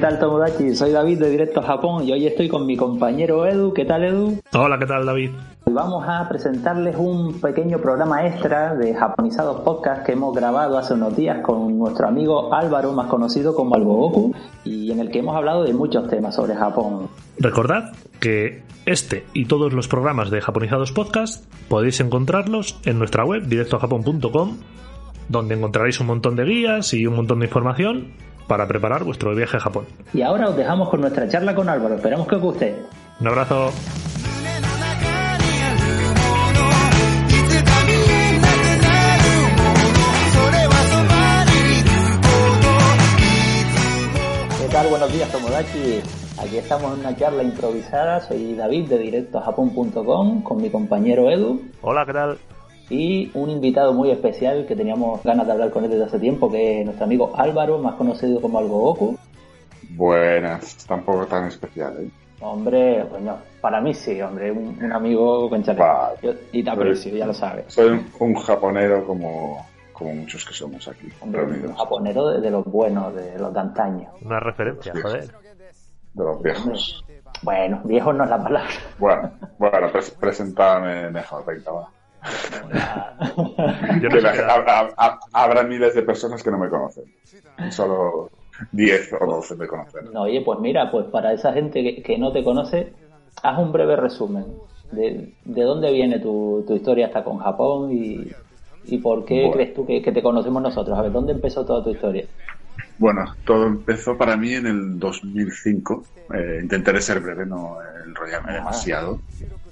[0.00, 0.74] Tal Tomodachi?
[0.74, 3.74] Soy David de Directo a Japón y hoy estoy con mi compañero Edu.
[3.74, 4.40] ¿Qué tal Edu?
[4.54, 5.30] Hola, ¿qué tal David?
[5.64, 10.94] Hoy vamos a presentarles un pequeño programa extra de Japonizados Podcast que hemos grabado hace
[10.94, 15.36] unos días con nuestro amigo Álvaro, más conocido como Algogoku, y en el que hemos
[15.36, 17.08] hablado de muchos temas sobre Japón.
[17.38, 23.42] Recordad que este y todos los programas de Japonizados Podcast podéis encontrarlos en nuestra web
[23.46, 24.56] directojapón.com
[25.28, 28.08] donde encontraréis un montón de guías y un montón de información
[28.50, 29.86] para preparar vuestro viaje a Japón.
[30.12, 31.94] Y ahora os dejamos con nuestra charla con Álvaro.
[31.94, 32.82] Esperamos que os guste.
[33.20, 33.70] Un abrazo.
[44.58, 44.88] ¿Qué tal?
[44.88, 46.02] Buenos días, Tomodachi.
[46.42, 48.18] Aquí estamos en una charla improvisada.
[48.18, 51.62] Soy David de directojapón.com con mi compañero Edu.
[51.82, 52.36] Hola, ¿qué tal?
[52.90, 56.50] Y un invitado muy especial que teníamos ganas de hablar con él desde hace tiempo,
[56.50, 59.16] que es nuestro amigo Álvaro, más conocido como Algo Goku.
[59.90, 62.10] Buenas, tampoco tan especial, ¿eh?
[62.42, 65.84] Hombre, bueno, para mí sí, hombre, un, un amigo con chaleco.
[66.22, 67.66] Yo- y te aprecio, ya lo sabes.
[67.68, 72.50] Soy un, un japonero como, como muchos que somos aquí, Hombre, un japonero de, de
[72.50, 74.08] los buenos, de los de antaño.
[74.24, 75.28] Una referencia, joder.
[76.14, 77.04] de los viejos.
[77.42, 78.70] Bueno, viejo no es la palabra.
[78.98, 79.88] Bueno, bueno,
[80.18, 81.88] preséntame mejor, venga, va.
[84.96, 87.04] Ha- habrá miles de personas que no me conocen.
[87.70, 88.30] Solo
[88.72, 90.12] 10 o 12 me conocen.
[90.12, 92.92] No, oye, pues mira, pues para esa gente que, que no te conoce,
[93.42, 94.44] haz un breve resumen
[94.92, 98.26] de, de dónde viene tu, tu historia hasta con Japón y,
[98.84, 99.52] y por qué Bueno.
[99.52, 100.98] crees tú que, que te conocemos nosotros.
[100.98, 102.24] A ver, ¿dónde empezó toda tu historia?
[102.98, 106.04] Bueno, todo empezó para mí en el 2005.
[106.34, 108.54] Eh, intentaré ser breve, no enrollarme Ah.
[108.56, 109.20] demasiado.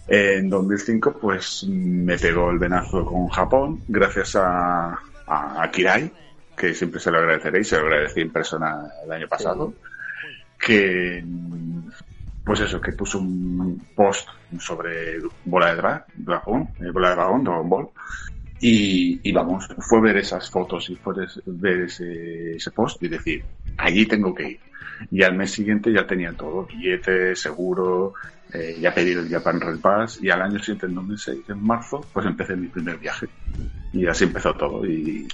[0.09, 4.93] En 2005, pues me pegó el venazo con Japón, gracias a,
[5.27, 6.17] a, a Kirai,
[6.57, 9.77] que siempre se lo agradeceré y se lo agradecí en persona el año pasado.
[10.59, 11.25] Que,
[12.45, 17.45] pues eso, que puso un post sobre Bola de Dra- Dragón, eh, Bola de Dragón,
[17.45, 17.89] Dragon Ball.
[18.61, 21.15] Y, y vamos, fue ver esas fotos y fue
[21.47, 23.47] ver ese, ese post y decir,
[23.77, 24.61] allí tengo que ir.
[25.11, 28.15] Y al mes siguiente ya tenía todo, billete, seguro,
[28.53, 32.07] eh, ya pedí el Japan Rail Pass y al año siguiente, en 2006, en marzo,
[32.13, 33.29] pues empecé mi primer viaje.
[33.93, 34.87] Y así empezó todo.
[34.87, 35.29] Y,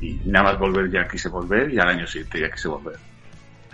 [0.00, 2.96] y nada más volver ya quise volver y al año siguiente ya quise volver.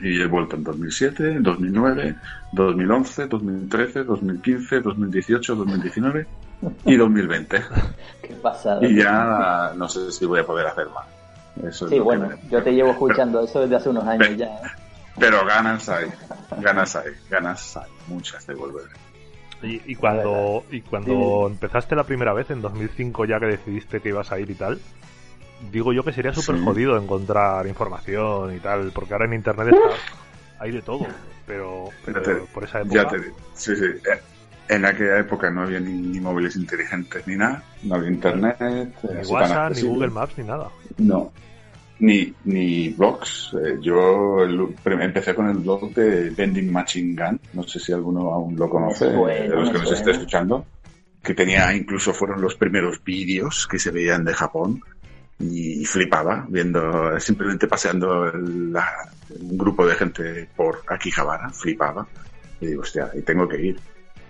[0.01, 2.17] Y he vuelto en 2007, 2009,
[2.53, 6.27] 2011, 2013, 2015, 2018, 2019
[6.85, 7.63] y 2020.
[8.23, 8.85] ¿Qué pasada?
[8.85, 11.07] Y ya no sé si voy a poder hacer más.
[11.69, 14.47] Eso es Sí, bueno, yo te llevo escuchando eso desde hace unos años ya.
[14.47, 14.61] ¿eh?
[15.19, 16.11] Pero ganas hay,
[16.61, 18.85] ganas hay, ganas hay, muchas de volver.
[19.63, 24.09] Y, y cuando, y cuando empezaste la primera vez, en 2005, ya que decidiste que
[24.09, 24.81] ibas a ir y tal,
[25.71, 26.65] digo yo que sería súper Sí.
[26.65, 29.91] jodido encontrar información y tal, porque ahora en internet está,
[30.59, 31.07] hay de todo,
[31.47, 32.95] pero, pero Pero te- por esa época...
[32.95, 33.85] Ya te digo, sí, sí.
[33.85, 34.21] eh,
[34.69, 38.57] En aquella época no había ni, ni móviles inteligentes ni nada, no había internet.
[38.61, 39.83] Ni así tan WhatsApp, ni.
[39.83, 40.69] Google Maps, ni nada.
[40.99, 41.33] No.
[42.03, 43.55] Ni, ni blogs.
[43.65, 47.41] Eh, yo el- empecé con el blog de Vending Machine Gun.
[47.53, 50.67] No sé si alguno aún lo conoce, suena, eh, de los que nos esté escuchando.
[51.23, 54.81] Que tenía, incluso fueron los primeros vídeos que se veían de Japón.
[55.39, 59.09] Y flipaba viendo, simplemente paseando la-
[59.41, 61.51] un grupo de gente por Akihabara.
[61.51, 62.07] Flipaba.
[62.61, 63.81] Y digo, hostia, y tengo que ir.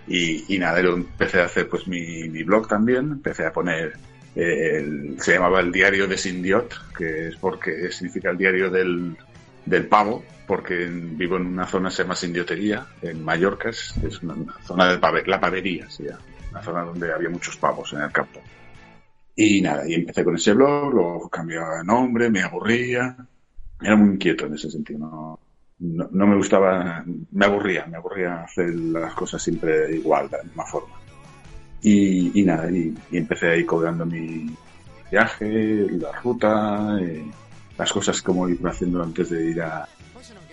[0.07, 3.93] Y, y nada, yo empecé a hacer pues mi, mi blog también, empecé a poner,
[4.35, 9.15] se llamaba el diario de Sindiot, que es porque significa el diario del,
[9.65, 14.35] del pavo, porque vivo en una zona que se llama Sindiotería, en Mallorca, es, una,
[14.63, 16.19] zona de la pavería, llama,
[16.51, 18.41] una zona donde había muchos pavos en el campo.
[19.35, 23.15] Y nada, y empecé con ese blog, luego cambiaba de nombre, me aburría,
[23.81, 25.39] era muy inquieto en ese sentido, no,
[26.11, 30.65] no me gustaba, me aburría, me aburría hacer las cosas siempre igual, de la misma
[30.65, 31.02] forma.
[31.83, 34.47] Y, y nada, y, y empecé ahí colgando mi
[35.11, 37.25] viaje, la ruta, eh,
[37.77, 39.87] las cosas como iba haciendo antes de ir a,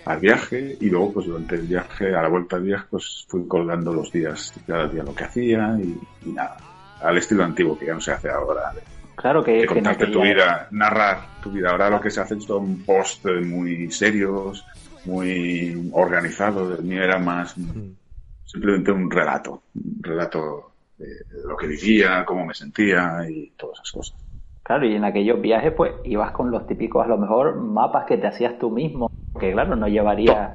[0.05, 3.47] al viaje y luego pues durante el viaje, a la vuelta del viaje, pues fui
[3.47, 5.97] colgando los días, cada día lo que hacía y,
[6.27, 6.57] y nada,
[7.01, 8.73] al estilo antiguo que ya no se hace ahora.
[8.73, 8.81] de-
[9.15, 11.69] Claro que, de que contarte tu vida, narrar tu vida.
[11.69, 14.65] Ahora lo que se hace son posts eh, muy serios,
[15.05, 16.79] muy organizados.
[16.79, 17.91] El mío era más Mm.
[18.45, 20.70] simplemente un relato, un relato
[21.01, 24.17] de, de lo que vivía, cómo me sentía y todas esas cosas.
[24.63, 28.17] Claro, y en aquellos viajes, pues ibas con los típicos, a lo mejor, mapas que
[28.17, 29.11] te hacías tú mismo.
[29.39, 30.53] Que claro, no llevaría.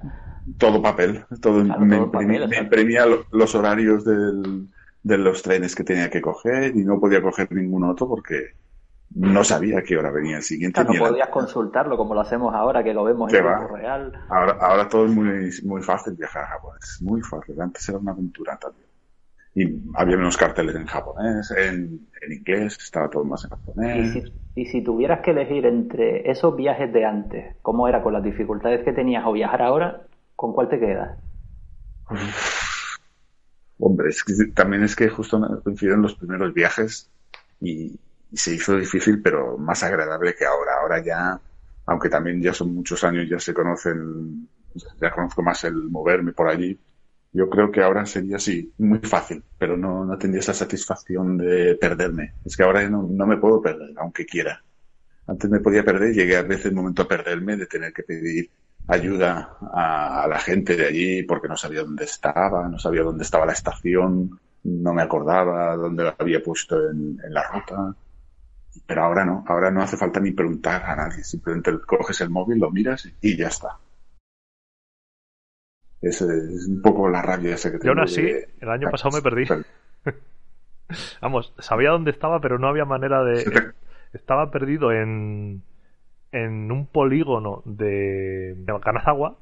[0.59, 4.69] Todo papel, todo, Claro, me, todo papel, me imprimía lo- los horarios del-
[5.03, 8.55] de los trenes que tenía que coger y no podía coger ningún otro porque
[9.11, 10.83] no sabía qué hora venía el siguiente.
[10.83, 14.13] Claro, no podías consultarlo como lo hacemos ahora, que lo vemos ¿Qué en tiempo real.
[14.29, 17.61] Ahora, ahora todo es muy, muy fácil viajar a Japón, es muy fácil.
[17.61, 18.86] Antes era una aventura también.
[19.57, 19.65] Y
[19.95, 23.51] había menos carteles en japonés, en, en inglés, estaba todo más en
[23.91, 24.07] Y japonés.
[24.07, 24.23] si,
[24.55, 28.85] y si tuvieras que elegir entre esos viajes de antes, ¿cómo era con las dificultades
[28.85, 30.07] que tenías o viajar ahora?
[30.37, 31.19] ¿Con cuál te quedas?
[33.79, 37.11] Hombre, es que también es que justo coincidieron los primeros viajes
[37.61, 37.99] y,
[38.31, 40.73] y se hizo difícil, pero más agradable que ahora.
[40.81, 41.41] Ahora ya,
[41.87, 44.49] aunque también ya son muchos años, ya se conocen,
[45.01, 46.79] ya conozco más el moverme por allí.
[47.37, 51.75] Yo creo que ahora sería así, muy fácil, pero no, no tendría esa satisfacción de
[51.75, 52.33] perderme.
[52.43, 54.63] Es que ahora no, no me puedo perder, aunque quiera.
[55.27, 58.51] Antes me podía perder, llegué a veces el momento a perderme de tener que pedir
[58.87, 63.45] ayuda a, la gente de allí porque no sabía dónde estaba, no sabía dónde estaba
[63.45, 67.95] la estación, no me acordaba dónde lo había puesto en la ruta.
[68.87, 72.61] Pero ahora no, ahora no hace falta ni preguntar a nadie, simplemente coges el móvil,
[72.61, 73.77] lo miras y ya está.
[76.03, 77.93] Es, es un poco la rabia esa que Yo tengo.
[77.95, 79.47] aún así, de- el año pasado me perdí.
[79.47, 79.65] Per-
[81.21, 83.45] Vamos, sabía dónde estaba, pero no había manera de.
[84.13, 85.63] Estaba perdido en.
[86.33, 88.57] En un polígono de.
[88.83, 89.37] Kanazawa.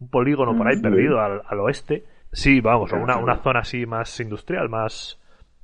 [0.00, 0.82] Un polígono por ahí Mm.
[0.82, 2.04] perdido al, al oeste.
[2.32, 5.18] Sí, vamos, una, una zona así más industrial, más.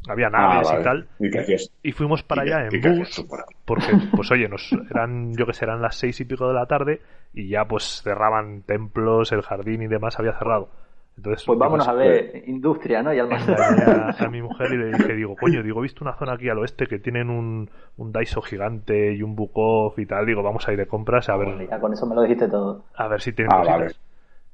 [0.08, 0.80] Había Ah, naves vale.
[0.80, 1.08] y tal.
[1.18, 1.56] ¿Y qué?
[1.82, 3.26] Y fuimos para ¿Y qué- allá en bus.
[3.66, 3.86] Porque,
[4.16, 7.00] pues oye, nos eran, yo que sé, eran las seis y pico de la tarde
[7.32, 10.68] y ya pues cerraban templos, el jardín y demás había cerrado.
[11.16, 13.12] Entonces, Pues vámonos a pues, ver industria, ¿no?
[13.12, 13.54] Y almacén.
[13.54, 16.34] engañé a, a mi mujer y le dije, digo, coño, digo, he visto una zona
[16.34, 20.42] aquí al oeste que tienen un, un Daiso gigante y un Bukov y tal, digo,
[20.42, 22.84] vamos a ir de compras a ver, Ya con eso me lo dijiste todo.
[22.94, 23.78] a ver si tienen Ah, cositas.
[23.78, 23.96] vale.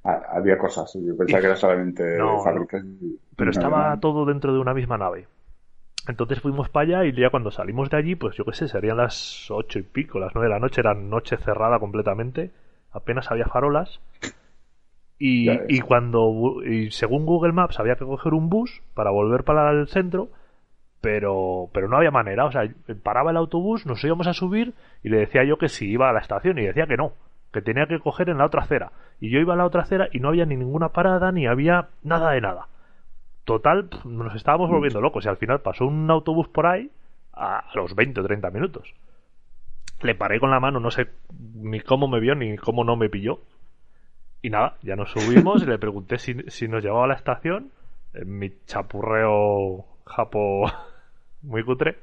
[0.04, 2.84] Ah, había cosas, yo pensaba Y- que era solamente No, fábricas.
[2.84, 4.00] y- Pero no, estaba no.
[4.00, 5.28] todo dentro de una misma nave.
[6.08, 8.96] Entonces fuimos para allá y ya cuando salimos de allí, pues yo qué sé, serían
[8.98, 12.52] las ocho y pico, las nueve de la noche, era noche cerrada completamente,
[12.96, 14.00] apenas había farolas.
[15.18, 19.88] Y, cuando, y según Google Maps, había que coger un bus para volver para el
[19.88, 20.28] centro,
[21.00, 22.44] pero, pero no había manera.
[22.44, 22.68] O sea,
[23.02, 26.12] paraba el autobús, nos íbamos a subir y le decía yo que si iba a
[26.12, 27.12] la estación y decía que no,
[27.50, 28.92] que tenía que coger en la otra acera.
[29.18, 31.88] Y yo iba a la otra acera y no había ni ninguna parada ni había
[32.02, 32.68] nada de nada.
[33.44, 36.90] Total, nos estábamos volviendo locos y al final pasó un autobús por ahí
[37.32, 38.92] a, a los 20 o 30 minutos.
[40.02, 41.08] Le paré con la mano, no sé
[41.54, 43.40] ni cómo me vio ni cómo no me pilló.
[44.42, 47.70] Y nada, ya nos subimos y le pregunté si, si nos llevaba a la estación.
[48.14, 50.70] En mi chapurreo japo
[51.42, 51.96] muy cutre.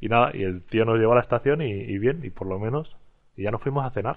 [0.00, 2.46] Y nada, y el tío nos llevó a la estación y, y bien, y por
[2.46, 2.96] lo menos.
[3.36, 4.16] Y ya nos fuimos a cenar.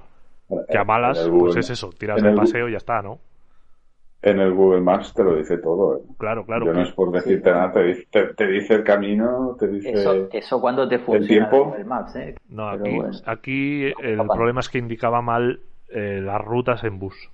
[0.70, 3.20] Que a malas, pues es eso, tiras el- paseo y ya está, ¿no?
[4.26, 5.98] En el Google Maps te lo dice todo.
[5.98, 6.02] ¿eh?
[6.18, 6.66] Claro, claro.
[6.66, 9.92] Yo no es por decirte nada, te dice, te, te dice el camino, te dice...
[9.92, 11.66] Eso, eso cuando te funciona tiempo?
[11.66, 12.36] Google Maps, ¿eh?
[12.48, 13.12] No, aquí, bueno.
[13.26, 14.34] aquí el Papá.
[14.36, 15.60] problema es que indicaba mal
[15.90, 17.30] eh, las rutas en bus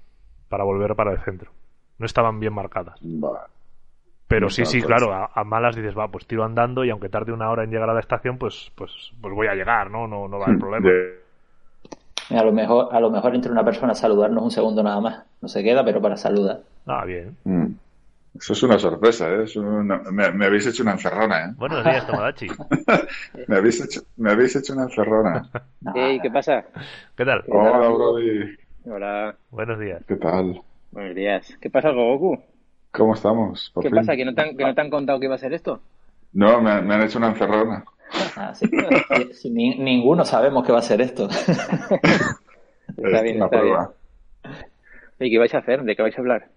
[0.49, 1.51] para volver para el centro.
[1.99, 2.99] No estaban bien marcadas.
[3.03, 3.45] Va.
[4.27, 7.09] Pero No sí, sí, claro, a, a malas dices, va, pues tiro andando y aunque
[7.09, 10.07] tarde una hora en llegar a la estación, pues, pues, pues voy a llegar, ¿no?
[10.07, 10.89] No, no va a haber problema.
[10.89, 11.19] De-
[12.31, 14.99] Mira, a lo mejor, a lo mejor entre una persona a saludarnos un segundo nada
[15.01, 15.23] más.
[15.41, 16.59] No se queda, pero para saludar.
[16.89, 17.37] Ah, bien.
[17.45, 17.73] Mm.
[18.35, 19.43] Eso es una sorpresa, ¿eh?
[19.43, 21.53] Es una- me, me habéis hecho una encerrona, ¿eh?
[21.57, 22.47] Buenos días, Tomodachi.
[23.47, 25.49] Me habéis hecho, me habéis hecho una encerrona.
[25.95, 26.65] Ey, ¿qué pasa?
[27.15, 27.43] ¿Qué tal?
[27.49, 28.55] Hola, Brody.
[28.85, 30.01] Hola, Buenos días.
[30.07, 30.61] ¿Qué tal?
[30.91, 31.57] buenos días.
[31.61, 32.37] ¿Qué pasa, Goku?
[32.91, 33.71] ¿Cómo estamos?
[33.73, 33.99] Por ¿Qué fin.
[33.99, 34.15] pasa?
[34.15, 35.81] ¿Que no, te han, ¿Que no te han contado que iba a ser esto?
[36.33, 37.83] No, me, me han hecho una encerrona.
[38.35, 38.67] Ah, sí.
[39.13, 41.27] Sí, sí, ni- ninguno sabemos qué va a ser esto.
[42.97, 43.73] Está Es bien, una está bien.
[43.73, 43.93] prueba.
[45.19, 45.83] ¿Y qué vais a hacer?
[45.83, 46.49] ¿De qué vais a hablar?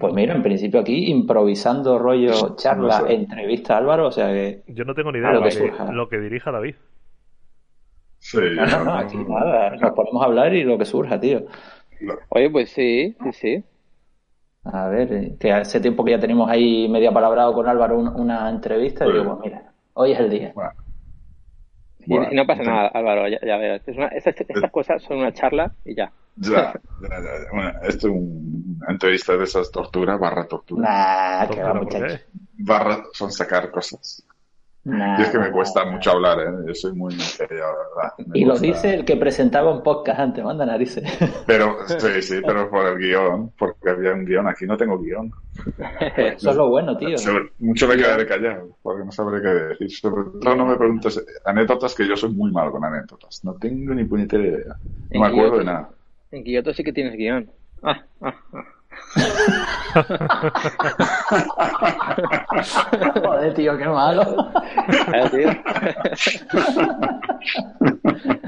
[0.00, 3.14] Pues mira, en principio aquí improvisando rollo charla, No sé.
[3.14, 4.62] entrevista a Álvaro, o sea que...
[4.68, 5.92] Yo no tengo ni idea de lo que, surja.
[5.92, 6.74] lo que dirija David.
[8.18, 11.42] Sí, No, no, aquí nada, nos ponemos a hablar y lo que surja, tío.
[12.30, 13.64] Oye, pues sí, sí, sí.
[14.64, 18.08] A ver, eh, que hace tiempo que ya tenemos ahí medio palabrado con Álvaro un-
[18.08, 20.52] una entrevista y digo, pues mira, hoy es el día.
[20.54, 20.70] Bueno,
[21.98, 23.86] Y, Bueno, y no pasa nada, Álvaro, ya, ya verás.
[23.86, 26.12] Es una- estas, estas cosas son una charla y ya.
[26.40, 27.50] Ya, ya, ya, ya.
[27.52, 30.88] Bueno, esto es un- una entrevista de esas tortura, barra tortura.
[30.88, 32.18] Nah, que va, muchacho.
[32.58, 34.24] Barra son sacar cosas.
[34.82, 35.90] Nah, y es que me cuesta nah.
[35.92, 36.50] mucho hablar, ¿eh?
[36.66, 38.14] Yo soy muy serio, la verdad.
[38.26, 41.04] Me Y lo dice el que presentaba un podcast antes, manda narices.
[41.46, 44.48] Pero, sí, sí, pero por el guion, porque había un guion.
[44.48, 45.30] Aquí no tengo guion.
[46.16, 47.18] Eso es lo bueno, tío.
[47.18, 49.90] Sobre- mucho me quedaré callado, porque no sabré qué decir.
[49.90, 53.44] Sobre todo no me preguntes anécdotas, que yo soy muy malo con anécdotas.
[53.44, 54.76] No tengo ni puñetera idea.
[55.10, 55.90] No me acuerdo de nada.
[56.32, 57.50] En Kioto sí que tienes guion.
[57.82, 58.64] Ah, ah, ah.
[63.22, 64.50] Joder, tío, qué malo.
[65.30, 65.48] Tío.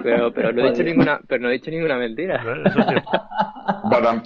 [0.02, 0.86] pero, pero no he dicho Joder.
[0.86, 2.44] ninguna, pero no he dicho ninguna mentira.
[3.90, 4.22] Badam.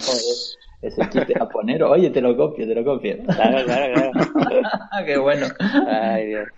[0.82, 3.16] Ese chiste japonero, oye, te lo copio, te lo copio.
[3.24, 4.10] Claro, claro, claro.
[5.06, 5.46] qué bueno.
[5.88, 6.48] Ay, Dios.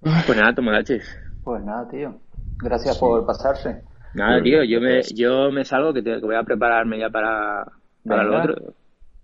[0.00, 1.02] Pues nada, tomodachis.
[1.44, 2.20] Pues nada, tío.
[2.58, 3.82] Gracias por pasarse.
[4.14, 7.64] Nada, tío, yo me, yo me salgo que, te- que voy a prepararme ya para,
[8.06, 8.74] para lo otro.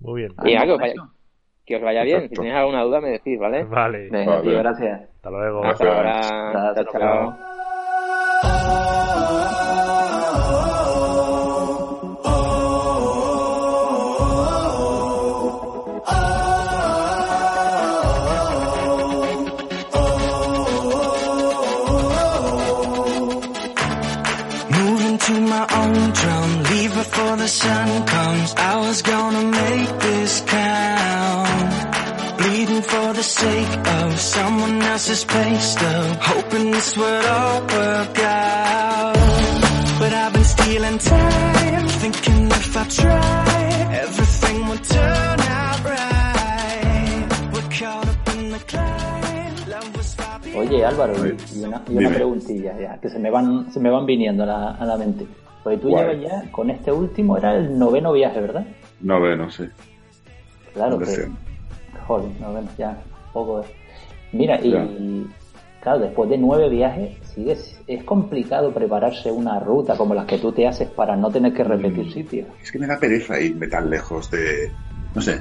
[0.00, 0.35] Muy bien.
[0.45, 0.95] Y nada, que os vaya,
[1.66, 2.23] que os vaya bien.
[2.23, 2.40] Si Perfecto.
[2.40, 3.64] tenéis alguna duda me decís, ¿vale?
[3.71, 4.09] Vale.
[4.11, 4.42] Venga, Vale.
[4.42, 5.09] tío, gracias.
[5.16, 5.64] Hasta luego.
[5.71, 6.12] Hasta ahora.
[6.52, 7.48] Gracias, Chao, chao.
[27.49, 28.55] Sun comes.
[28.57, 32.38] I was gonna make this count.
[32.38, 39.14] Bleeding for the sake of someone else's pay stub, hoping this would all work out.
[39.99, 47.26] But I've been stealing time, thinking if I try, everything would turn out right.
[47.52, 52.11] We're caught up in the climb, love was far Oye, Álvaro, y una, y una
[52.11, 55.26] preguntilla ya, que se me van, se me van viniendo a la, a la mente.
[55.65, 58.67] Pues tú llevas ya, con este último, era el noveno viaje, ¿verdad?
[59.00, 59.65] Noveno, sí.
[60.73, 61.29] Claro que...
[62.07, 62.97] Joder, noveno, ya,
[63.33, 63.67] poco es.
[64.33, 65.27] Mira, y
[65.83, 70.53] claro, después de nueve viajes, sigues, es complicado prepararse una ruta como las que tú
[70.53, 72.11] te haces para no tener que repetir Mm.
[72.11, 72.49] sitios.
[72.62, 74.71] Es que me da pereza irme tan lejos de...
[75.15, 75.41] No sé,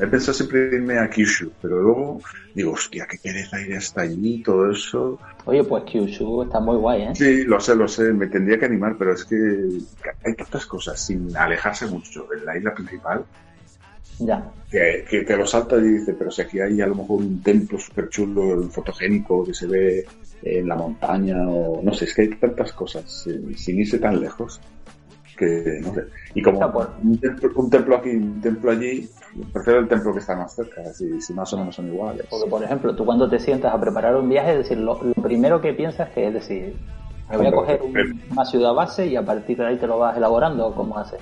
[0.00, 2.20] he pensado siempre irme a Kyushu, pero luego
[2.54, 5.18] digo, hostia, qué pereza ir hasta allí, todo eso.
[5.44, 7.14] Oye, pues Kyushu está muy guay, ¿eh?
[7.14, 9.36] Sí, lo sé, lo sé, me tendría que animar, pero es que
[10.24, 13.24] hay tantas cosas sin alejarse mucho de la isla principal
[14.20, 14.50] Ya.
[14.70, 17.42] que, que te lo salta y dice, pero si aquí hay a lo mejor un
[17.42, 20.06] templo súper chulo, fotogénico, que se ve
[20.42, 24.20] en la montaña, o no sé, es que hay tantas cosas sin, sin irse tan
[24.20, 24.60] lejos
[25.38, 26.04] que no sé.
[26.34, 26.58] Y como
[27.02, 29.08] un templo, un templo aquí, un templo allí,
[29.52, 32.26] prefiero el templo que está más cerca, si, si más o menos son iguales.
[32.28, 35.14] Porque, por ejemplo, tú cuando te sientas a preparar un viaje, es decir, lo, lo
[35.22, 36.76] primero que piensas que es decir,
[37.30, 39.98] me voy a coger un- una ciudad base y a partir de ahí te lo
[39.98, 41.20] vas elaborando cómo haces.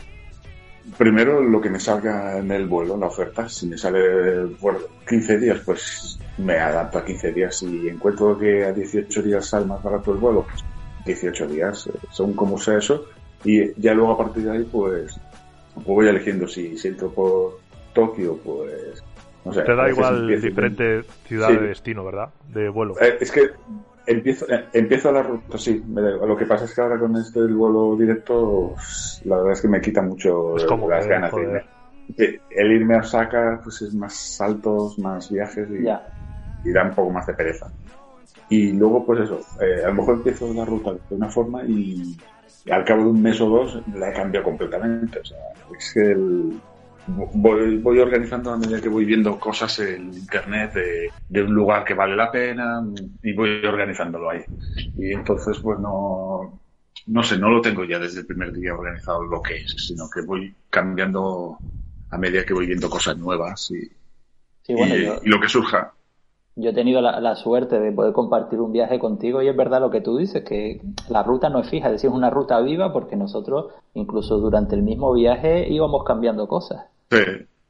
[0.96, 5.36] Primero lo que me salga en el vuelo, la oferta, si me sale por 15
[5.38, 7.56] días, pues me adapto a 15 días.
[7.56, 10.64] Si encuentro que a 18 días sale más barato el vuelo, pues
[11.04, 13.04] 18 días, eh, según como sea eso.
[13.44, 15.18] Y ya luego a partir de ahí, pues,
[15.74, 17.58] pues voy eligiendo si, si entro por
[17.94, 19.02] Tokio, pues...
[19.44, 21.56] No sé, Te da igual diferente ciudad Sí.
[21.56, 22.30] de destino, ¿verdad?
[22.52, 22.94] De vuelo.
[23.00, 23.50] Eh, es que
[24.06, 25.80] empiezo, eh, empiezo la ruta, sí.
[25.86, 26.28] me da igual.
[26.30, 28.74] Lo que pasa es que ahora con este del vuelo directo,
[29.24, 31.48] la verdad es que me quita mucho como las que, ganas de joder.
[31.48, 32.16] irme.
[32.16, 36.94] Que El irme a Osaka, pues es más saltos, más viajes y, y da un
[36.94, 37.70] poco más de pereza.
[38.48, 42.16] Y luego, pues eso, eh, a lo mejor empiezo la ruta de una forma y
[42.70, 45.20] al cabo de un mes o dos la he cambiado completamente.
[45.20, 45.38] O sea,
[45.78, 46.62] es que el-
[47.06, 51.84] voy, voy organizando a medida que voy viendo cosas en internet de, de un lugar
[51.84, 52.82] que vale la pena
[53.22, 54.44] y voy organizándolo ahí.
[54.96, 56.60] Y entonces, pues no,
[57.06, 60.08] no sé, no lo tengo ya desde el primer día organizado lo que es, sino
[60.10, 61.62] que voy cambiando
[62.10, 63.88] a medida que voy viendo cosas nuevas y,
[64.62, 65.94] Sí, bueno, y- yo, y lo que surja.
[66.56, 69.80] Yo he tenido la, la suerte de poder compartir un viaje contigo y es verdad
[69.80, 72.60] lo que tú dices, que la ruta no es fija, es decir, es una ruta
[72.60, 76.86] viva porque nosotros incluso durante el mismo viaje íbamos cambiando cosas.
[77.10, 77.18] Sí,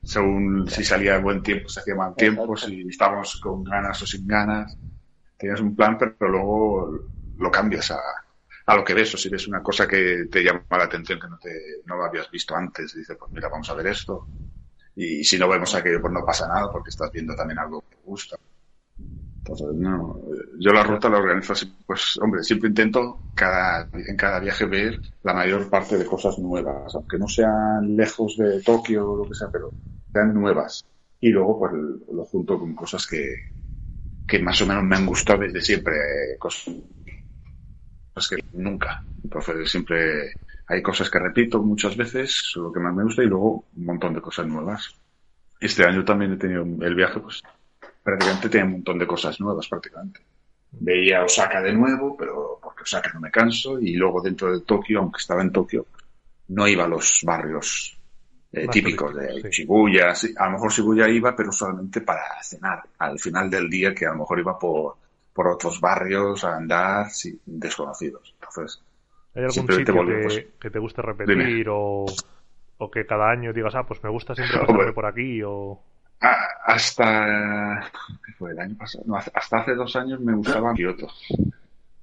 [0.03, 2.57] según si salía buen tiempo, se hacía mal tiempo, Exacto.
[2.57, 4.77] si estábamos con ganas o sin ganas.
[5.37, 6.91] Tienes un plan, pero luego
[7.39, 8.01] lo cambias a,
[8.67, 9.15] a lo que ves.
[9.15, 11.51] O si ves una cosa que te llama la atención, que no, te,
[11.87, 14.27] no lo habías visto antes, dices, pues mira, vamos a ver esto.
[14.97, 17.97] Y si no vemos aquello, pues no pasa nada, porque estás viendo también algo que
[17.97, 18.37] te gusta.
[18.99, 20.21] Entonces, no,
[20.59, 25.01] yo la ruta la organizo así, pues, hombre, siempre intento cada, en cada viaje ver
[25.23, 29.35] la mayor parte de cosas nuevas, aunque no sean lejos de Tokio o lo que
[29.37, 29.73] sea, pero
[30.13, 30.85] sean nuevas.
[31.21, 31.73] Y luego, pues,
[32.13, 33.37] lo junto con cosas que,
[34.27, 35.95] que más o menos me han gustado desde siempre,
[36.39, 36.75] cosas
[38.29, 39.05] que nunca.
[39.23, 40.33] Entonces, siempre
[40.67, 44.15] hay cosas que repito muchas veces, lo que más me gusta, y luego un montón
[44.15, 44.93] de cosas nuevas.
[45.61, 47.43] Este año también he tenido el viaje, pues
[48.07, 50.21] prácticamente tenía un montón de cosas nuevas, prácticamente.
[50.71, 55.01] Veía Osaka de nuevo, pero porque Osaka no me canso, y luego dentro de Tokio,
[55.01, 55.87] aunque estaba en Tokio,
[56.49, 57.99] no iba a los barrios
[58.53, 59.63] eh, típicos de sí.
[59.63, 60.15] Shibuya.
[60.15, 62.85] sí, a lo mejor Shibuya iba, pero solamente para cenar.
[62.99, 64.95] Al final del día, que a lo mejor iba por,
[65.33, 68.37] por otros barrios a andar sí, desconocidos.
[68.41, 68.81] Entonces,
[69.35, 70.47] ¿Hay algún Simplemente sitio que, pues.
[70.61, 72.07] que te guste repetir o,
[72.79, 75.83] o que cada año digas, ah, pues me gusta siempre pasarme por aquí o...
[76.21, 77.91] Ah, hasta
[78.25, 81.09] ¿qué fue el año pasado no, hasta hasta hace dos años me gustaba Kioto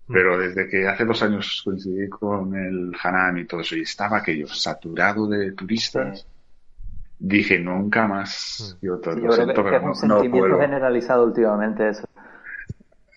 [0.08, 4.18] pero desde que hace dos años coincidí con el Hanan y todo eso y estaba
[4.18, 6.28] aquello saturado de turistas
[7.18, 10.60] dije nunca más Kioto Yo lo creo siento pero es un no, no sentimiento puedo
[10.62, 12.08] generalizado últimamente eso.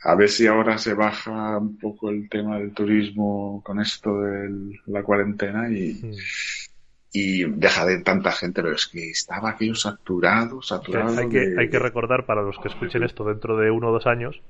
[0.05, 4.79] a ver si ahora se baja un poco el tema del turismo con esto de
[4.87, 6.13] la cuarentena y, Mm.
[7.19, 11.61] Y deja de tanta gente pero es que estaba aquello saturado saturado hay, que, de-
[11.61, 14.41] hay que recordar para los que escuchen esto dentro de uno o dos años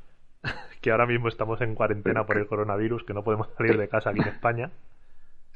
[0.83, 4.11] que ahora mismo estamos en cuarentena por el coronavirus, que no podemos salir de casa
[4.11, 4.71] aquí en España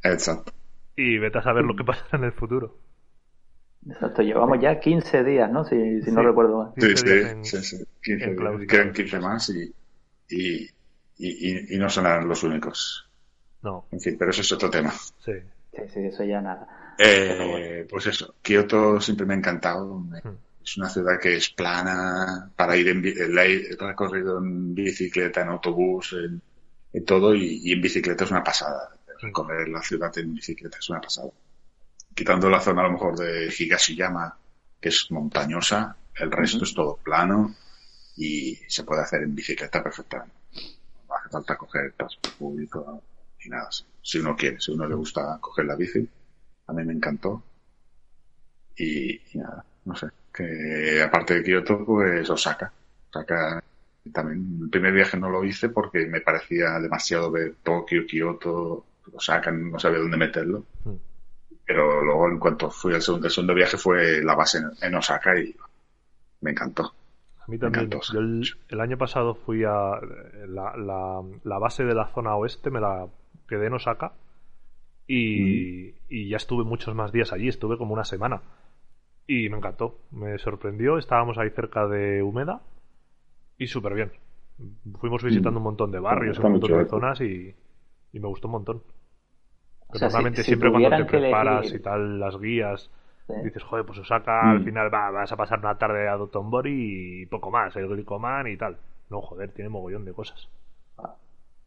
[0.02, 0.52] exacto
[0.97, 2.76] y vete a saber lo que pasará en el futuro.
[3.88, 5.64] Exacto, llevamos ya 15 días, ¿no?
[5.64, 6.73] Si, si no recuerdo mal.
[6.75, 7.85] Sí, 15 sí, en- sí, sí.
[8.02, 8.67] 15, en clausura.
[8.67, 9.75] quedan 15 más y,
[10.29, 10.69] y, y,
[11.19, 13.09] y- y no serán los únicos.
[13.62, 14.90] No, En fin, pero eso es otro tema.
[15.25, 15.33] sí.
[15.73, 16.90] Sí, sí, eso ya nada.
[17.02, 19.87] Eh, Pues eso, Kioto siempre me ha encantado.
[20.00, 20.37] Hmm.
[20.62, 26.12] Es una ciudad que es plana para ir en he recorrido en bicicleta, en autobús,
[26.12, 26.40] en,
[26.92, 28.97] en todo y, y en bicicleta es una pasada.
[29.21, 31.30] Recorrer la ciudad en bicicleta es una pasada.
[32.14, 34.37] Quitando la zona a lo mejor de Higashiyama,
[34.80, 37.54] que es montañosa, el resto es todo plano
[38.16, 40.35] y se puede hacer en bicicleta perfectamente.
[41.09, 43.02] No hace falta coger transporte público
[43.45, 43.69] ni nada.
[44.02, 46.07] Si uno quiere, si uno le gusta coger la bici,
[46.71, 47.43] a mí me encantó.
[48.77, 50.07] Y, y nada, no sé.
[50.33, 52.73] Que aparte de Kioto, pues Osaka.
[53.11, 53.63] Osaka
[54.13, 59.50] también, el primer viaje no lo hice porque me parecía demasiado ver Tokio, Kioto, Osaka,
[59.50, 60.65] no sabía dónde meterlo.
[60.85, 60.95] Mm.
[61.67, 64.95] Pero luego, en cuanto fui al segundo, el segundo viaje, fue la base en, en
[64.95, 65.54] Osaka y
[66.41, 66.95] me encantó.
[67.41, 67.87] A mí también.
[67.87, 70.00] encantó, Yo el, el año pasado fui a
[70.47, 73.06] la, la, la base de la zona oeste, me la
[73.49, 74.13] quedé en Osaka
[75.13, 78.43] y, y ya estuve muchos más días allí, estuve como una semana
[79.27, 82.61] y me encantó, me sorprendió, estábamos ahí cerca de Humeda
[83.59, 84.13] y súper bien.
[85.01, 86.91] Fuimos visitando un montón de barrios, Está un montón de chulo.
[86.91, 87.55] zonas y,
[88.13, 88.83] y me gustó un montón.
[89.89, 92.91] O sea, si- Normalmente si siempre cuando te preparas elegir- y tal las guías
[93.27, 93.35] Sí.
[93.45, 94.65] dices, joder, pues Osaka al Mm.
[94.65, 98.57] final va, vas a pasar una tarde a Dotonbori y poco más, el Glicoman y
[98.57, 98.77] tal.
[99.09, 100.49] No, joder, tiene mogollón de cosas.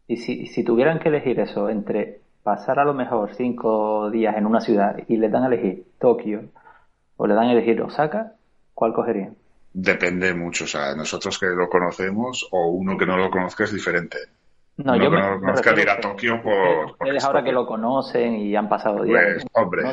[0.08, 4.46] Y si, si tuvieran que elegir eso entre pasar a lo mejor cinco días en
[4.46, 6.50] una ciudad y le dan a elegir Tokio
[7.18, 8.34] o le dan a elegir Osaka,
[8.74, 9.36] ¿cuál cogerían?
[9.74, 13.74] Depende mucho, o sea, nosotros que lo conocemos o uno que no lo conozca es
[13.74, 14.18] diferente.
[14.78, 16.98] No, Uno yo que me, no lo me conozca dirá Tokio por...
[17.02, 17.46] Ustedes es ahora Tokio.
[17.46, 19.24] que lo conocen y han pasado días.
[19.34, 19.84] Pues, hombre,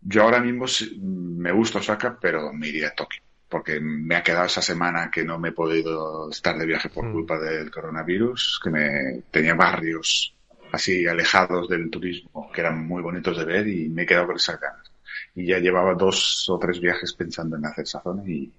[0.00, 0.66] yo ahora mismo
[1.00, 3.22] me gusta Osaka, pero me iría a Tokio.
[3.48, 7.04] Porque me ha quedado esa semana que no me he podido estar de viaje por
[7.04, 7.12] Mm.
[7.12, 10.34] culpa del coronavirus, que me tenía barrios
[10.74, 14.36] así alejados del turismo que eran muy bonitos de ver y me he quedado con
[14.36, 14.90] esas ganas.
[15.34, 18.50] Y ya llevaba dos o tres viajes pensando en hacer esa zona y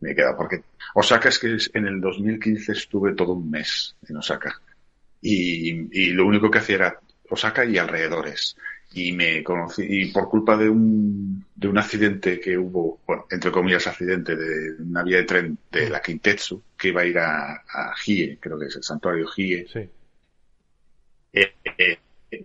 [0.00, 0.62] me he quedado porque
[0.94, 4.60] Osaka es que en el 2015 estuve todo un mes en Osaka
[5.20, 7.00] y, y lo único que hacía era
[7.30, 8.56] Osaka y alrededores
[8.92, 13.50] y me conocí y por culpa de un de un accidente que hubo bueno entre
[13.50, 17.54] comillas accidente de una vía de tren de la Kintetsu que iba a ir a,
[17.54, 19.88] a Hie creo que es el santuario Hie Sí.
[21.34, 21.98] Eh, eh,
[22.30, 22.44] eh,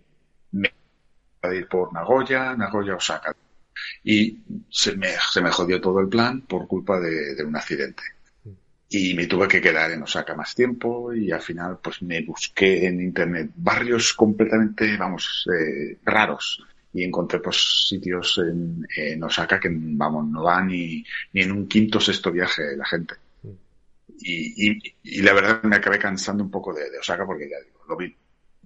[0.54, 0.70] me
[1.44, 3.36] iba a ir por Nagoya Nagoya Osaka.
[4.04, 8.04] Y se me, se me jodió todo el plan por culpa de, de un accidente.
[8.92, 12.88] Y me tuve que quedar en Osaka más tiempo y al final pues me busqué
[12.88, 16.66] en internet barrios completamente vamos eh, raros.
[16.94, 21.68] Y encontré pues sitios en, en Osaka que vamos no va ni, ni en un
[21.68, 23.16] quinto o sexto viaje la gente.
[24.22, 27.60] Y, y, y la verdad me acabé cansando un poco de, de Osaka porque ya
[27.64, 28.16] digo lo vi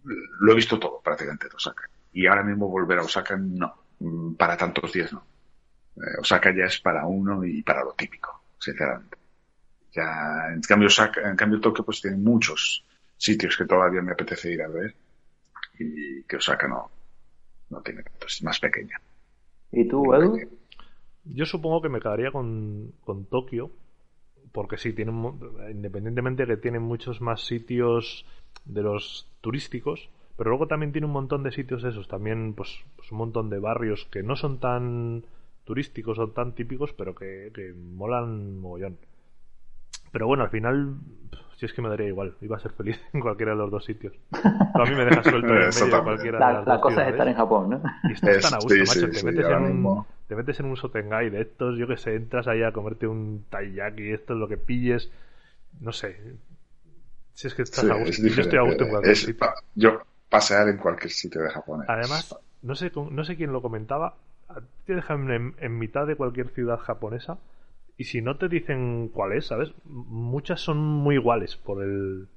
[0.04, 1.89] lo he visto todo prácticamente de Osaka.
[2.12, 3.74] Y ahora mismo volver a Osaka no.
[4.00, 5.26] Mm, para tantos días no.
[5.98, 9.18] Eh, Osaka ya es para uno y para lo típico sinceramente.
[9.94, 12.84] Ya, en cambio, Osaka, en cambio Tokio pues tiene muchos
[13.18, 14.96] sitios que todavía me apetece ir a ver
[15.78, 16.89] y que Osaka no,
[17.70, 19.00] no tiene tanto, es más pequeña.
[19.72, 20.39] ¿Y tú, Edu?
[21.26, 23.72] Yo supongo que me quedaría con, con Tokio,
[24.52, 25.39] porque sí, tienen,
[25.72, 28.26] independientemente que tienen muchos más sitios
[28.65, 33.12] de los turísticos, Pero luego también tiene un montón de sitios esos, también pues, pues
[33.12, 35.26] un montón de barrios que no son tan
[35.65, 38.97] turísticos o tan típicos, pero que, que molan mogollón.
[40.12, 40.95] Pero bueno, al final,
[41.58, 43.86] si es que me daría igual, iba a ser feliz en cualquiera de los dos
[43.86, 44.13] sitios.
[44.73, 46.80] Pero a mí me deja suelto en medio de cualquiera de La, las la dos
[46.80, 47.84] cosa es estar en Japón, ¿no?
[48.04, 49.12] Y estás tan a gusto, Sí, sí, macho.
[49.12, 52.15] te, sí, metes en un, te metes en un Sotengai de estos, yo que sé,
[52.15, 55.12] entras ahí a comerte un taiyaki, esto es lo que pilles.
[55.80, 56.38] No sé.
[57.34, 58.10] Si es que estás Sí, a gusto.
[58.10, 58.89] es Yo estoy a gusto en diferente.
[58.91, 59.38] cualquier Es sitio.
[59.38, 61.84] pa- yo pasear en cualquier sitio de Japón.
[61.88, 64.15] Además, no sé, no sé quién lo comentaba.
[64.86, 67.38] Te dejan en, en mitad de cualquier ciudad japonesa
[67.98, 69.72] y si no te dicen cuál es, ¿sabes?
[69.86, 72.28] Muchas son muy iguales por el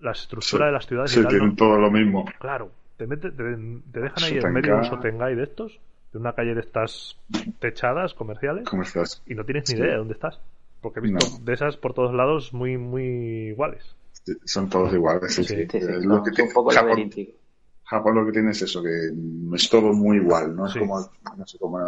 [0.00, 1.30] la estructura Sí, de las ciudades sí, y tal.
[1.30, 1.54] tienen ¿no?
[1.56, 2.24] todo lo mismo.
[2.38, 3.56] Claro, te, mete- te,
[3.92, 5.78] te dejan ahí en medio de un Sotengai de estos,
[6.12, 7.18] de una calle de estas
[7.58, 9.22] techadas comerciales ¿Cómo estás?
[9.26, 9.80] y no tienes ni Sí.
[9.80, 10.40] idea de dónde estás.
[10.80, 11.44] Porque he visto No.
[11.44, 13.04] de esas por todos lados muy, muy
[13.50, 13.94] iguales.
[14.24, 15.34] Sí, Son todos iguales.
[15.34, 17.32] sí, Eh, son- lo son que tiene- un poco Japón, laberíntico.
[17.84, 19.10] Japón lo que tiene es eso, que
[19.56, 20.78] es todo muy igual, no es Sí.
[20.78, 21.00] como,
[21.36, 21.80] no sé, como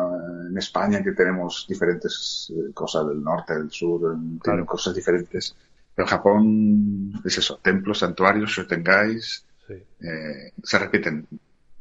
[0.49, 4.19] en España que tenemos diferentes eh, cosas del norte, del sur, Claro.
[4.43, 5.55] tienen cosas diferentes.
[5.95, 9.75] Pero Japón es eso, templos, santuarios, shotengais, Sí.
[9.75, 11.39] eh, se repiten en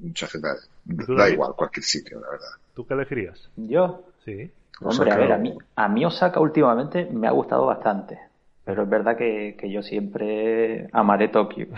[0.08, 0.70] muchas ciudades.
[1.06, 2.48] ¿Tú, Da igual cualquier sitio, la verdad.
[2.76, 3.50] ¿Tú qué elegirías?
[3.56, 4.52] Yo, Sí.
[4.84, 8.20] Hombre, a Osaka ver, a mí, a mí Osaka últimamente me ha gustado bastante,
[8.64, 11.68] pero es verdad que, que yo siempre amaré Tokio.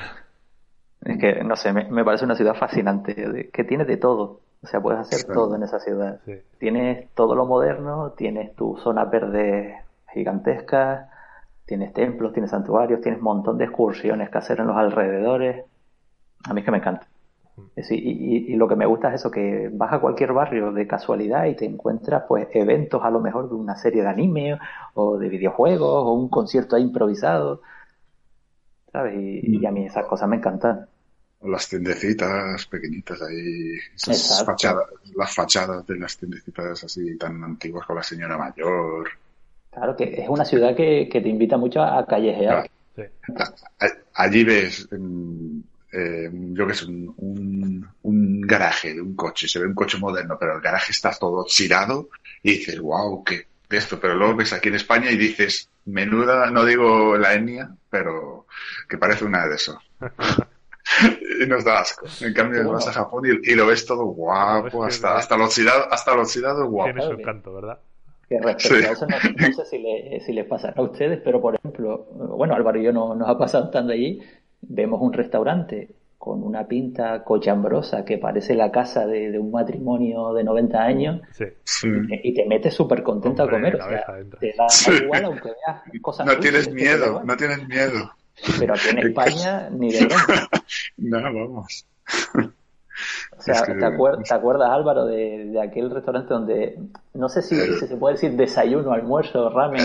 [1.06, 4.40] Es que, no sé, me, me parece una ciudad fascinante, que tiene de todo.
[4.64, 6.22] O sea, puedes hacer todo en esa ciudad.
[6.24, 6.36] Sí.
[6.60, 9.82] Tienes todo lo moderno, tienes tu zona verde
[10.14, 11.10] gigantesca,
[11.66, 15.66] tienes templos, tienes santuarios, tienes un montón de excursiones que hacer en los alrededores.
[16.46, 17.06] A mí es que me encanta.
[17.76, 20.88] Y, y- y lo que me gusta es eso, que vas a cualquier barrio de
[20.88, 24.60] casualidad y te encuentras pues eventos a lo mejor de una serie de anime
[24.94, 27.62] o de videojuegos o un concierto ahí improvisado.
[28.92, 29.16] ¿Sabes?
[29.16, 30.88] Y, y a mí esas cosas me encantan.
[31.42, 34.86] Las tiendecitas pequeñitas ahí, esas fachadas,
[35.16, 39.10] las fachadas de las tiendecitas así tan antiguas con la señora mayor.
[39.72, 42.70] Claro que es una ciudad que, que te invita mucho a callejear.
[42.96, 43.04] Sí.
[44.14, 45.60] Allí ves, mm,
[45.94, 49.98] eh, yo que sé, un, un, un garaje de un coche, se ve un coche
[50.00, 52.10] moderno, pero el garaje está todo oxidado
[52.42, 56.50] y dices, wow, qué de esto, pero luego ves aquí en España y dices, menuda,
[56.52, 58.46] no digo la etnia, pero
[58.88, 59.78] que parece una de esos.
[61.42, 62.06] y nos da asco.
[62.22, 65.46] En cambio, vas a Japón y, y lo ves todo guapo, ves hasta, hasta lo
[65.46, 66.92] oxidado, hasta lo oxidado guapo.
[66.94, 67.80] Tiene su encanto, ¿verdad?
[68.30, 68.86] Que respecto Sí.
[68.86, 72.06] a eso, no, no sé si, le- si les pasará a ustedes, pero por ejemplo,
[72.38, 74.22] bueno, Álvaro y yo no, nos ha pasado estando allí,
[74.68, 80.34] vemos un restaurante con una pinta cochambrosa que parece la casa de, de un matrimonio
[80.34, 81.22] de 90 años
[81.66, 81.88] Sí.
[82.24, 83.76] Y te metes súper contento Hombre, a comer.
[83.76, 84.06] O sea,
[84.40, 84.92] te da Sí.
[85.04, 88.10] igual aunque veas cosas No tienes miedo, no tienes miedo.
[88.58, 90.50] Pero aquí en España ni de broma.
[90.98, 91.86] No, vamos.
[93.38, 96.80] O sea, Es que- ¿te, acuer- te acuerdas, Álvaro, de, de aquel restaurante donde,
[97.16, 99.82] no sé si, El- si se puede decir desayuno, almuerzo, ramen,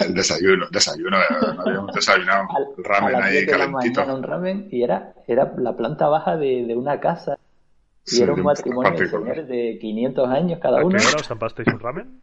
[0.00, 1.24] El desayuno, desayuno, eh,
[1.58, 2.46] habíamos desayunado.
[2.54, 4.00] al- a ramen las ahí 10 de la calentito.
[4.00, 7.38] mañana un ramen y era, era la planta baja de, de una casa
[8.06, 11.16] y Sí, era un matrimonio de señores de 500 años cada ¿A qué uno hora
[11.20, 12.20] os zampasteis un ramen?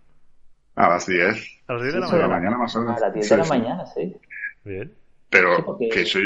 [0.76, 2.50] A las 10 A las 10 de la Sí, de la mañana.
[2.52, 2.98] mañana más o menos.
[2.98, 3.50] a las 10 Sí, de la sí.
[3.50, 4.18] mañana, sí.
[4.64, 4.94] Bien.
[5.30, 6.24] Pero Sí, porque- que soy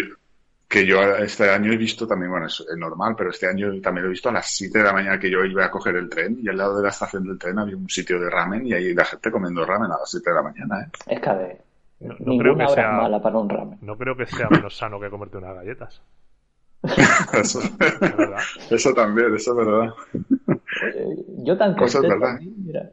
[0.71, 4.09] que yo este año he visto también, bueno, es normal, pero este año también lo
[4.09, 6.37] he visto a las 7 de la mañana que yo iba a coger el tren
[6.41, 8.93] y al lado de la estación del tren había un sitio de ramen y ahí
[8.93, 10.91] la gente comiendo ramen a las 7 de la mañana, ¿eh?
[11.07, 11.61] Es que a ver,
[11.99, 13.79] No, creo que hora sea, es mala para un ramen.
[13.81, 16.01] no creo que sea menos sano que comerte unas galletas.
[17.33, 17.59] Eso,
[17.99, 18.39] verdad.
[18.71, 19.93] eso también, eso es verdad.
[21.43, 22.39] Yo tan Cosas, contento ¿verdad?
[22.57, 22.91] mira.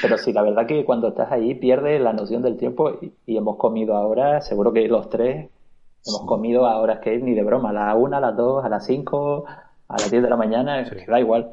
[0.00, 3.36] Pero sí, la verdad que cuando estás ahí pierdes la noción del tiempo y, y
[3.36, 5.48] hemos comido ahora, seguro que los tres
[6.06, 8.64] hemos comido a horas que es ni de broma, a la una, a las dos,
[8.64, 9.44] a las cinco,
[9.88, 10.96] a las diez de la mañana, Sí.
[10.96, 11.52] que da igual.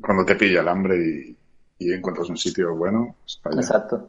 [0.00, 1.36] Cuando te pilla el hambre y,
[1.78, 3.62] y encuentras un sitio bueno, pues para allá.
[3.62, 4.08] Exacto,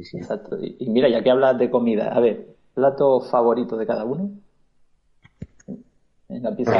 [0.00, 0.56] Sí, exacto.
[0.62, 4.30] Y, y mira, ya que hablas de comida, a ver, plato favorito de cada uno.
[6.28, 6.72] En la pizza,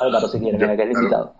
[0.00, 1.34] Álvaro, si quieres, que eres invitado.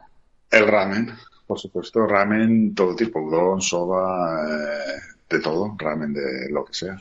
[0.51, 1.09] El ramen,
[1.47, 4.99] por supuesto, ramen, todo tipo, udon, soba, eh,
[5.31, 6.97] de todo, ramen de lo que sea.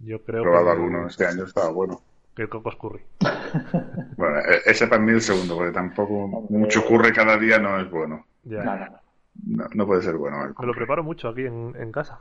[0.00, 2.00] Yo He creo probado que, alguno este año, estaba bueno.
[2.34, 3.02] que el cocos curry.
[4.16, 6.58] Bueno, e- ese para mí el segundo, porque tampoco Hombre.
[6.58, 8.26] mucho curre cada día no es bueno.
[8.44, 8.62] Ya.
[8.64, 9.00] No, no, no.
[9.46, 10.78] No, no puede ser bueno el Me lo curry.
[10.80, 12.20] preparo mucho aquí en, en casa.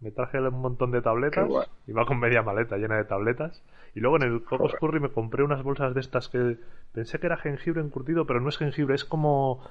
[0.00, 1.48] Me traje un montón de tabletas.
[1.86, 3.62] Iba con media maleta llena de tabletas.
[3.94, 4.80] Y luego en el Cocos Joder.
[4.80, 6.58] Curry me compré unas bolsas de estas que
[6.92, 9.62] pensé que era jengibre encurtido, pero no es jengibre, es como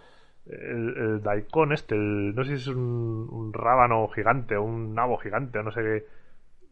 [0.45, 4.93] el, el daikon este, el- no sé si es un, un rábano gigante o un
[4.95, 6.05] nabo gigante o no sé qué,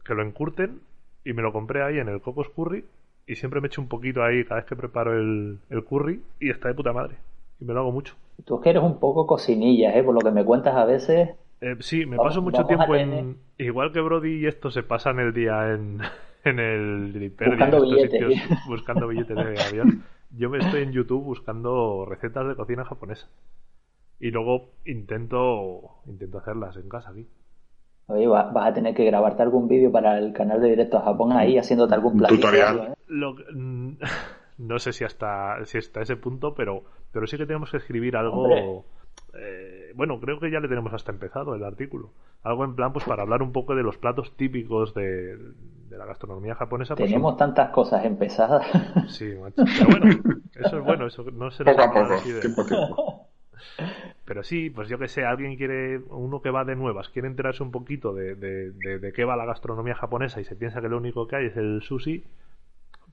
[0.06, 0.82] que lo encurten.
[1.24, 2.84] Y me lo compré ahí en el Cocos Curry.
[3.28, 6.50] y siempre me echo un poquito ahí cada vez que preparo el, el curry y
[6.50, 7.16] está de puta madre.
[7.60, 8.16] Y me lo hago mucho.
[8.44, 10.04] Tú es que eres un poco cocinilla, ¿eh?
[10.04, 11.30] Por lo que me cuentas a veces.
[11.62, 13.38] Eh, sí, me Vamos- paso mucho tiempo en...
[13.60, 16.00] Igual que Brody y esto se pasan el día en,
[16.44, 18.12] en el Buscando billetes.
[18.12, 20.04] sitios, buscando billetes de avión.
[20.32, 23.28] Yo me estoy en YouTube buscando recetas de cocina japonesa.
[24.20, 27.28] Y luego intento intento hacerlas en casa aquí.
[28.08, 31.02] Oye, va- vas a tener que grabarte algún vídeo para el canal de Directo a
[31.04, 32.42] Japón ahí haciéndote algún platillo.
[32.42, 32.78] tutorial.
[32.80, 32.94] ¿eh?
[33.08, 33.98] Lo- mm,
[34.58, 38.16] no sé si hasta si hasta ese punto, pero pero sí que tenemos que escribir
[38.18, 38.86] algo.
[39.34, 42.10] Eh, bueno, creo que ya le tenemos hasta empezado el artículo.
[42.44, 46.06] Algo en plan, pues para hablar un poco de los platos típicos de, de la
[46.06, 46.96] gastronomía japonesa.
[46.96, 48.66] pues, Tenemos tantas cosas empezadas.
[49.08, 49.64] Sí, macho.
[49.78, 50.22] Pero bueno,
[50.56, 53.28] eso es bueno, eso no se nos Poco a poco, tiempo a tiempo.
[54.32, 57.63] Pero sí, pues yo que sé, alguien quiere, uno que va de nuevas, quiere enterarse
[57.63, 60.88] un poquito de, de, de, de qué va la gastronomía japonesa y se piensa que
[60.88, 62.24] lo único que hay es el sushi,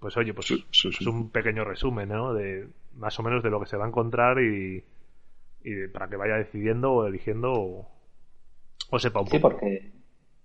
[0.01, 0.59] pues oye, pues
[1.01, 2.35] es un pequeño resumen, ¿no?
[2.35, 4.85] De más o menos de lo que se va a encontrar y,
[5.65, 7.89] y para que vaya decidiendo o eligiendo o,
[8.91, 9.45] o sepa un Sí, poco.
[9.45, 9.93] porque,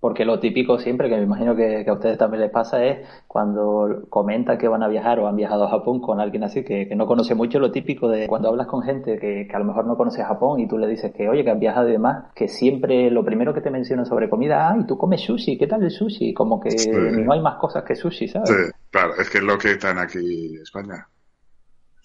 [0.03, 3.07] porque lo típico siempre, que me imagino que, que a ustedes también les pasa, es
[3.25, 6.89] cuando comentan que van a viajar o han viajado a Japón con alguien así que,
[6.89, 9.63] que no conoce mucho, lo típico de cuando hablas con gente que, que a lo
[9.63, 12.25] mejor no conoce Japón y tú le dices que, oye, que han viajado y demás,
[12.35, 15.81] que siempre lo primero que te mencionan sobre comida, ay, tú comes sushi, ¿qué tal
[15.81, 16.33] el sushi?
[16.33, 16.89] Como que Sí.
[16.91, 18.49] no hay más cosas que sushi, ¿sabes?
[18.49, 21.07] Sí, claro, es que es lo que están aquí en España.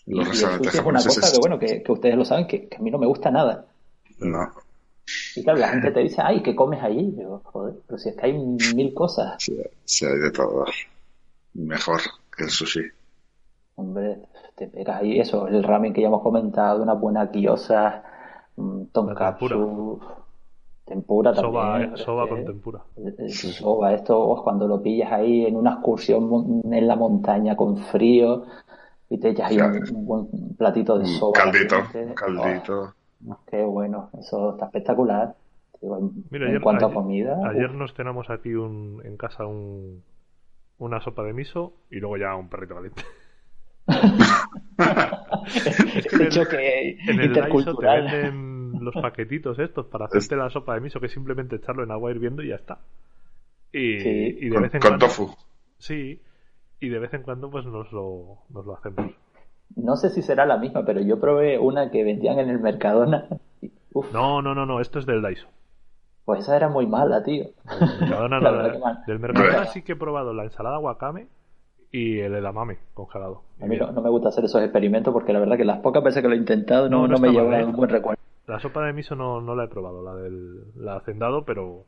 [0.07, 2.47] Y, Los y el restaurantes sushi es una cosa que, bueno, que, ustedes lo saben,
[2.47, 3.67] que, que a mí no me gusta nada.
[4.21, 4.53] No,
[5.37, 7.01] Y claro, la gente te dice, ay, ¿qué comes allí?
[7.01, 9.37] Y Digo, joder, pero si es que hay mil cosas.
[9.39, 10.65] sí, sí hay de todo.
[11.55, 12.01] Mejor
[12.37, 12.81] que el sushi.
[13.77, 14.19] Hombre,
[14.57, 18.03] te pegas ahí eso, el ramen que ya hemos comentado, una buena gyoza,
[18.57, 20.01] mm, tonkatsu,
[20.85, 21.53] tempura también.
[21.53, 22.81] Soba, eh, es soba que- con tempura.
[22.97, 27.77] el- el soba, esto cuando lo pillas ahí en una excursión en la montaña con
[27.77, 28.45] frío
[29.09, 31.33] y te echas ahí un, un buen platito de Un soba.
[31.33, 32.81] caldito, un caldito.
[32.83, 32.93] Oh,
[33.51, 35.35] qué bueno, eso está espectacular.
[35.81, 39.17] En, Mira, en ayer, cuanto a ayer- comida, ayer uf, nos cenamos aquí un, en
[39.17, 40.03] casa un,
[40.79, 43.03] una sopa de miso y luego ya un perrito caliente.
[45.47, 51.01] ese choque En el te venden los paquetitos estos para hacerte la sopa de miso,
[51.01, 52.79] que es simplemente echarlo en agua hirviendo y ya está.
[53.73, 54.37] Y, Sí.
[54.41, 55.07] y de Con, vez en con cuando.
[55.07, 55.35] tofu.
[55.79, 56.21] Sí,
[56.81, 59.13] y de vez en cuando pues nos lo, nos lo hacemos.
[59.77, 63.27] No sé si será la misma, pero yo probé una que vendían en el Mercadona.
[63.93, 65.47] Uf, No, no, no, no, esto es del Daiso.
[66.25, 67.47] pues esa era muy mala, tío.
[68.01, 68.63] Mercadona no,
[69.07, 71.27] del Mercadona sí que he probado la ensalada wakame
[71.91, 73.43] y el edamame congelado.
[73.63, 76.03] A mí no, no me gusta hacer esos experimentos porque la verdad que las pocas
[76.05, 78.21] veces que lo he intentado no, No, no no me lleva un buen recuerdo.
[78.47, 81.85] La sopa de miso no, no la he probado, la del la hacendado, pero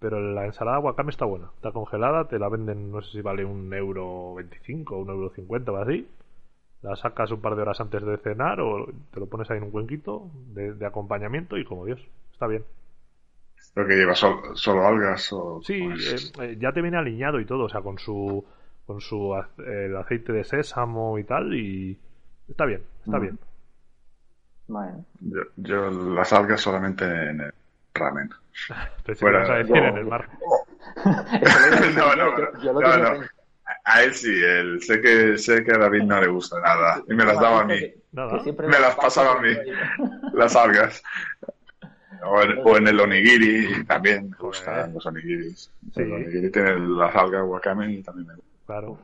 [0.00, 1.50] pero la ensalada wakame está buena.
[1.56, 5.30] Está congelada, te la venden, no sé si vale un euro veinticinco o un euro
[5.30, 6.06] cincuenta o así.
[6.82, 9.64] La sacas un par de horas antes de cenar o te lo pones ahí en
[9.64, 12.00] un cuenquito de, de acompañamiento y como Dios,
[12.32, 12.64] está bien.
[13.74, 15.60] Lo que lleva sol- solo algas o...
[15.62, 18.44] Sí, eh, eh, ya te viene aliñado y todo, o sea, con su
[18.86, 21.98] con su el aceite de sésamo y tal y
[22.48, 23.22] está bien, está Mm.
[23.22, 23.38] bien.
[24.68, 27.52] Bueno, yo, yo las algas solamente en el
[27.94, 28.30] ramen.
[29.16, 30.28] Fuera- a decir yo- en el mar.
[31.04, 33.20] No, no, yo- yo lo no, tenía no.
[33.84, 37.14] A él sí, él, sé que sé que a David no le gusta nada y
[37.14, 37.80] me las daba a mí,
[38.12, 38.42] Nada.
[38.44, 39.50] Me las pasaba a mí.
[40.32, 41.02] las algas.
[42.24, 45.70] O en, o en el onigiri también me gustan los onigiris.
[45.94, 46.02] Sí.
[46.02, 48.50] El onigiri tiene las algas wakame y también me gusta.
[48.66, 48.98] Claro.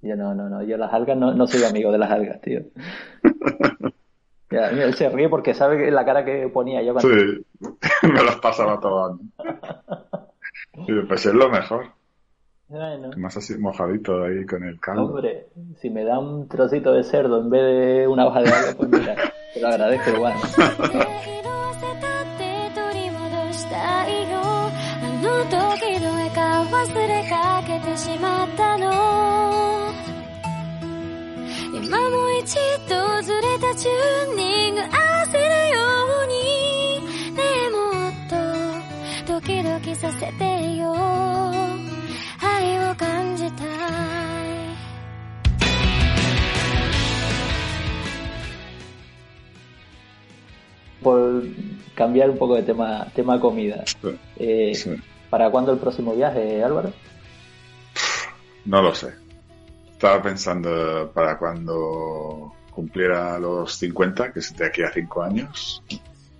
[0.00, 2.62] Yo no, no, no, yo las algas no, no soy amigo de las algas, tío.
[4.50, 7.08] Ya, él se ríe porque sabe que la cara que ponía yo cuando...
[7.08, 7.46] Sí,
[8.02, 9.18] me las pasaba todas.
[10.86, 11.86] Y pues es lo mejor.
[12.68, 15.04] Bueno, Más así mojadito ahí con el caldo.
[15.04, 15.48] hombre,
[15.80, 18.88] si me da un trocito de cerdo en vez de una hoja de alga, pues
[18.88, 19.14] mira,
[19.52, 20.34] te lo agradezco igual.
[42.61, 43.67] 愛を感じたい
[51.01, 51.43] Por
[51.95, 53.83] cambiar un poco de tema, tema comida.
[53.85, 54.95] Sí, Eh, sí.
[55.29, 56.91] ¿Para cuándo el próximo viaje, Álvaro?
[58.65, 59.13] No lo sé.
[59.91, 65.83] Estaba pensando para cuando cumpliera los 50, que es de aquí a 5 años,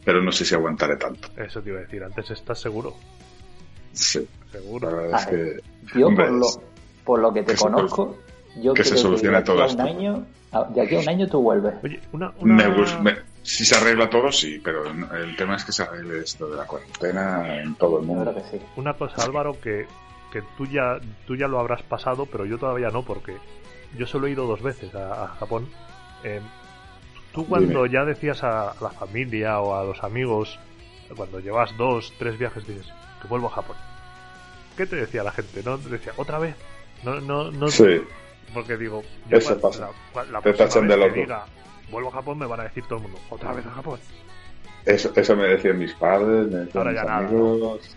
[0.05, 1.29] pero no sé si aguantaré tanto.
[1.35, 2.95] Eso te iba a decir, antes estás seguro.
[3.93, 4.90] Sí, Seguro.
[4.90, 5.98] la verdad es que...
[5.98, 6.46] Yo, hombre, por lo,
[7.04, 8.16] por lo que te que se conozco,
[8.60, 9.82] Yo que se creo solucione de aquí todo a esto.
[9.82, 10.26] un año,
[10.74, 11.74] de aquí a un año tú vuelves.
[11.82, 15.64] Oye, una, una- Me gus- me- si se arregla todo, sí, pero el tema es
[15.64, 18.30] que se arregle esto de la cuarentena en todo el Yo mundo.
[18.32, 18.64] creo que sí.
[18.76, 19.86] una cosa, Álvaro, que,
[20.32, 23.36] que tú, ya, tú ya lo habrás pasado, pero yo todavía no, porque
[23.98, 25.68] yo solo he ido dos veces a, a Japón.
[26.24, 26.40] Eh,
[27.34, 30.58] tú cuando ya decías a, a la familia o a los amigos,
[31.16, 32.86] cuando llevas dos, tres viajes, dices
[33.20, 33.76] que vuelvo a Japón.
[34.76, 35.62] ¿Qué te decía la gente?
[35.64, 35.78] ¿No?
[35.78, 36.54] Te decía, ¿otra vez?
[37.04, 37.68] No, no, no.
[37.68, 38.00] Sí,
[38.54, 39.90] Porque digo, yo Eso cua- pasa.
[40.14, 41.20] la, la Te próxima tachan vez de que loco.
[41.20, 41.44] diga,
[41.90, 43.98] vuelvo a Japón, me van a decir todo el mundo, ¿otra vez a Japón?
[44.84, 47.96] eso, eso me decían mis padres, me decían Ahora mis ya nada, amigos.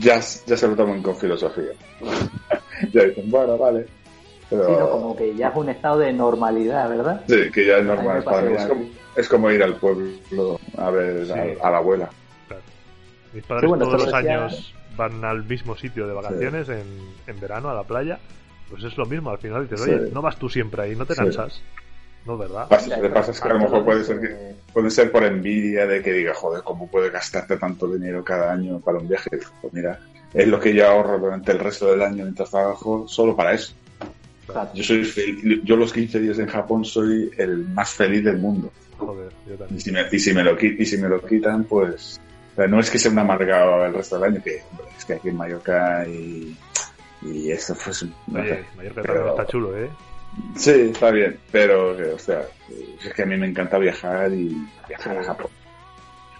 [0.00, 1.70] Ya, ya se lo toman con filosofía.
[2.92, 3.86] ya dicen, bueno, vale.
[4.50, 4.90] Pero, Sí, ¿no?
[4.90, 7.22] Como que ya es un estado de normalidad, ¿verdad?
[7.26, 8.54] Sí, que ya es normal para mí.
[8.54, 8.84] Es como,
[9.16, 11.32] es como ir al pueblo a ver Sí.
[11.62, 12.10] a, a la abuela.
[12.48, 12.62] Claro.
[13.32, 16.84] Mis padres Sí, bueno, todos los decía- años van al mismo sitio de vacaciones en,
[17.26, 18.18] en verano a la playa.
[18.70, 19.90] Pues es lo mismo, al final dices, Sí.
[19.90, 21.20] oye, no vas tú siempre ahí, no te Sí.
[21.20, 21.60] cansas.
[22.24, 22.68] No, ¿verdad?
[22.68, 25.10] Pasa- Mira, Lo que pasa es que a lo mejor puede ser que puede ser
[25.10, 29.08] por envidia de que diga, joder, ¿cómo puedes gastarte tanto dinero cada año para un
[29.08, 29.28] viaje?
[29.60, 29.98] Pues mira,
[30.32, 33.74] es lo que yo ahorro durante el resto del año mientras trabajo solo para eso.
[34.74, 38.70] Yo soy yo los 15 días en Japón soy el más feliz del mundo.
[38.98, 39.80] Joder, yo Y también.
[39.80, 42.20] si me, y si me lo, y si me lo quitan, pues
[42.52, 45.04] o sea, no es que sea un amargado el resto del año, que hombre, es
[45.04, 46.56] que aquí en Mallorca y,
[47.22, 48.64] y esto pues no Oye, sé.
[48.76, 49.90] Mallorca pero- está chulo, ¿eh?
[50.56, 52.42] Sí, está bien, pero o sea,
[53.04, 54.56] es que a mí me encanta viajar y
[54.88, 55.50] viajar a Japón.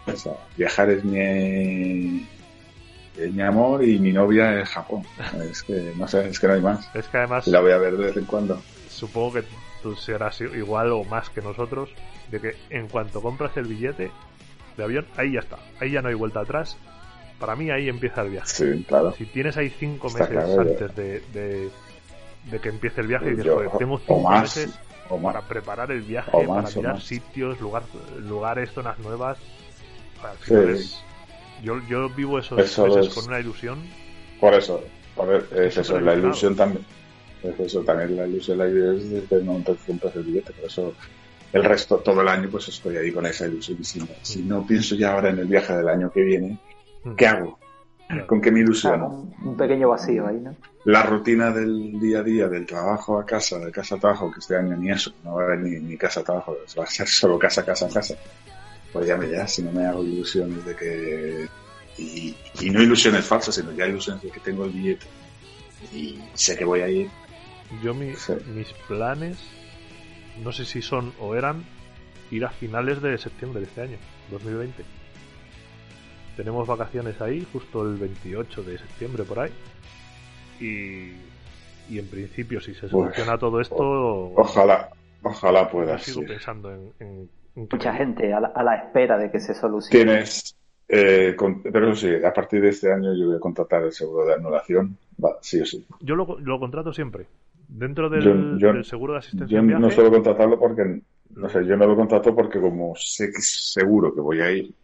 [0.07, 2.27] O sea, viajar es mi,
[3.18, 5.03] es mi amor y mi novia es Japón.
[5.51, 6.88] Es que no sé, es que no hay más.
[6.94, 8.62] Es que además, la voy a ver de vez en cuando.
[8.88, 9.44] supongo que
[9.83, 11.90] tú serás igual o más que nosotros,
[12.31, 14.11] de que en cuanto compras el billete
[14.76, 15.58] de avión, ahí ya está.
[15.80, 16.76] Ahí ya no hay vuelta atrás.
[17.38, 18.48] Para mí ahí empieza el viaje.
[18.48, 19.12] Sí, claro.
[19.12, 21.70] Si tienes ahí cinco Está meses claro, antes de, de,
[22.50, 24.78] de que empiece el viaje y dices, Yo- tengo cinco más, meses
[25.11, 25.20] más.
[25.35, 27.82] para preparar el viaje, para mirar sitios, lugar,
[28.20, 29.38] lugares, zonas nuevas.
[30.44, 30.54] Sí.
[30.54, 31.02] es-
[31.62, 33.80] yo, yo vivo esos Eso meses es- con una ilusión.
[34.40, 34.82] Por eso,
[35.14, 36.85] por es Estoy eso, la ilusión también.
[37.42, 40.52] Es eso, también la ilusión la idea es desde el momento que compras el billete,
[40.52, 40.94] por eso
[41.52, 43.78] el resto, todo el año, pues estoy ahí con esa ilusión.
[43.80, 46.58] Y si, si no pienso ya ahora en el viaje del año que viene,
[47.04, 47.14] Mm.
[47.16, 47.58] ¿qué hago?
[48.28, 49.08] ¿Con qué me ilusiono?
[49.08, 50.54] un, un pequeño vacío ahí, ¿no?
[50.84, 54.38] La rutina del día a día, del trabajo a casa, de casa a trabajo, que
[54.40, 56.86] este año ni eso, no va a haber ni, ni casa a trabajo, va a
[56.86, 58.14] ser solo casa, casa, casa.
[58.92, 61.48] Pues ya me ya, si no me hago ilusiones de que...
[61.98, 65.06] Y, y no ilusiones falsas, sino ya ilusiones de que tengo el billete
[65.92, 67.10] y sé que voy a ir.
[67.82, 68.34] Yo mi- Sí.
[68.54, 69.38] mis planes,
[70.42, 71.62] no sé si son o eran
[72.30, 73.96] ir a finales de septiembre de este año,
[74.30, 74.82] 2020.
[76.36, 79.50] Tenemos vacaciones ahí, justo el 28 de septiembre por ahí.
[80.60, 81.12] Y,
[81.92, 83.76] y en principio, si se soluciona todo esto,
[84.34, 84.88] Ojalá,
[85.22, 86.02] ojalá yo puedas.
[86.02, 86.26] sigo sí.
[86.26, 89.52] pensando en, en- en que Mucha gente a la, a la espera de que se
[89.54, 90.04] solucione.
[90.04, 90.56] Tienes,
[90.88, 94.24] eh, con- pero sí, a partir de este año yo voy a contratar el seguro
[94.26, 95.86] de anulación, va, sí o sí.
[96.00, 97.26] Yo lo, lo contrato siempre.
[97.74, 101.02] Dentro del, Yo- yo- del seguro de asistencia Yo viaje, no suelo contratarlo porque,
[101.37, 104.50] no sé, yo no lo contrato porque como sé que es seguro que voy a
[104.50, 104.74] ir,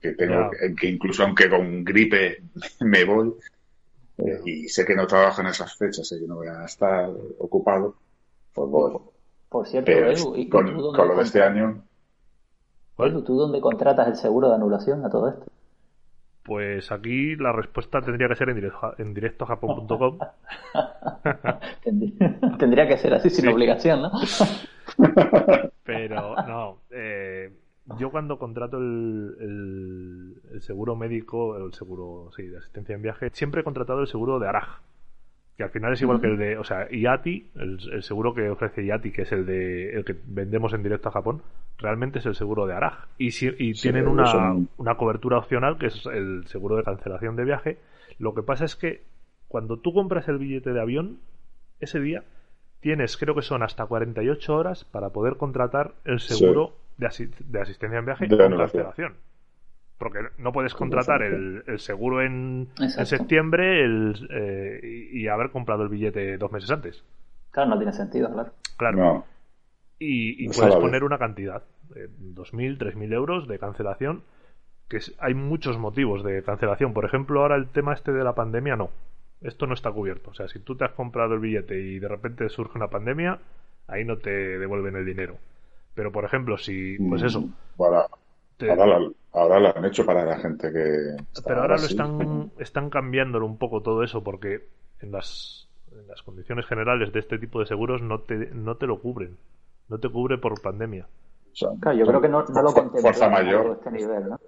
[0.00, 2.42] que tengo, que incluso aunque con gripe
[2.80, 3.32] me voy,
[4.18, 7.08] eh, y sé que no trabajo en esas fechas, sé que no voy a estar
[7.38, 7.96] ocupado,
[8.52, 8.98] pues voy.
[9.48, 11.82] Por cierto, Pero Edu, ¿y con, con lo de este año,
[12.98, 15.46] Edu, ¿tú dónde contratas el seguro de anulación a todo esto?
[16.44, 20.18] Pues aquí la respuesta tendría que ser en directo, en directojapón.com.
[21.82, 23.50] Tendría, tendría que ser así sin Sí.
[23.50, 24.10] obligación, ¿no?
[25.84, 27.50] Pero no, eh,
[27.98, 33.30] yo cuando contrato el, el- el seguro médico, el seguro sí, de asistencia en viaje,
[33.32, 34.80] siempre he contratado el seguro de Araj,
[35.56, 38.48] que al final es igual que el de, o sea, IATI, el, el seguro que
[38.50, 41.42] ofrece IATI, que es el de el que vendemos en directo a Japón,
[41.78, 43.06] realmente es el seguro de Araj.
[43.18, 46.82] Y, si, y Sí, tienen una, son- una cobertura opcional, que es el seguro de
[46.82, 47.78] cancelación de viaje.
[48.18, 49.02] Lo que pasa es que
[49.48, 51.18] cuando tú compras el billete de avión,
[51.80, 52.24] ese día
[52.80, 57.08] tienes, creo que son hasta 48 horas para poder contratar el seguro de,
[57.48, 59.14] de asistencia en viaje De con cancelación.
[59.98, 62.68] Porque no puedes contratar el, el seguro en,
[63.06, 64.80] septiembre el, eh,
[65.12, 67.04] y, y haber comprado el billete dos meses antes.
[67.52, 68.52] Claro, no tiene sentido, claro.
[68.76, 68.96] Claro.
[68.98, 69.24] no,
[70.00, 71.62] Y, y Eso puedes poner una cantidad,
[71.94, 74.22] eh, 2.000, 3.000 euros de cancelación,
[74.88, 76.92] que es- hay muchos motivos de cancelación.
[76.92, 78.90] Por ejemplo, ahora el tema este de la pandemia, no.
[79.40, 80.30] Esto no está cubierto.
[80.30, 83.38] O sea, si tú te has comprado el billete y de repente surge una pandemia,
[83.86, 85.36] ahí no te devuelven el dinero.
[85.94, 87.52] Pero, por ejemplo, si, pues eso, Mm,
[88.70, 91.16] ahora, te- ahora, lo, ahora lo han hecho para la gente que...
[91.32, 94.68] está pero ahora lo están, están cambiándolo un poco todo eso porque
[95.00, 98.86] en las en las condiciones generales de este tipo de seguros no te, no te
[98.86, 99.36] lo cubren.
[99.88, 101.06] No te cubre por pandemia.
[101.52, 103.76] O sea, Claro, yo creo que no, no lo Fuerza mayor.
[103.76, 104.38] este nivel, ¿no?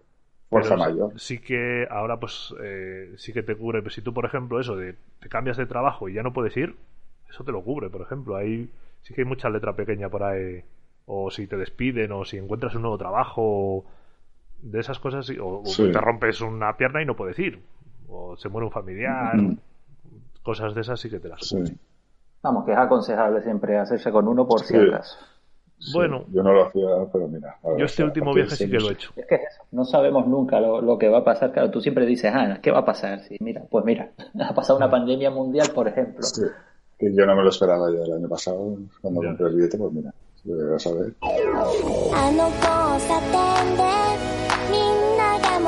[0.50, 1.12] Fuerza Pero mayor.
[1.18, 3.80] Sí que ahora pues eh, sí que te cubre.
[3.82, 6.56] Pero si tú, por ejemplo, eso de te cambias de trabajo y ya no puedes
[6.56, 6.74] ir,
[7.28, 8.36] eso te lo cubre, por ejemplo.
[8.36, 8.70] Ahí
[9.02, 10.62] sí que hay mucha letra pequeña por ahí.
[11.06, 13.84] O si te despiden, o si encuentras un nuevo trabajo, o
[14.62, 15.90] de esas cosas, o, o Sí.
[15.92, 17.60] te rompes una pierna y no puedes ir.
[18.08, 19.58] O se muere un familiar, Mm.
[20.42, 21.56] cosas de esas sí que te las Sí.
[22.42, 25.92] Vamos, que es aconsejable siempre hacerse con uno por si Sí.
[25.92, 26.24] Bueno.
[26.32, 27.56] Yo no lo hacía, pero mira.
[27.62, 29.10] Yo este o sea, último viaje sí que lo he hecho.
[29.14, 31.52] Es que es eso, no sabemos nunca lo, lo que va a pasar.
[31.52, 33.20] Claro, tú siempre dices, ah, ¿qué va a pasar?
[33.24, 36.22] Sí, mira, pues mira, ha pasado una pandemia mundial, por ejemplo.
[36.22, 36.42] Sí.
[36.98, 39.28] Que yo no me lo esperaba ya el año pasado, cuando Ya.
[39.28, 40.14] compré el billete, pues mira,
[40.72, 41.12] vas a ver.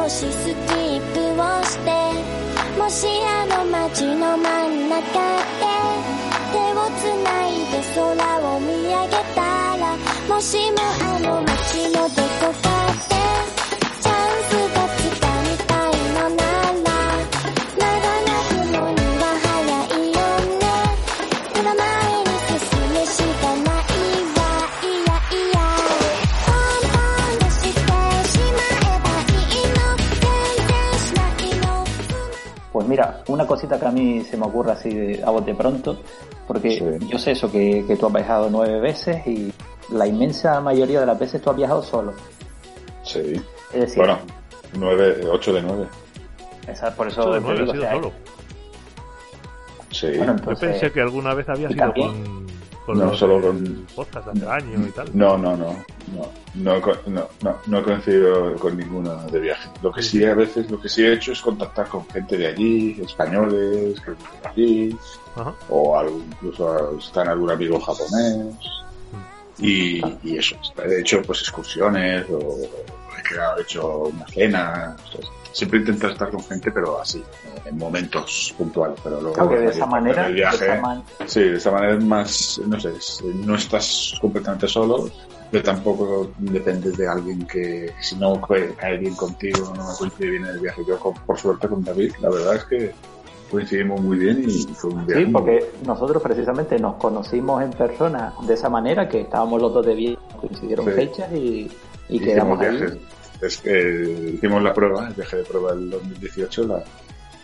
[0.09, 1.91] あの交差点でみんながもしスキップをして
[2.79, 5.69] もしあの街の真ん中で
[6.51, 9.43] 手をつないで空を見上げた
[9.77, 9.97] ら
[10.27, 12.68] もしもあの街のどこか
[33.29, 36.01] una cosita que a mí se me ocurre así de- a bote pronto,
[36.47, 36.85] porque Sí.
[37.09, 39.53] yo sé eso, que, que tú has viajado nueve veces y
[39.91, 42.12] la inmensa mayoría de las veces tú has viajado solo.
[43.05, 43.35] Sí.
[43.72, 44.18] Es decir, Bueno,
[44.79, 45.87] nueve, ocho de nueve.
[46.66, 48.12] esa- por eso de nueve, digo, ha sido o sea, solo.
[49.91, 50.12] Sí.
[50.18, 52.09] Bueno, Yo pensé que alguna vez había ¿y sido también?
[52.24, 52.47] con,
[52.89, 55.11] con No, los solo con- podcast de hace años y tal.
[55.12, 55.84] No, no, no,
[56.14, 59.68] no, no, no, no, no he coincidido con ninguno de viaje.
[59.82, 62.47] Lo que sí a veces, lo que sí he hecho es contactar con gente de
[62.47, 64.97] allí, españoles, que viven allí,
[65.36, 65.55] Ajá.
[65.68, 68.57] o algún- incluso están algún amigo japonés,
[69.59, 70.57] y, y eso.
[70.82, 72.57] He hecho pues excursiones, o
[73.18, 77.22] he quedado- he hecho una cena, o sea, siempre intento estar con gente, pero así,
[77.64, 81.40] en momentos puntuales, pero luego claro que de esa manera, de viaje, esa man- Sí,
[81.40, 82.92] de esa manera es más, no sé,
[83.44, 85.09] no estás completamente solo,
[85.51, 90.51] pero tampoco dependes de alguien que si no cae bien contigo, no coincide bien en
[90.51, 90.82] el viaje.
[90.86, 92.94] Yo, por suerte, con David, la verdad es que
[93.51, 95.24] coincidimos muy bien y fue un viaje.
[95.24, 99.86] Sí, porque nosotros precisamente nos conocimos en persona de esa manera, que estábamos los dos
[99.86, 100.90] de bien, coincidieron Sí.
[100.92, 101.70] fechas y,
[102.20, 102.76] quedamos ahí.
[102.76, 102.99] viajes.
[103.41, 106.84] Es que hicimos la prueba, el viaje de prueba del 2018, la-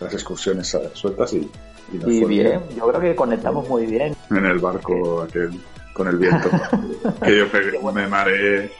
[0.01, 1.49] las excursiones sueltas y,
[1.93, 4.13] y nos Y bien, yo creo que conectamos muy bien.
[4.29, 5.51] en el barco aquel
[5.93, 6.49] con el viento
[7.23, 8.71] que yo pegué- me mareé.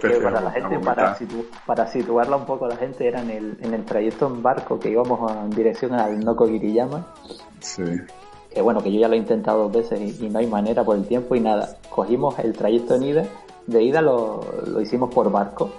[0.00, 3.30] Que, para la gente, para, situ- para situarla un poco a la gente, era en
[3.30, 7.06] el, en el trayecto en barco que íbamos en dirección al Noko Giriyama,
[7.60, 7.82] sí.
[8.52, 10.82] Que bueno, que yo ya lo he intentado dos veces y, y no hay manera
[10.82, 11.76] por el tiempo y nada.
[11.90, 13.24] Cogimos el trayecto en ida,
[13.66, 15.70] de ida lo, lo hicimos por barco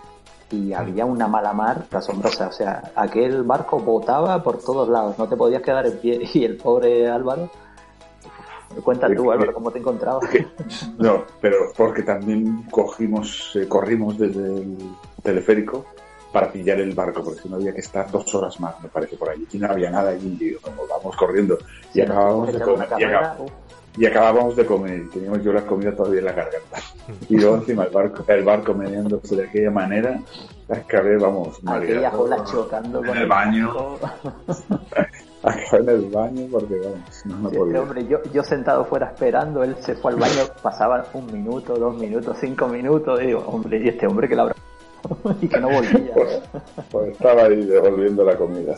[0.51, 5.27] y había una mala mar asombrosa, o sea, aquel barco botaba por todos lados, no
[5.27, 7.49] te podías quedar en pie y el pobre Álvaro,
[8.83, 10.23] cuenta tú Álvaro, ¿cómo te encontrabas?
[10.97, 14.77] no pero porque también cogimos eh, corrimos desde el
[15.23, 15.85] teleférico
[16.31, 19.15] para pillar el barco porque si no había que estar dos horas más me parece
[19.15, 21.57] por allí y no había nada allí y como vamos corriendo
[21.93, 23.66] y acabábamos de Echaba comer una y.
[23.97, 26.77] y acabábamos de comer y teníamos yo la comida todavía en la garganta.
[27.29, 30.19] Y luego encima el barco el barco meneándose de aquella manera
[30.69, 32.27] acabé vamos mareado.
[32.45, 33.73] chocando en el baño.
[35.43, 37.81] acabé en el baño porque vamos no me Sí, podía.
[37.81, 41.95] hombre, yo, yo sentado fuera esperando, él se fue al baño, pasaba un minuto, dos
[41.97, 44.55] minutos, cinco minutos, y digo, hombre, y este hombre que la habrá
[45.41, 46.13] y que no volvía.
[46.13, 46.41] pues,
[46.91, 48.75] pues estaba ahí devolviendo la comida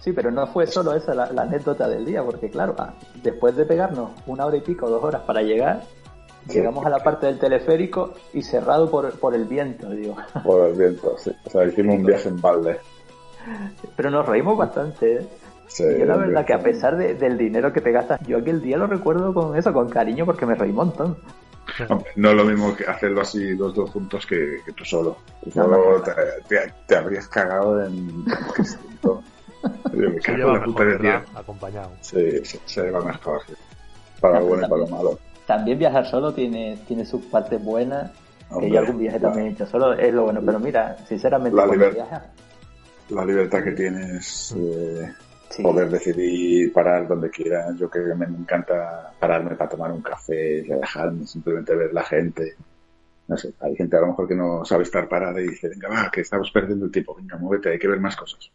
[0.00, 3.56] Sí, pero no fue solo esa la, la anécdota del día, porque claro, ah, después
[3.56, 5.82] de pegarnos una hora y pico, dos horas para llegar,
[6.48, 10.16] llegamos a la parte del teleférico y cerrado por, por el viento, digo.
[10.44, 11.30] por el viento sí.
[11.46, 12.78] o sea hicimos un viaje en balde
[13.96, 15.28] Pero nos reímos bastante, ¿eh?
[15.66, 18.62] Sí, yo la verdad que a pesar de- del dinero que te gastas, yo aquel
[18.62, 21.18] día lo recuerdo con eso, con cariño, porque me reí un montón.
[22.16, 25.18] No es lo mismo que hacerlo así los dos juntos que, que tú solo.
[25.44, 26.02] Tú No, solo no, no.
[26.02, 26.12] te,
[26.48, 28.24] te- te habrías cagado en...
[29.98, 31.24] Yo me Se cago en lleva la puta mejor, de ¿verdad?
[31.24, 31.40] tía.
[31.40, 31.90] Acompañado.
[32.00, 33.40] Sí, sí, se lleva mejor.
[34.20, 35.18] Para lo bueno y para lo malo.
[35.46, 38.10] También viajar solo tiene, tiene sus partes buenas,
[38.48, 41.56] que Hombre, yo algún viaje también he hecho solo, es lo bueno, pero mira, sinceramente,
[41.56, 42.22] La viajas,
[43.10, 45.12] La libertad que tienes, eh,
[45.48, 47.76] sí, poder decidir parar donde quieras.
[47.78, 52.54] Yo que me encanta pararme para tomar un café, relajarme, simplemente ver la gente.
[53.26, 55.88] No sé, hay gente a lo mejor que no sabe estar parada y dice, venga,
[55.88, 58.50] va, que estamos perdiendo el tiempo, venga, muévete, hay que ver más cosas.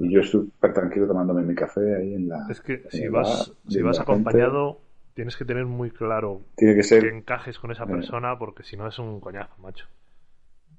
[0.00, 2.46] Y yo estoy tranquilo tomándome mi café ahí en la.
[2.50, 4.12] Es que si vas, bar, si vas gente.
[4.12, 4.80] acompañado,
[5.14, 7.02] tienes que tener muy claro Tiene que ser.
[7.02, 7.88] que encajes con esa Eh.
[7.88, 9.86] persona, porque si no es un coñazo, macho.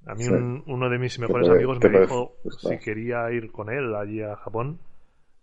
[0.07, 0.31] A mí Sí.
[0.33, 3.93] un- uno de mis mejores puede- amigos me puede dijo si quería ir con él
[3.95, 4.79] allí a Japón.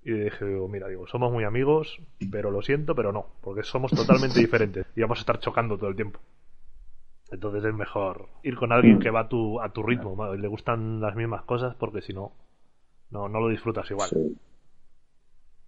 [0.03, 2.01] Y le dije, digo, mira, digo, somos muy amigos,
[2.33, 5.91] pero lo siento, pero no, porque somos totalmente diferentes y vamos a estar chocando todo
[5.91, 6.19] el tiempo.
[7.31, 10.35] Entonces es mejor ir con alguien que va a tu, a tu ritmo, ¿no?
[10.35, 12.33] y le gustan las mismas cosas, porque si no,
[13.11, 14.09] no, no lo disfrutas igual.
[14.11, 14.37] Sí.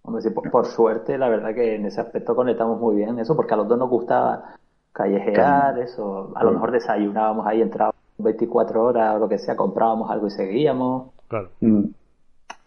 [0.03, 3.35] Hombre, sí, por, por suerte, la verdad que en ese aspecto conectamos muy bien eso,
[3.35, 4.55] porque a los dos nos gustaba
[4.93, 6.31] callejear, eso.
[6.35, 6.53] A lo Mm.
[6.55, 11.11] mejor desayunábamos ahí, entrábamos 24 horas o lo que sea, comprábamos algo y seguíamos.
[11.27, 11.49] Claro.
[11.61, 11.83] Mm.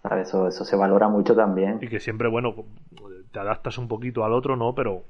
[0.03, 0.29] ¿Sabes?
[0.29, 1.79] Eso, eso se valora mucho también.
[1.81, 2.55] Y que siempre, bueno,
[3.33, 4.75] te adaptas un poquito al otro, ¿no?
[4.75, 5.03] Pero,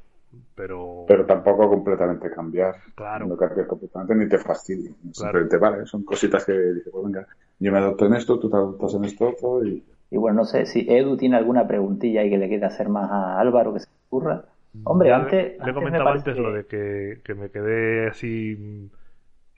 [0.54, 2.76] pero, Pero tampoco completamente cambiar.
[2.94, 3.26] Claro.
[3.26, 4.90] No cambias completamente ni te fastidia.
[4.90, 5.12] Claro.
[5.40, 7.26] Simplemente, vale, son cositas que dices, pues venga,
[7.58, 9.82] yo me adopto en esto, tú te adoptas en esto otro y.
[10.10, 13.10] Y bueno, no sé si Edu tiene alguna preguntilla y que le quiere hacer más
[13.10, 14.44] a Álvaro que se le ocurra.
[14.84, 15.52] Hombre, Ya antes.
[15.58, 18.56] le, antes comentaba antes que- lo de que, que me quedé así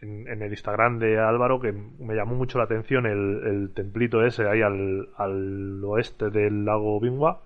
[0.00, 4.24] en, en el Instagram de Álvaro, que me llamó mucho la atención el, el templito
[4.24, 7.42] ese ahí al, al oeste del lago Bingwa,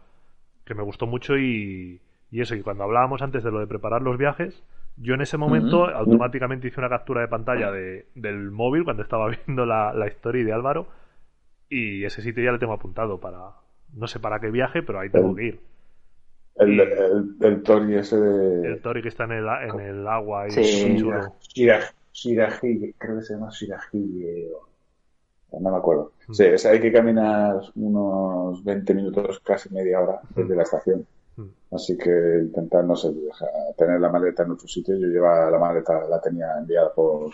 [0.64, 4.02] que me gustó mucho y, y eso, y cuando hablábamos antes de lo de preparar
[4.02, 4.62] los viajes,
[4.96, 9.28] yo en ese momento automáticamente hice una captura de pantalla de, del móvil cuando estaba
[9.46, 10.88] viendo la, la story de Álvaro
[11.68, 13.38] y ese sitio ya le tengo apuntado para,
[13.94, 15.60] no sé para qué viaje, pero ahí tengo que ir.
[16.56, 18.66] El, Y- el, el Tori ese de.
[18.72, 20.96] El Tori que está en el, en el agua y Sí.
[22.12, 24.48] Shirahige, creo que se llama Shirahige.
[24.52, 26.12] o- No me acuerdo.
[26.30, 31.06] Sí, es, hay que caminar unos 20 minutos, casi media hora desde la estación.
[31.72, 32.10] Así que
[32.42, 34.96] intentar, no sé, dejar- tener la maleta en otro sitio.
[34.96, 37.30] Yo llevaba la maleta, la tenía enviada por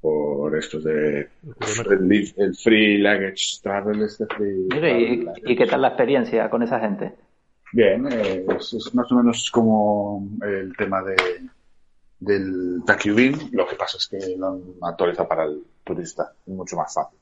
[0.00, 1.28] por estos de
[1.90, 5.42] el, el Free Luggage Travel, este Free ¿y, Luggage.
[5.46, 7.14] y qué tal la experiencia con esa gente?
[7.72, 11.14] Bien, eh, es, es más o menos como el tema de
[12.18, 16.76] del Takyubin, lo que pasa es que lo han actualizado para el turista, es mucho
[16.76, 17.18] más fácil.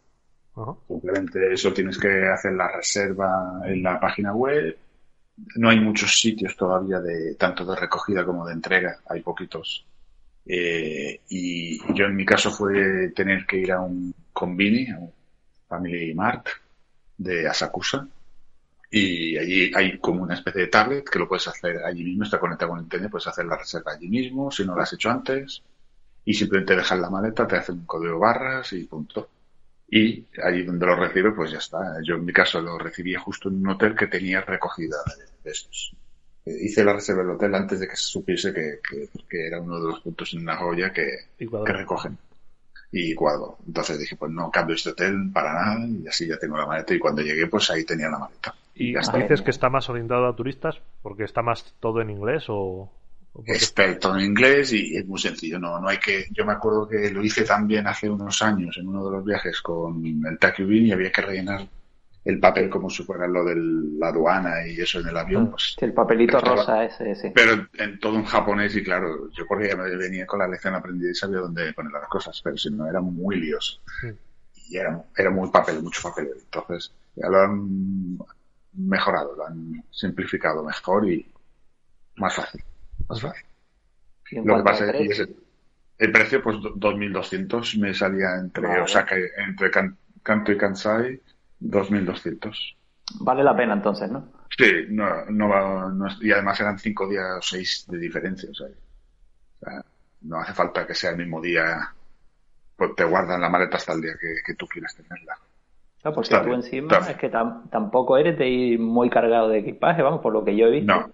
[0.89, 4.75] Simplemente eso tienes que hacer la reserva en la página web.
[5.57, 9.85] No hay muchos sitios todavía de tanto de recogida como de entrega, hay poquitos.
[10.47, 15.13] Eh, y yo en mi caso fue tener que ir a un convini, a un
[15.69, 16.49] Family Mart
[17.19, 18.09] de Asakusa,
[18.91, 22.41] y allí hay como una especie de tablet que lo puedes hacer allí mismo, está
[22.41, 25.63] conectado con internet, puedes hacer la reserva allí mismo, si no lo has hecho antes,
[26.25, 29.29] y simplemente dejas la maleta, te hacen un código barras y punto.
[29.89, 31.97] Y allí donde lo recibe, pues ya está.
[32.03, 34.97] Yo en mi caso lo recibí justo en un hotel que tenía recogida
[35.45, 39.61] Eh, Hice la reserva del hotel antes de que se supiese que, que- que era
[39.61, 41.07] uno de los puntos en Nagoya que,
[41.39, 41.65] Y cuadró.
[41.67, 42.19] que recogen.
[42.93, 43.59] Y cuadro.
[43.67, 46.93] Entonces dije, pues no cambio este hotel para nada y así ya tengo la maleta.
[46.95, 48.55] Y cuando llegué, pues ahí tenía la maleta.
[48.75, 49.19] ¿Y ya está.
[49.19, 52.91] dices que está más orientado a turistas porque está más todo en inglés o...?
[53.33, 55.59] o Está todo en inglés y es muy sencillo.
[55.61, 56.25] No, no hay que.
[56.33, 59.61] Yo me acuerdo que lo hice también hace unos años en uno de los viajes
[59.61, 61.69] con el Takubin y había que rellenar
[62.25, 65.51] el papel como si fuera lo de la aduana y eso en el avión.
[65.51, 67.33] Pues, Sí, el papelito Estaba- rosa ese, ese.
[67.35, 70.75] pero en todo en japonés y claro, yo porque ya me venía con la lección
[70.75, 73.81] aprendida y sabía dónde poner las cosas, pero si no era muy lioso.
[74.69, 76.29] Y era, era muy papel, mucho papel.
[76.39, 78.19] Entonces ya lo han
[78.75, 81.27] mejorado, lo han simplificado mejor y
[82.17, 82.63] más fácil.
[83.09, 83.45] Más fácil.
[84.45, 85.35] Lo que pasa es que
[85.99, 88.83] el precio, pues do- 2.200 me salía entre Vale.
[88.83, 91.21] Osaka, entre Kan- Kanto y Kansai,
[91.61, 92.77] 2.200.
[93.21, 94.33] vale la pena entonces, ¿no?
[94.57, 98.55] Sí, no, no va, no y además eran cinco días o seis de diferencia, o
[98.55, 98.71] sea, o
[99.61, 99.85] sea,
[100.23, 101.95] no hace falta que sea el mismo día,
[102.77, 105.39] pues te guardan la maleta hasta el día que, que tú quieras tenerla.
[106.03, 109.49] Claro, porque Está tú bien, encima es que tam- tampoco eres de ir muy cargado
[109.49, 110.99] de equipaje, vamos, por lo que yo he visto.
[110.99, 111.13] No,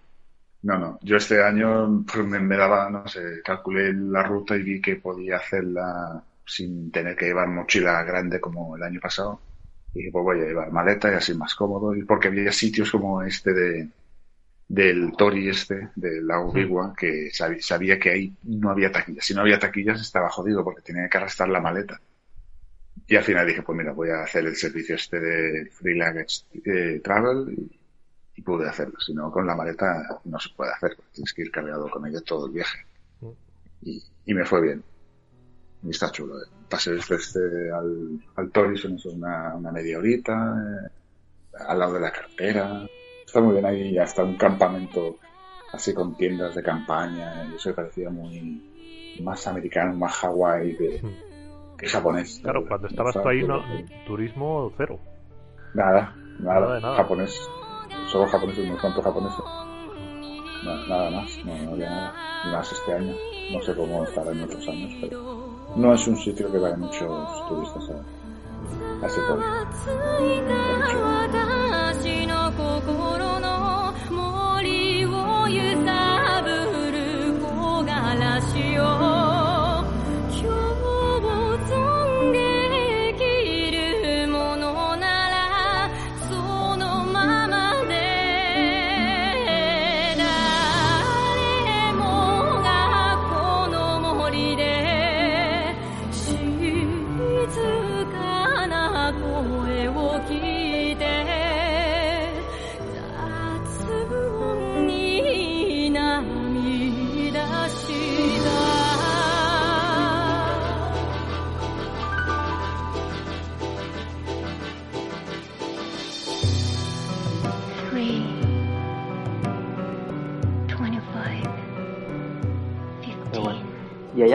[0.63, 0.99] no, no.
[1.03, 4.97] Yo este año pues, me, me daba, no sé, calculé la ruta y vi que
[4.97, 9.41] podía hacerla sin tener que llevar mochila grande como el año pasado.
[9.97, 11.95] Y dije, pues voy a llevar maleta y así más cómodo.
[11.95, 13.89] Y porque había sitios como este de
[14.69, 19.25] del Tori este, del lago Bigua, que sabía, sabía que ahí no había taquillas.
[19.25, 22.01] Si no había taquillas estaba jodido porque tenía que arrastrar la maleta.
[23.07, 26.45] Y al final dije, pues mira, voy a hacer el servicio este de Free Luggage
[26.65, 27.81] eh, Travel y,
[28.35, 28.99] y pude hacerlo.
[28.99, 30.97] Si no, con la maleta no se puede hacer.
[31.13, 32.79] Tienes que ir cargado con ella todo el viaje.
[33.83, 34.83] Y, y me fue bien.
[35.85, 36.43] Y está chulo.
[36.43, 36.56] eh.
[36.69, 37.39] Pasé desde este
[37.73, 40.89] al, al Tori, son eso, una, una media horita, eh,
[41.69, 42.87] al lado de la cartera.
[43.25, 45.17] Está muy bien ahí, hasta un campamento
[45.73, 47.45] así con tiendas de campaña.
[47.51, 51.03] Y eso me parecía muy más americano, más Hawái que,
[51.79, 52.41] que japonés.
[52.43, 53.63] Claro, cuando estabas tú ahí, no,
[54.07, 54.99] turismo cero.
[55.75, 56.97] Nada, Nada, Nada de nada.
[56.97, 57.49] japonés.
[58.11, 59.39] Solo japoneses, unos cuantos japoneses.
[60.65, 62.15] Na- nada más, no, no había nada.
[62.47, 63.15] Y más este año.
[63.53, 65.46] No sé cómo estará en otros años, pero
[65.77, 69.45] no es un sitio que vayan muchos turistas a, a ese pueblo.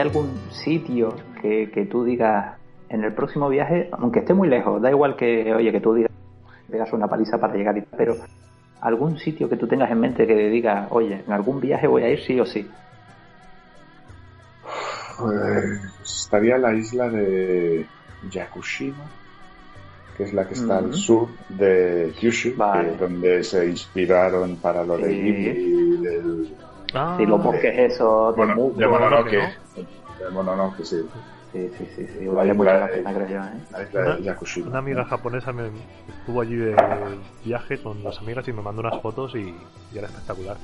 [0.02, 2.56] Algún sitio que, que tú digas
[2.88, 6.10] en el próximo viaje, aunque esté muy lejos, da igual que, oye, que tú digas,
[6.70, 8.16] pegas una paliza para llegar, y- pero
[8.80, 12.10] algún sitio que tú tengas en mente que digas, oye, en algún viaje voy a
[12.10, 12.70] ir sí o sí?
[15.18, 15.64] Pues
[16.02, 17.86] estaría la isla de
[18.30, 19.04] Yakushima,
[20.16, 22.88] que es la que está al sur de Kyushu, Vale.
[22.88, 25.08] que es donde se inspiraron para lo de.
[25.14, 26.56] Ghibli, del,
[26.94, 29.32] Ah, Si los bosques esos de bueno, musgo, de Mononoke.
[29.32, 29.84] ¿no?
[30.24, 30.96] De Mononoke, sí.
[31.52, 33.60] Sí, sí, sí, sí, La vale mucho la de- pena, creo yo, ¿eh?
[33.72, 34.68] La isla Una- de Yakushima.
[34.70, 35.70] Una amiga japonesa me
[36.08, 36.74] estuvo allí de
[37.44, 39.54] viaje con las amigas y me mandó unas fotos y,
[39.92, 40.56] y era espectacular.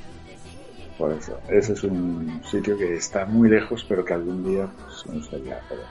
[0.97, 1.39] Por eso.
[1.51, 5.59] Ese es un sitio que está muy lejos, pero que algún día pues, me gustaría
[5.69, 5.85] poder.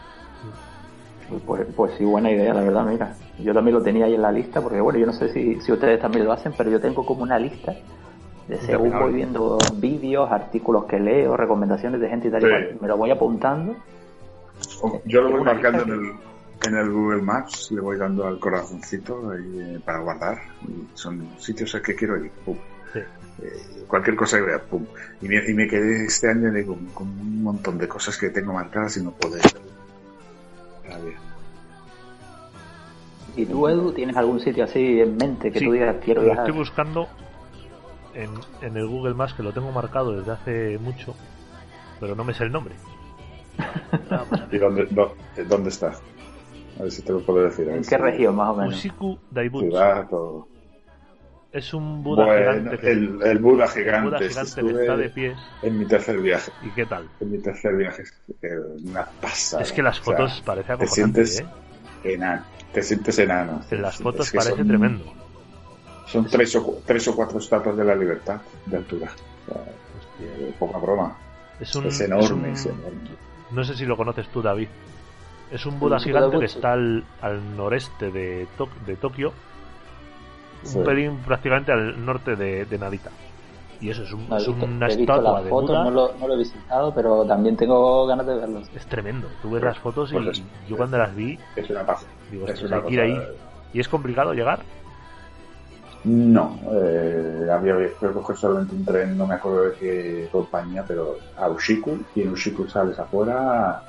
[1.46, 3.16] Pues, pues sí, buena idea, la verdad, mira.
[3.40, 5.72] Yo también lo tenía ahí en la lista, porque bueno, yo no sé si, si
[5.72, 7.76] ustedes también lo hacen, pero yo tengo como una lista
[8.48, 12.78] de según voy viendo vídeos, artículos que leo, recomendaciones de gente y tal y cual,
[12.82, 13.76] me lo voy apuntando.
[14.82, 16.12] O- Yo lo voy marcando en el,
[16.68, 20.38] en el Google Maps, le voy dando al corazoncito ahí, eh, para guardar.
[20.94, 22.32] Son sitios al que quiero ir.
[22.46, 22.56] Pum.
[22.94, 23.00] Sí.
[23.44, 24.86] Eh, cualquier cosa que vea, pum.
[25.22, 28.54] Y me, y me quedé este año con, con un montón de cosas que tengo
[28.54, 29.44] marcadas y no puedo ir.
[30.92, 31.14] A ver.
[33.36, 36.28] ¿Y tú, Edu, tienes algún sitio así en mente que Sí, tú digas quiero lo
[36.28, 36.46] viajar?
[36.48, 37.08] estoy buscando
[38.18, 38.30] en,
[38.62, 41.16] en el Google Maps que lo tengo marcado desde hace mucho,
[42.00, 42.76] pero no me sé el nombre.
[44.52, 45.94] ¿Y dónde, dó- eh, dónde está?
[46.80, 47.68] A ver si te lo puedo decir.
[47.70, 48.76] ¿En qué región, más o menos?
[48.76, 49.70] Ushiku Daibutsu.
[49.70, 50.48] Ciudad o...
[51.52, 54.10] Es un Buda Bueno, gigante que, el, el Buda el gigante.
[54.10, 55.38] Buda este gigante que está de pies.
[55.64, 56.52] En mi tercer viaje.
[56.62, 57.08] ¿Y qué tal?
[57.20, 58.04] En mi tercer viaje.
[58.86, 59.64] Una pasada.
[59.64, 61.46] es que las O sea, fotos parece te sientes ¿eh?
[62.04, 62.44] enano.
[62.74, 63.62] Te sientes enano.
[63.72, 65.06] En las Es fotos que parece son- tremendo.
[66.08, 69.12] Son tres o, cu- tres o cuatro estatuas de la libertad de altura.
[69.48, 70.48] O sea, Hostia.
[70.48, 71.16] eh, poca broma.
[71.60, 73.10] Es un, es enorme, es enorme.
[73.52, 74.68] No sé si lo conoces tú, David.
[75.52, 79.32] Es un Buda gigante que está al, al noreste de, Tok- de Tokio,
[80.64, 80.78] Sí.
[80.80, 83.12] un pelín prácticamente al norte de, de Narita.
[83.80, 85.70] Y eso es, un- No, he es visto- una he visto estatua las de fotos,
[85.70, 85.84] Buda.
[85.84, 88.62] no lo, no lo he visitado, pero también tengo ganas de verlo.
[88.76, 89.28] Es tremendo.
[89.42, 92.06] Tú ves las fotos y pues es- yo cuando las vi, Es una paz.
[92.32, 93.22] digo, Es "Ostras, una hay que ir ahí.
[93.74, 94.62] ¿Y es complicado llegar?
[96.08, 101.18] No, eh, había que coger solamente un tren, no me acuerdo de qué compañía, pero
[101.36, 103.84] a Ushiku, y en Ushiku sales afuera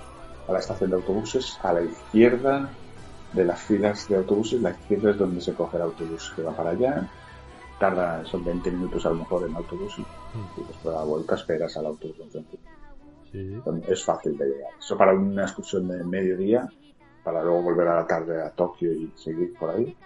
[0.48, 2.68] a la estación de autobuses, a la izquierda
[3.32, 6.56] de las filas de autobuses, la izquierda es donde se coge el autobús que va
[6.56, 7.08] para allá,
[7.78, 11.36] tarda, son 20 minutos a lo mejor en autobús y, y después a la vuelta
[11.36, 12.16] esperas al autobús.
[12.20, 12.58] enfrente.
[13.30, 13.62] Sí.
[13.86, 14.72] Es fácil de llegar.
[14.76, 16.68] Eso para una excursión de mediodía,
[17.22, 19.96] para luego volver a la tarde a Tokio y seguir por ahí,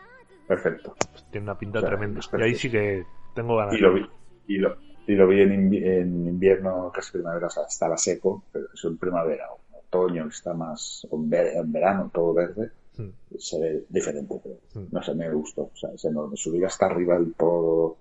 [0.46, 0.94] perfecto.
[1.30, 2.20] Tiene una pinta tremenda.
[2.20, 3.74] es Y ahí sí que tengo ganas.
[3.74, 4.02] Y lo vi,
[4.48, 4.76] y lo,
[5.06, 8.88] y lo vi en, invi- en invierno, casi primavera, o sea, estaba seco, pero eso
[8.88, 13.08] en primavera, otoño, está más, en, ver- en verano, todo verde, Hmm.
[13.38, 14.88] se ve diferente, pero Hmm.
[14.92, 16.36] no sé, me gustó, o sea, es enorme.
[16.36, 17.96] Subir hasta arriba del todo,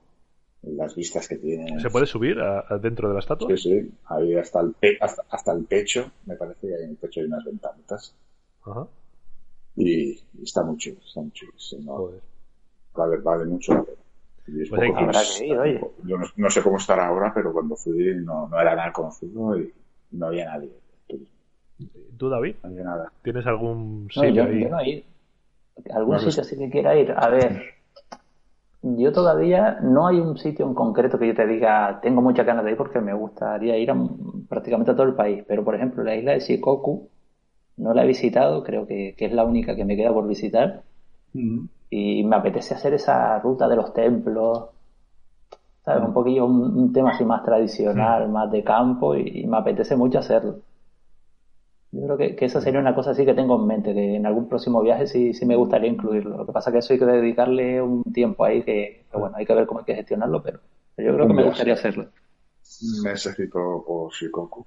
[0.64, 1.80] las vistas que tiene.
[1.80, 3.48] ¿Se puede subir a- a dentro de la estatua?
[3.56, 6.98] Sí, sí, ahí hasta el, pe- hasta, hasta el pecho, me parece ahí en el
[6.98, 8.14] pecho hay unas ventanitas,
[8.64, 8.86] Ajá.
[9.76, 11.54] y, y está muy chulo, está muy chulo,
[11.86, 12.22] Joder.
[12.96, 13.98] Vale, vale mucho la pena.
[14.48, 15.92] Y es Pues hay poco que- más- Habrá que ir, oye.
[16.04, 19.58] Yo no, no sé cómo estará ahora, pero cuando fui no, no era nada conocido
[19.58, 19.74] y
[20.12, 20.72] no había nadie.
[22.18, 22.56] ¿Tú, David?
[22.64, 23.12] No había nada.
[23.24, 24.62] ¿Tienes algún No, sitio yo, ahí?
[24.62, 25.04] yo no he ido.
[25.94, 27.12] ¿Algún No, sitio así que quiera ir?
[27.18, 27.52] A ver,
[28.82, 32.66] yo todavía no hay un sitio en concreto que yo te diga, tengo muchas ganas
[32.66, 33.96] de ir porque me gustaría ir a
[34.50, 35.44] prácticamente a todo el país.
[35.48, 37.10] Pero, por ejemplo, la isla de Shikoku
[37.78, 40.84] no la he visitado, creo que, que es la única que me queda por visitar.
[41.90, 44.70] Y me apetece hacer esa ruta de los templos,
[45.86, 46.04] ¿sabes?
[46.04, 49.96] Un poquillo un, un tema así más tradicional, más de campo y, y me apetece
[49.96, 50.60] mucho hacerlo.
[51.92, 54.26] Yo creo que, que esa sería una cosa así que tengo en mente, que en
[54.26, 56.38] algún próximo viaje sí, sí me gustaría incluirlo.
[56.38, 59.36] Lo que pasa es que eso hay que dedicarle un tiempo ahí que, que, bueno,
[59.38, 60.60] hay que ver cómo hay que gestionarlo, pero,
[60.96, 62.08] pero yo creo que me gustaría hacerlo.
[62.82, 64.66] Un mesecito por Shikoku.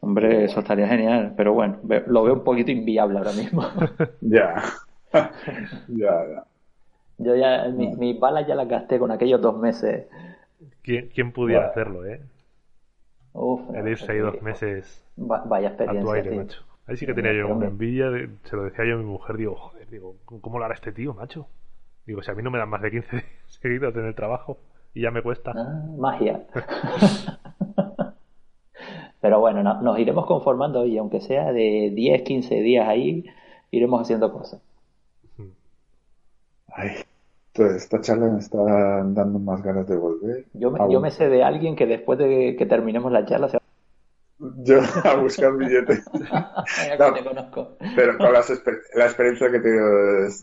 [0.00, 3.62] Hombre, eso estaría genial, pero bueno, lo veo un poquito inviable ahora mismo.
[4.20, 4.62] Ya.
[5.12, 6.44] Ya, ya.
[7.18, 10.06] Yo ya, mi- mis balas ya las gasté con aquellos dos meses.
[10.82, 11.70] ¿Quién, quién pudiera Bueno.
[11.72, 12.20] hacerlo, eh?
[13.32, 16.38] Uf, El irse ahí dos meses va- vaya a tu experiencia, aire, tío.
[16.40, 16.62] macho.
[16.86, 19.36] Ahí sí que tenía yo una envidia, de- se lo decía yo a mi mujer,
[19.36, 21.48] digo, joder, digo, ¿cómo lo hará este tío, macho?
[22.06, 23.26] Digo, si a mí no me dan más de 15 días
[23.60, 24.58] seguidos en el trabajo
[24.94, 25.52] y ya me cuesta.
[25.54, 26.42] Ah, magia.
[29.20, 33.24] Pero bueno, no- nos iremos conformando y aunque sea de 10, 15 días ahí,
[33.70, 34.60] iremos haciendo cosas.
[36.76, 36.90] Ay,
[37.52, 40.44] toda esta charla me está dando más ganas de volver.
[40.54, 43.48] Yo me, a, yo me sé de alguien que después de que terminemos la charla
[43.48, 43.62] se va
[44.38, 46.04] yo a buscar billetes.
[46.32, 46.64] a
[46.98, 47.14] No.
[47.14, 47.76] que te conozco.
[47.96, 49.86] Pero con las exper- la experiencia que he tenido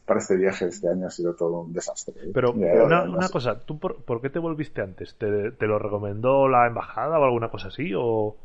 [0.05, 2.15] para este viaje este año ha sido todo un desastre.
[2.23, 2.31] ¿eh?
[2.33, 5.15] Pero Ya, una, cosa, ¿tú por, por qué te volviste antes?
[5.17, 7.91] ¿Te, te lo recomendó la embajada o alguna cosa así?
[7.95, 8.35] ¿O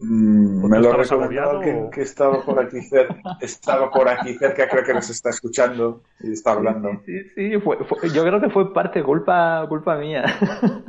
[0.00, 4.68] Mm, ¿O me lo recomendó o- que estaba por aquí cerca, estaba por aquí cerca,
[4.68, 6.90] creo que nos está escuchando y está hablando.
[7.06, 10.24] Sí, sí, fue, fue- yo creo que fue parte culpa, culpa mía.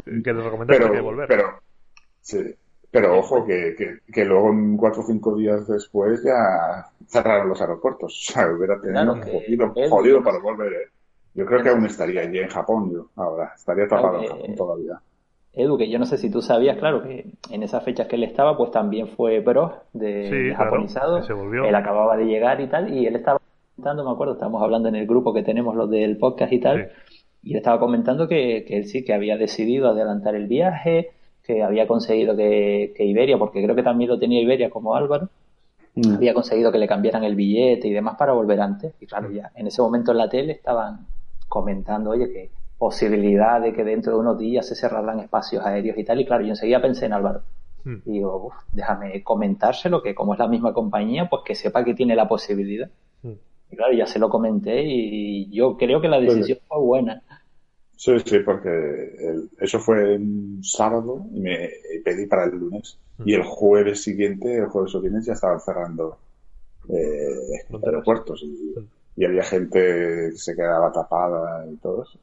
[0.06, 1.28] que le recomendaste que Pero, volver?
[1.28, 1.43] pero,
[2.22, 2.56] sí,
[2.91, 7.62] pero ojo que, que, que luego en cuatro o cinco días después ya cerraron los
[7.62, 8.14] aeropuertos.
[8.30, 10.74] O sea, hubiera tenido Claro un que jodido, es- jodido para volver.
[10.74, 10.88] ¿eh?
[11.36, 13.54] Yo creo que aún estaría allí en Japón yo, ahora.
[13.56, 15.01] Estaría atrapado en Japón todavía.
[15.56, 18.24] Edu, que yo no sé si tú sabías, claro, que en esas fechas que él
[18.24, 21.24] estaba, pues también fue Bros de, Sí, de claro, japonizado.
[21.24, 21.66] se volvió.
[21.66, 23.39] Él acababa de llegar y tal, y él estaba
[23.76, 26.89] comentando, me acuerdo, estábamos hablando en el grupo que tenemos los del podcast y tal,
[27.43, 31.12] y él estaba comentando que, que él sí, que había decidido adelantar el viaje,
[31.43, 35.30] que había conseguido que, que Iberia, porque creo que también lo tenía Iberia como Álvaro,
[35.95, 36.16] Mm.
[36.16, 38.95] había conseguido que le cambiaran el billete y demás para volver antes.
[38.99, 41.06] Y claro, ya en ese momento en la tele estaban
[41.47, 46.03] comentando, oye, que posibilidad de que dentro de unos días se cerraran espacios aéreos y
[46.03, 46.19] tal.
[46.19, 47.41] Y claro, yo enseguida pensé en Álvaro.
[47.84, 47.97] Hmm.
[48.05, 51.93] Y digo, "Uf, déjame comentárselo, que como es la misma compañía, pues que sepa que
[51.93, 52.89] tiene la posibilidad.
[53.21, 53.34] Hmm.
[53.71, 57.21] Y claro, ya se lo comenté y yo creo que la decisión fue buena.
[57.95, 61.65] Sí, sí, porque el- eso fue un sábado y me
[61.95, 62.97] y pedí para el lunes.
[63.26, 66.17] Y el jueves siguiente, el jueves o viernes, ya estaban cerrando
[66.89, 68.74] eh, aeropuertos y,
[69.15, 69.80] y había gente
[70.32, 72.19] que se quedaba tapada y todo eso.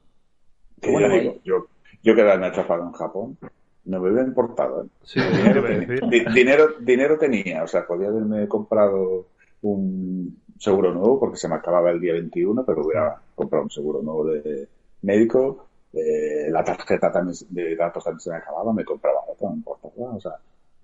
[0.81, 1.66] Que Bueno, ya digo, ahí- yo,
[2.03, 3.39] yo quedarme atrapado en Japón
[3.85, 4.85] no me hubiera importado.
[4.85, 4.89] ¿eh?
[5.03, 9.26] Sí, Dinero, iba a tenía, dinero, dinero tenía, o sea, podía haberme comprado
[9.62, 14.03] un seguro nuevo porque se me acababa el día 21, pero hubiera comprado un seguro
[14.03, 14.68] nuevo de
[15.03, 15.66] médico.
[15.93, 19.57] eh, la tarjeta también de datos también se me acababa, me compraba otra, no me
[19.59, 20.14] importaba.
[20.14, 20.33] O sea,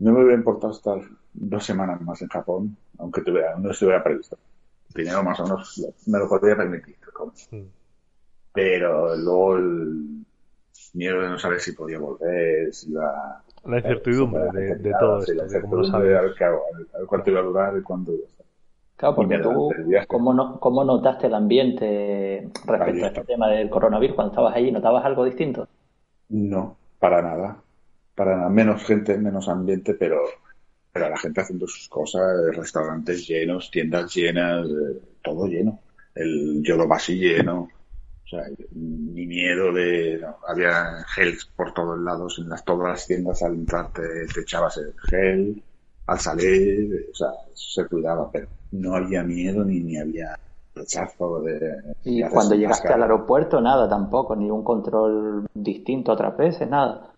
[0.01, 0.99] no me hubiera importado estar
[1.33, 4.37] dos semanas más en Japón, aunque tuviera, no estuviera previsto.
[4.95, 6.97] Dinero más o menos me lo podría permitir.
[7.13, 7.33] como.
[8.57, 10.25] Pero luego el
[10.95, 15.21] miedo de no saber si podía volver, si iba La incertidumbre Eh, de, de todo
[15.21, 16.59] esto, la de cómo lo incertidumbre de sabes.
[17.07, 18.47] Cuánto iba a durar y cuándo iba a estar.
[18.97, 19.77] Claro, porque tú.
[20.09, 24.73] ¿cómo, no, ¿cómo notaste el ambiente respecto a este tema del coronavirus cuando estabas allí?
[24.73, 25.69] ¿Notabas algo distinto?
[26.29, 27.63] No, para nada.
[28.15, 28.49] Para nada.
[28.51, 30.21] Menos gente, menos ambiente, pero,
[30.93, 32.23] pero la gente haciendo sus cosas,
[32.57, 35.81] restaurantes llenos, tiendas llenas, eh, todo lleno.
[36.15, 37.69] El Yodobashi lleno.
[38.27, 40.19] O sea, ni miedo de...
[40.21, 44.03] no, había gel por todos lados, en las, todas las tiendas al entrar te,
[44.35, 45.63] te echabas el gel,
[46.07, 50.37] al salir, o sea, se cuidaba, pero no había miedo ni, ni había
[50.75, 51.95] rechazo de...
[52.05, 57.13] Y cuando llegaste al aeropuerto, nada tampoco, ni un control distinto otras veces, nada.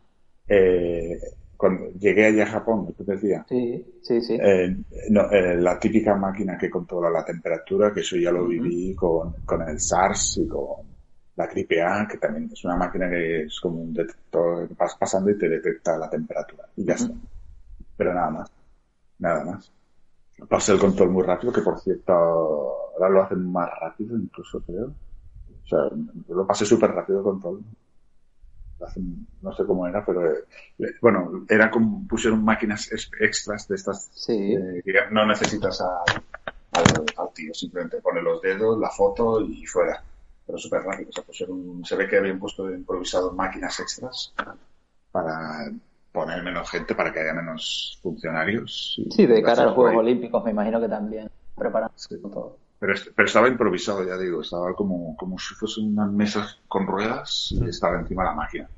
[0.46, 1.18] Eh,
[1.56, 3.44] cuando llegué allá a Japón, ¿qué te decía?
[3.48, 4.38] Sí, sí, sí.
[4.40, 4.76] Eh,
[5.10, 9.32] no, eh, la típica máquina que controla la temperatura, que eso ya lo viví con,
[9.44, 10.87] con el SARS y con
[11.38, 15.30] la gripe A, que también es una máquina que es como un detector, vas pasando
[15.30, 17.12] y te detecta la temperatura y ya está.
[17.96, 18.50] Pero nada más,
[19.18, 19.72] nada más.
[20.48, 24.86] Pasé el control muy rápido, que por cierto, ahora lo hacen más rápido incluso creo.
[24.86, 25.78] O sea,
[26.28, 27.62] lo pasé súper rápido el control.
[28.80, 30.44] Hacen- no sé cómo era, pero eh,
[31.02, 34.54] bueno, era como pusieron máquinas extras de estas Sí.
[34.54, 36.02] eh, que no necesitas a-
[36.72, 36.84] al,
[37.16, 40.02] al tío, simplemente pone los dedos, la foto y fuera.
[40.48, 41.10] Pero súper rápido.
[41.10, 44.32] O sea, pusieron- se ve que habían puesto improvisado máquinas extras
[45.12, 45.70] para
[46.10, 48.94] poner menos gente, para que haya menos funcionarios.
[48.98, 50.00] y Sí, de cara a los Juegos.
[50.00, 51.28] Olímpicos me imagino que también
[51.96, 52.16] Sí.
[52.22, 52.56] todo.
[52.80, 56.86] Pero, est- pero estaba improvisado, ya digo, estaba como, como si fuesen unas mesas con
[56.86, 58.68] ruedas y estaba encima la máquina.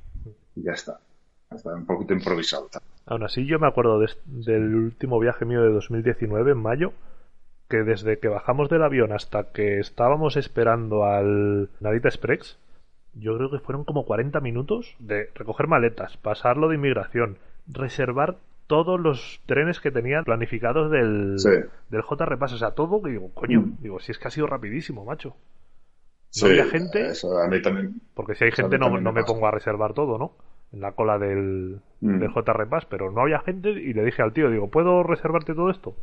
[0.56, 0.98] Y ya está.
[1.50, 2.68] Estaba un poquito improvisado.
[3.06, 6.92] Aún así, yo me acuerdo de- del último viaje mío de 2019, en mayo,
[7.70, 12.58] que desde que bajamos del avión hasta que estábamos esperando al Narita Express,
[13.14, 19.00] yo creo que fueron como 40 minutos de recoger maletas, pasarlo de inmigración, reservar todos
[19.00, 21.48] los trenes que tenían planificados del, Sí.
[21.88, 23.76] del J Repass, o sea, todo, que digo, coño, Mm.
[23.82, 25.34] digo, si es que ha sido rapidísimo, macho.
[26.28, 27.06] Sí, había gente?
[27.06, 28.00] Eso a mí también.
[28.14, 30.32] Porque si hay gente no, no me pongo a reservar todo, ¿no?
[30.72, 32.18] En la cola del, Mm.
[32.20, 35.54] del J Repass, pero no había gente y le dije al tío, digo, ¿puedo reservarte
[35.54, 35.94] todo esto?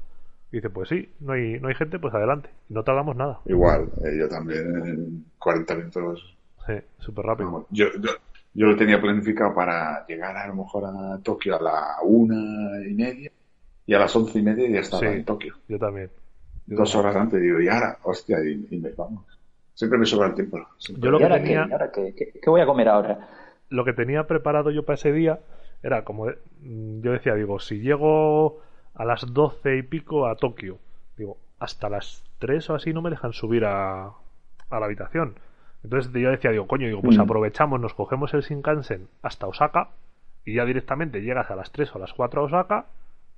[0.51, 2.49] Y dice, pues sí, no hay, no hay gente, pues adelante.
[2.69, 3.39] No tardamos nada.
[3.45, 6.35] Igual, eh, yo también en 40 minutos.
[6.65, 7.47] Sí, súper rápido.
[7.51, 8.11] vamos, yo, yo,
[8.53, 12.93] yo lo tenía planificado para llegar a lo mejor a Tokio a la una y
[12.93, 13.31] media
[13.85, 15.07] y a las once y media ya estaba Sí.
[15.07, 15.55] en Tokio.
[15.67, 16.09] Yo también.
[16.65, 17.09] Yo Dos también.
[17.11, 19.25] horas antes, digo, y ahora, hostia, y, y me vamos.
[19.73, 20.59] Siempre me sobra el tiempo.
[20.77, 21.05] siempre.
[21.05, 22.13] Yo lo ¿Y que ahora tenía- ahora qué?
[22.17, 23.29] ¿Qué- qué voy a comer ahora?
[23.69, 25.39] Lo que tenía preparado yo para ese día
[25.83, 28.61] era como, de- mm, yo decía, digo, si llego
[28.97, 30.77] a las doce y pico a Tokio,
[31.17, 35.35] digo, hasta las tres o así no me dejan subir a, a la habitación.
[35.83, 37.21] Entonces yo decía, digo, coño, digo, pues Mm.
[37.21, 39.89] aprovechamos, nos cogemos el Shinkansen hasta Osaka
[40.45, 42.85] y ya directamente llegas a las 3 o a las 4 a Osaka,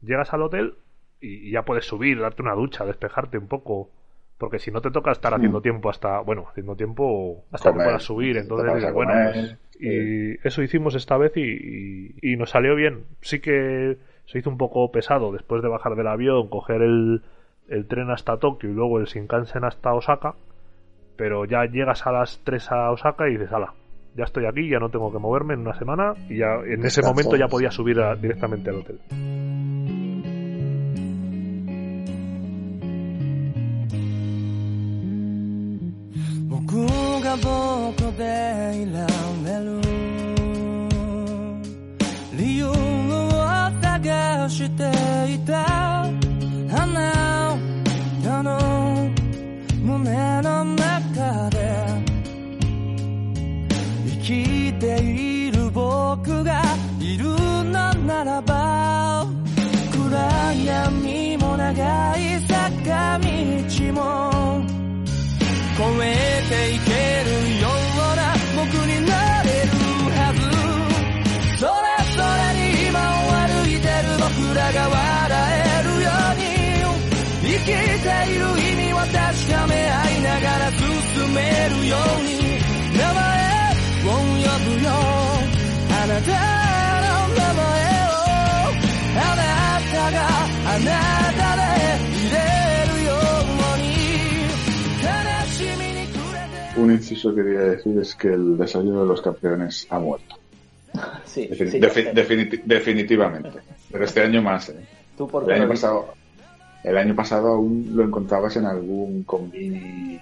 [0.02, 0.76] llegas al hotel
[1.22, 3.90] y, y ya puedes subir, darte una ducha, despejarte un poco.
[4.38, 7.88] Porque si no te toca estar haciendo tiempo hasta, bueno, haciendo tiempo hasta que Comer.
[7.88, 8.38] puedas subir.
[8.38, 13.04] Entonces, bueno, pues, y eso hicimos esta vez y, y- y nos salió bien.
[13.20, 13.98] Sí que
[14.32, 17.22] se hizo un poco pesado después de bajar del avión, coger el,
[17.68, 20.36] el tren hasta Tokio y luego el Shinkansen hasta Osaka.
[21.18, 23.74] Pero ya llegas a las 3 a Osaka y dices, ala,
[24.16, 26.14] ya estoy aquí, ya no tengo que moverme en una semana.
[26.30, 29.00] Y ya en ese momento ya podía subir a- directamente al hotel.
[44.50, 44.84] して
[45.34, 46.00] いた。
[48.32, 49.10] あの
[49.82, 51.58] 胸の中で
[54.06, 56.62] 生きている僕が
[57.00, 59.26] いるのならば
[59.92, 63.26] 暗闇も長い坂道
[63.94, 64.64] も。
[65.78, 66.92] 超えていけ
[67.24, 67.30] る
[67.62, 68.22] ような
[68.56, 69.29] 僕になる
[74.49, 76.45] る僕らが笑えるように
[77.43, 79.13] 生きている意味を確
[79.53, 82.29] かめ合いながら進めるように
[82.97, 83.19] 名前
[84.05, 84.89] を呼ぶよ
[85.91, 86.29] あなた
[87.05, 87.65] の名前
[88.05, 88.13] を
[89.17, 89.43] あな
[89.93, 90.17] たが
[90.67, 90.89] あな
[91.39, 91.63] たで
[92.17, 92.37] いれ
[92.91, 93.85] るように
[95.03, 95.07] 悲
[95.53, 100.37] しみに暮れて Un inciso que quería decir es que el desayuno de los campeones ha muerto.
[101.27, 102.11] Sí, Defini- sí, defi- sí.
[102.15, 103.51] definiti- definitivamente.
[103.92, 104.86] Pero este año más, ¿eh?
[105.18, 105.82] ¿Tú por El qué año lo dices?
[105.90, 106.14] pasado,
[106.84, 110.20] el año pasado aún lo encontrabas en algún convini.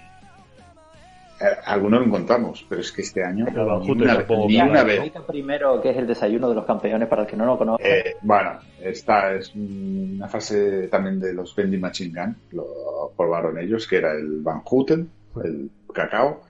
[1.40, 4.70] Eh, alguno lo encontramos, pero es que este año El ni una, tampoco ni me
[4.70, 5.12] una vez.
[5.28, 7.86] Primero qué es el desayuno de los campeones para el que no lo conozca.
[7.86, 13.86] Eh, bueno, esta es una fase también de los Bendy Machine Gun, lo probaron ellos,
[13.86, 15.08] que era el Van Houten,
[15.44, 16.40] el cacao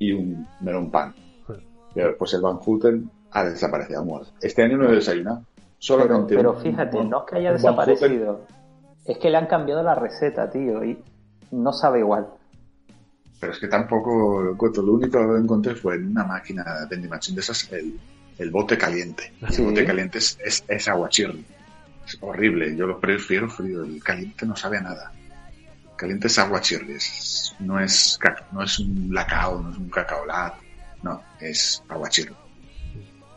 [0.00, 1.14] y un melón pan.
[1.94, 4.32] Pero, Pues el Van Houten ha desaparecido, muerto.
[4.40, 5.44] Este año no he desayunado.
[6.28, 8.46] Pero, fíjate, no es que haya desaparecido,
[9.04, 11.02] es que le han cambiado la receta, tío, y
[11.50, 12.28] no sabe igual.
[13.40, 14.82] Pero es que tampoco lo encuentro.
[14.84, 17.98] Lo único que encontré fue en una máquina de vending machine de esas, el,
[18.38, 19.32] el bote caliente.
[19.40, 21.44] El bote caliente es, es, es agua chirri.
[22.06, 22.76] Es horrible.
[22.76, 23.82] Yo lo prefiero frío.
[23.82, 25.12] El caliente no sabe a nada.
[25.90, 26.92] El caliente es agua chirri.
[26.92, 28.16] Es, no, es,
[28.52, 30.54] no es un lacao, no es un cacao lat.
[31.02, 32.34] No, es agua chirri.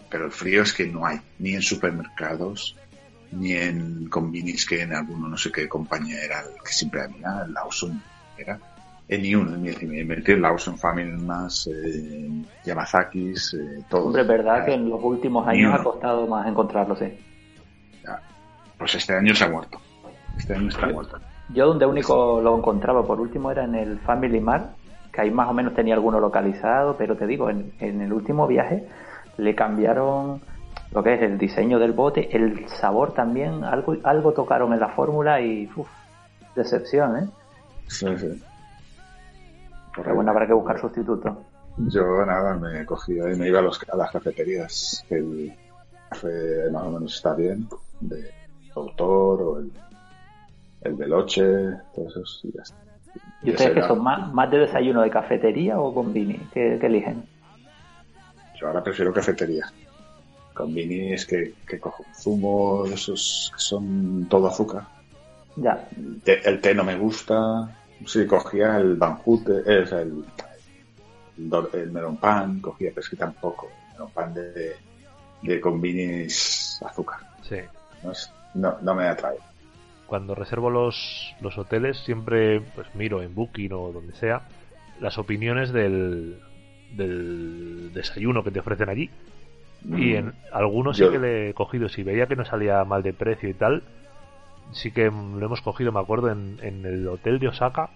[0.09, 1.19] Pero el frío es que no hay.
[1.39, 2.75] Ni en supermercados,
[3.31, 7.43] ni en combinis que en alguno no sé qué compañía era el que siempre había,
[7.45, 8.01] el Lawson
[8.37, 8.59] era.
[9.07, 12.27] En ni uno, ni ni invertir Lawson Family más, eh,
[12.65, 14.05] Yamazakis, eh, todo.
[14.05, 17.05] Hombre, es verdad que en los últimos años ha costado más encontrarlo, sí.
[18.77, 19.79] Pues este año se ha muerto.
[20.37, 21.19] Este año está muerto.
[21.49, 24.71] Yo donde único lo encontraba por último era en el Family Mart,
[25.13, 28.47] que ahí más o menos tenía alguno localizado, pero te digo, en, en el último
[28.47, 28.85] viaje
[29.37, 30.41] le cambiaron
[30.91, 34.89] lo que es el diseño del bote, el sabor también, algo, algo tocaron en la
[34.89, 35.89] fórmula y uff,
[36.55, 37.29] decepción, ¿eh?
[37.87, 38.41] Sí, sí.
[39.95, 41.35] Pero bueno, habrá que buscar sustitutos.
[41.77, 45.05] Yo nada, me cogía y me iba a, los, a las cafeterías.
[45.09, 45.53] que El
[46.09, 47.67] café más o menos está bien,
[47.99, 48.31] de
[48.75, 49.71] autor o el,
[50.81, 51.43] el veloche,
[51.93, 52.75] todos esos y ya está.
[53.43, 54.03] ¿Y ustedes qué son?
[54.03, 56.39] ¿Más, ¿Más de desayuno de cafetería o con Vini?
[56.53, 57.23] ¿Qué, qué eligen?
[58.59, 59.65] Yo ahora prefiero cafetería.
[60.53, 64.83] Con Vini es que, que cojo zumo esos que son todo azúcar.
[65.57, 65.87] Ya.
[65.97, 67.69] El té, el té no me gusta.
[68.05, 70.23] Sí, cogía el banjute, es el,
[71.37, 73.67] el, el melón pan, cogía, pero es que tampoco.
[73.87, 74.75] El melón pan de,
[75.41, 77.19] de con Vini es azúcar.
[77.41, 77.57] Sí.
[78.03, 79.37] No, es- no, no me atrae.
[80.07, 84.43] Cuando reservo los, los hoteles siempre pues miro en Booking o donde sea
[85.01, 86.39] las opiniones del,
[86.95, 89.09] del desayuno que te ofrecen allí.
[89.95, 91.87] Y en algunos sí que le he cogido.
[91.89, 93.83] Si veía que no salía mal de precio y tal,
[94.71, 95.91] sí que mm, lo hemos cogido.
[95.91, 97.89] Me acuerdo en, en el hotel de Osaka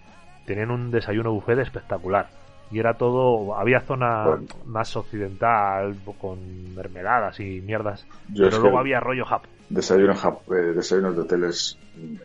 [0.46, 2.28] tenían un desayuno buffet espectacular.
[2.72, 4.46] Y era todo, había zona Bueno.
[4.66, 8.06] más occidental con mermeladas y mierdas.
[8.32, 9.46] Yo pero luego había rollo Jap.
[9.70, 11.78] Desayuno, eh, desayunos de hoteles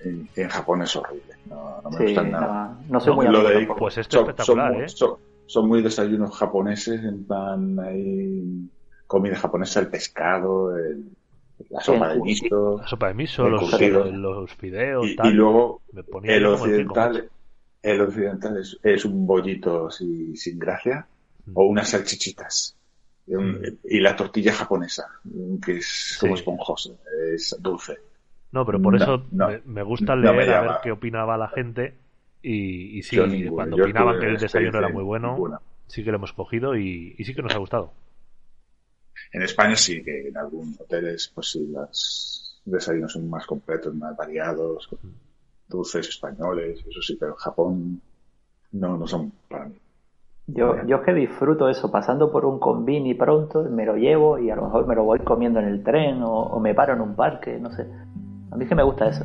[0.05, 1.35] en, en Japón es horrible.
[1.47, 2.77] No, no me Sí, gustan nada.
[2.87, 3.67] no, no soy muy Lo de-.
[3.79, 4.89] Pues esto es espectacular, ¿eh?
[4.91, 5.17] son-
[5.47, 8.69] son muy desayunos japoneses, en plan, hay
[9.07, 11.05] comida japonesa, el pescado, el-
[11.71, 14.05] la sopa de miso, La sopa de miso, El los, curtido.
[14.07, 15.27] los fideos, y, tal.
[15.31, 17.31] y luego Me ponía el occidental,
[17.83, 21.07] el occidental es, es un bollito así, sin gracia,
[21.53, 22.77] o unas salchichitas.
[23.27, 25.07] Y, un- y la tortilla japonesa,
[25.65, 26.41] que es como Sí.
[26.41, 26.91] esponjosa,
[27.35, 27.99] es dulce.
[28.53, 29.49] No, pero por No, eso no.
[29.49, 31.95] me, me gusta No leer me a ver qué opinaba la gente.
[32.47, 33.17] Y, y sí,
[33.49, 35.61] cuando opinaban que el desayuno era muy bueno, ninguna.
[35.87, 37.91] sí que lo hemos cogido y, y sí que nos ha gustado.
[39.33, 44.15] En España sí, que en algunos hoteles, pues sí, los desayunos son más completos, más
[44.15, 44.99] variados, con
[45.69, 48.03] dulces españoles, eso sí, pero en Japón
[48.73, 49.77] no, no son para mí.
[50.47, 54.51] Yo, yo es que disfruto eso, pasando por un convini pronto, me lo llevo y
[54.51, 57.01] a lo mejor me lo voy comiendo en el tren o, o me paro en
[57.01, 57.87] un parque, no sé.
[58.51, 59.25] A mí es que me gusta eso.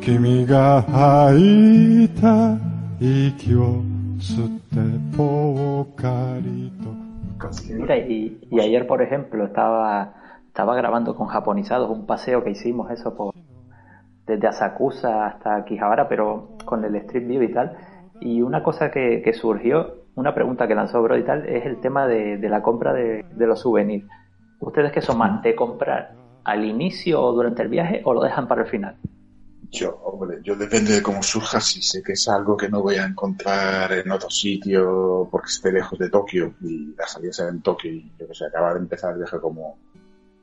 [0.00, 2.56] 君が吐いた
[3.00, 3.82] 息を
[4.18, 7.06] 吸ってぽっかりと
[7.74, 10.14] Mira, y, y ayer, por ejemplo, estaba,
[10.46, 13.34] estaba grabando con japonizados un paseo que hicimos eso por
[14.26, 17.76] desde Asakusa hasta Akihabara, pero con el Street View y tal.
[18.20, 21.80] Y una cosa que, que surgió, una pregunta que lanzó Bro y tal, es el
[21.80, 24.06] tema de, de la compra de, de los souvenirs.
[24.58, 28.48] ¿Ustedes qué son más, de comprar al inicio o durante el viaje o lo dejan
[28.48, 28.96] para el final?
[29.71, 32.95] Yo, hombre, yo depende de cómo surja, si sé que es algo que no voy
[32.95, 37.61] a encontrar en otro sitio porque esté lejos de Tokio y la salida será en
[37.61, 39.77] Tokio y yo que sé, acaba de empezar el viaje como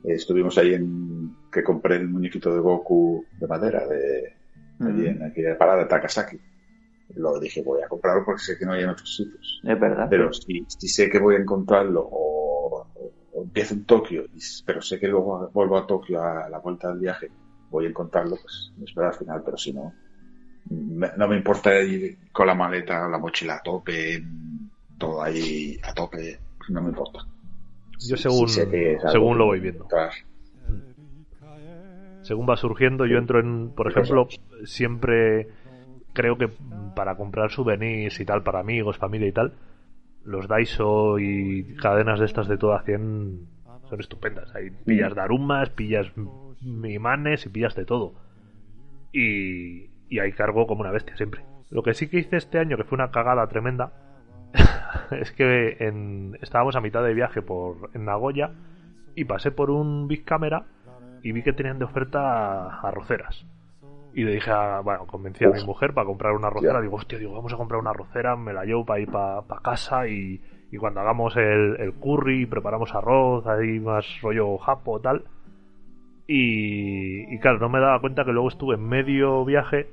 [0.03, 4.33] eh, estuvimos ahí en que compré el muñequito de Goku de madera de
[4.81, 6.39] allí en aquella parada de Takasaki.
[7.15, 9.61] Lo dije, voy a comprarlo porque sé que no hay en otros sitios.
[9.63, 10.07] Es verdad.
[10.09, 14.39] Pero si, si sé que voy a encontrarlo o, o- o empiezo en Tokio, y-
[14.65, 17.31] pero sé que luego vuelvo a Tokio a la vuelta del viaje,
[17.69, 19.93] voy a encontrarlo, pues me espero al final, pero si no,
[20.69, 24.23] me- no me importa ir con la maleta, la mochila a tope,
[24.97, 27.19] todo ahí a tope, pues no me importa.
[28.07, 28.47] Yo según,
[29.11, 29.87] según lo voy viendo.
[32.21, 34.27] Según va surgiendo, yo entro en, por ejemplo,
[34.65, 35.49] siempre
[36.13, 36.49] creo que
[36.93, 39.53] para comprar souvenirs y tal, para amigos, familia y tal,
[40.25, 43.47] los Daiso y cadenas de estas de toda 100
[43.89, 44.53] son estupendas.
[44.53, 46.07] Hay pillas darumas, pillas
[46.61, 48.13] imanes y pillas de todo.
[49.11, 51.43] Y, y ahí cargo como una bestia siempre.
[51.69, 53.93] Lo que sí que hice este año, que fue una cagada tremenda,
[55.11, 58.51] es que en, estábamos a mitad de viaje por en Nagoya
[59.15, 60.65] y pasé por un Big Camera
[61.21, 63.45] y vi que tenían de oferta arroceras.
[64.13, 66.81] Y le dije, a, bueno, convencí a mi mujer para comprar una arrocera.
[66.81, 70.07] Digo, hostia, digo, vamos a comprar una arrocera, me la llevo para ir para casa
[70.07, 70.41] y,
[70.71, 75.25] y cuando hagamos el, el curry, preparamos arroz, ahí más rollo japo tal.
[76.31, 79.89] Y, y claro, no me daba cuenta que luego estuve en medio viaje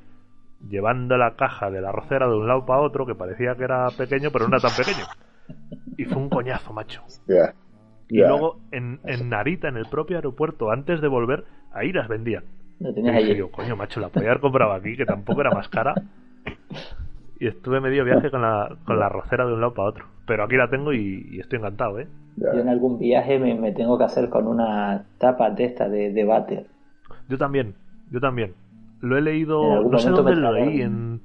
[0.68, 3.88] llevando la caja de la arrocera de un lado para otro, que parecía que era
[3.96, 5.06] pequeño, pero no era tan pequeño.
[5.96, 7.02] Y fue un coñazo, macho.
[8.08, 12.44] Y luego en, en Narita, en el propio aeropuerto, antes de volver, ahí las vendían.
[13.18, 15.94] Y dije coño, macho, la podía haber comprado aquí, que tampoco era más cara.
[17.38, 20.04] Y estuve medio viaje con la, con la rocera de un lado para otro.
[20.26, 22.08] Pero aquí la tengo y, y estoy encantado, ¿eh?
[22.36, 26.12] Yo en algún viaje me, me tengo que hacer con una tapa de esta de,
[26.12, 26.66] de váter.
[27.28, 27.74] Yo también,
[28.10, 28.54] yo también.
[29.00, 31.20] Lo he leído, no sé dónde lo leí, en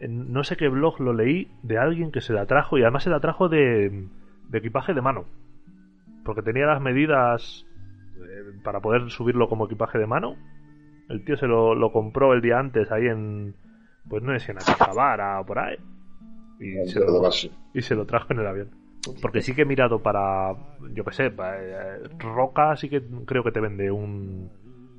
[0.00, 3.10] no sé qué blog lo leí de alguien que se la trajo y además se
[3.10, 4.08] la trajo de,
[4.48, 5.24] de equipaje de mano.
[6.24, 7.66] Porque tenía las medidas
[8.16, 10.36] eh, para poder subirlo como equipaje de mano.
[11.08, 13.54] El tío se lo, lo compró el día antes ahí en,
[14.08, 15.76] pues no si en Atizabara o por ahí.
[16.58, 17.30] Y se, lo,
[17.74, 18.70] y se lo trajo en el avión.
[19.20, 20.54] Porque sí que he mirado para,
[20.92, 24.50] yo qué sé, para, eh, Roca sí que creo que te vende un,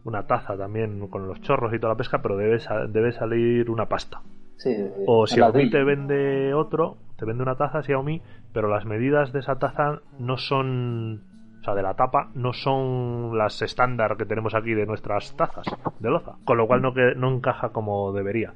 [0.06, 3.88] una taza también con los chorros y toda la pesca, pero debe, debe salir una
[3.88, 4.22] pasta.
[4.56, 5.04] Sí, sí, sí.
[5.06, 8.22] O A Xiaomi te vende otro, te vende una taza Xiaomi,
[8.54, 11.24] pero las medidas de esa taza no son,
[11.60, 15.66] o sea, de la tapa, no son las estándar que tenemos aquí de nuestras tazas
[16.00, 18.54] de loza, con lo cual no, que, no encaja como debería.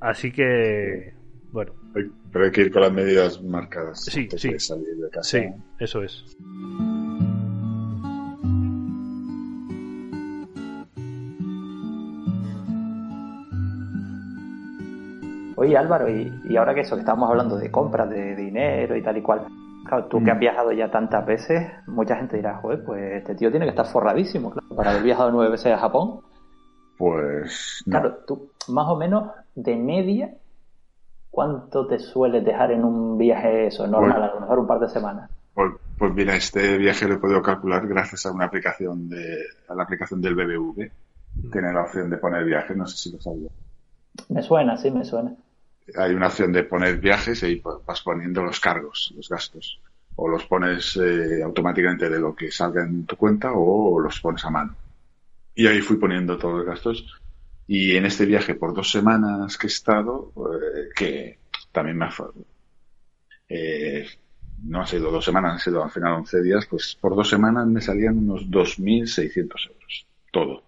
[0.00, 1.14] Así que,
[1.52, 4.04] bueno, Hay- Pero hay que ir con las medidas marcadas.
[4.04, 4.52] Sí, antes sí.
[4.52, 5.38] de salir de casa.
[5.38, 5.46] sí,
[5.78, 6.36] eso es.
[15.58, 19.02] Oye Álvaro, y, y ahora que eso, que estamos hablando de compras, de dinero y
[19.02, 19.46] tal y cual,
[19.86, 23.50] claro, tú que has viajado ya tantas veces, mucha gente dirá, joder, pues este tío
[23.50, 26.20] tiene que estar forradísimo, claro, para haber viajado nueve veces a Japón.
[26.98, 27.90] Pues no.
[27.92, 30.34] Claro, tú, más o menos, de media,
[31.30, 34.88] ¿cuánto te sueles dejar en un viaje eso, normal, a lo mejor un par de
[34.88, 35.30] semanas?
[35.54, 39.38] Pues, pues mira, este viaje lo he podido calcular gracias a una aplicación de
[39.68, 40.90] a la aplicación del BBV.
[41.50, 43.48] Tiene la opción de poner viajes, no sé si lo sabía.
[44.28, 45.34] Me suena, sí, me suena.
[45.96, 49.80] Hay una opción de poner viajes y pues, vas poniendo los cargos, los gastos.
[50.16, 54.44] O los pones eh, automáticamente de lo que salga en tu cuenta o los pones
[54.44, 54.74] a mano.
[55.54, 57.20] Y ahí fui poniendo todos los gastos.
[57.66, 61.38] Y en este viaje por dos semanas que he estado, eh, que
[61.72, 62.14] también me ha,
[63.48, 64.06] eh,
[64.64, 67.66] no ha sido dos semanas, han sido al final 11 días, pues por dos semanas
[67.66, 70.06] me salían unos 2.600 euros.
[70.32, 70.62] Todo.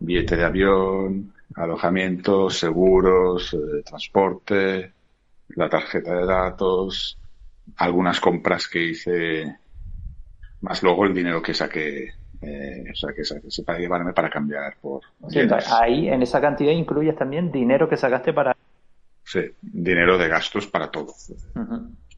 [0.00, 4.92] Billete de avión, alojamiento, seguros, eh, transporte,
[5.48, 7.18] la tarjeta de datos,
[7.76, 9.56] algunas compras que hice,
[10.60, 12.14] más luego el dinero que saqué,
[12.46, 15.40] eh, o sea, que saqué para llevarme para cambiar por Sí,
[15.70, 18.54] ahí en esa cantidad incluyes también dinero que sacaste para
[19.24, 21.14] Sí, dinero de gastos para todo.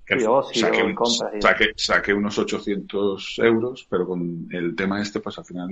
[0.09, 5.45] Sí, ocio, un- compras saqué unos 800 euros, pero con el tema este, pues al
[5.45, 5.68] final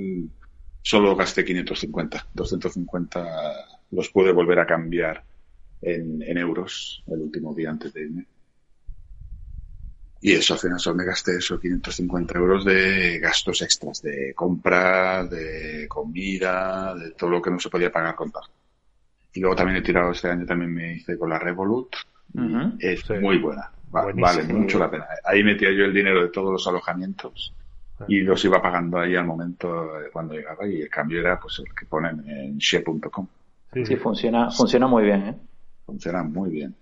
[0.82, 2.26] solo gasté 550.
[2.32, 3.24] 250
[3.90, 5.24] los pude volver a cambiar
[5.80, 8.26] en, en euros el último día antes de irme.
[10.26, 15.22] Y eso, al final solo me gasté eso, 550 euros de gastos extras, de compra,
[15.24, 18.54] de comida, de todo lo que no se podía pagar con tarjeta.
[19.34, 21.94] Y luego también he tirado este año, también me hice con la Revolut.
[22.78, 23.12] Es Sí.
[23.20, 23.70] muy buena.
[23.94, 25.06] Va- vale mucho la pena.
[25.24, 27.52] Ahí metía yo el dinero de todos los alojamientos
[28.08, 31.58] y los iba pagando ahí al momento de cuando llegaba y el cambio era pues
[31.58, 33.26] el que ponen en share.com.
[33.74, 33.96] Sí, Sí, sí.
[33.96, 35.34] funciona, funciona muy bien, ¿eh?
[35.84, 36.74] Funciona muy bien.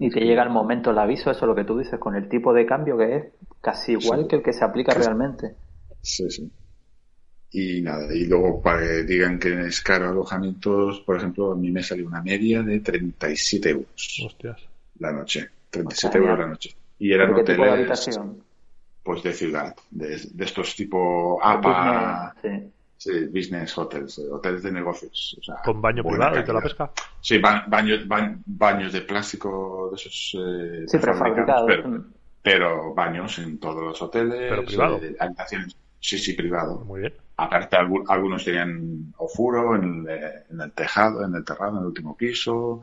[0.00, 2.28] Y te llega el momento el aviso, eso es lo que tú dices, con el
[2.28, 3.24] tipo de cambio que es
[3.60, 4.28] casi igual Sí.
[4.28, 5.54] que el que se aplica realmente.
[6.02, 6.50] Sí, sí.
[7.50, 11.70] Y nada, y luego para que digan que es caro alojamientos, por ejemplo, a mí
[11.70, 14.60] me salió una media de 37 euros Hostias.
[14.98, 15.48] la noche.
[15.70, 16.74] 37 Está euros la noche.
[16.98, 18.42] Y eran ¿Pero qué tipo de hoteles habitación?
[19.02, 22.48] pues de ciudad, de, de estos tipo APA, sí.
[22.98, 25.36] Sí, business hotels, eh, hoteles de negocios.
[25.40, 26.62] O sea, Con baño privado y toda la calidad.
[26.62, 26.92] pesca.
[27.20, 32.12] Sí, ba- baños, ba- baños de plástico de esos eh, Sí, prefabricados, pero, Mm.
[32.42, 35.00] pero baños en todos los hoteles, Pero privado.
[35.02, 36.84] eh, habitaciones, sí, sí, privado.
[36.84, 37.14] Muy bien.
[37.36, 41.86] Aparte, algu- algunos tenían ofuro en, el- en el tejado, en el terrado, en el
[41.86, 42.82] último piso,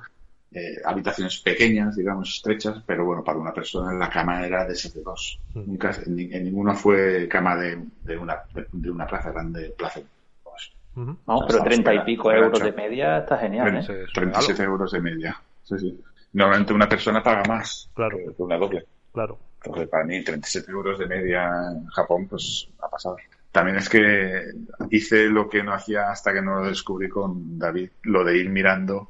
[0.56, 5.02] eh, habitaciones pequeñas, digamos, estrechas, pero bueno, para una persona la cama era de 7
[5.04, 5.40] dos.
[5.54, 5.60] Mm.
[5.68, 9.74] Nunca, en, ni- en ninguna fue cama de, de una, de, de una plaza grande,
[9.78, 10.00] plaza.
[10.44, 11.18] Pues, Ujú.
[11.26, 13.84] Vamos, O sea, pero estamos 30 y pico euros de media está genial, ¿eh?
[13.84, 14.72] Sí, es un 37 regalo.
[14.74, 15.42] euros de media.
[15.64, 16.02] Sí, sí.
[16.34, 18.18] Normalmente una persona paga más Claro.
[18.18, 18.86] que que una doble.
[19.14, 19.38] Claro.
[19.64, 23.18] Entonces, para mí, 37 euros de media en Japón, pues ha pasado.
[23.52, 24.52] También es que
[24.92, 28.50] hice lo que no hacía hasta que no lo descubrí con David, lo de ir
[28.50, 29.10] mirando.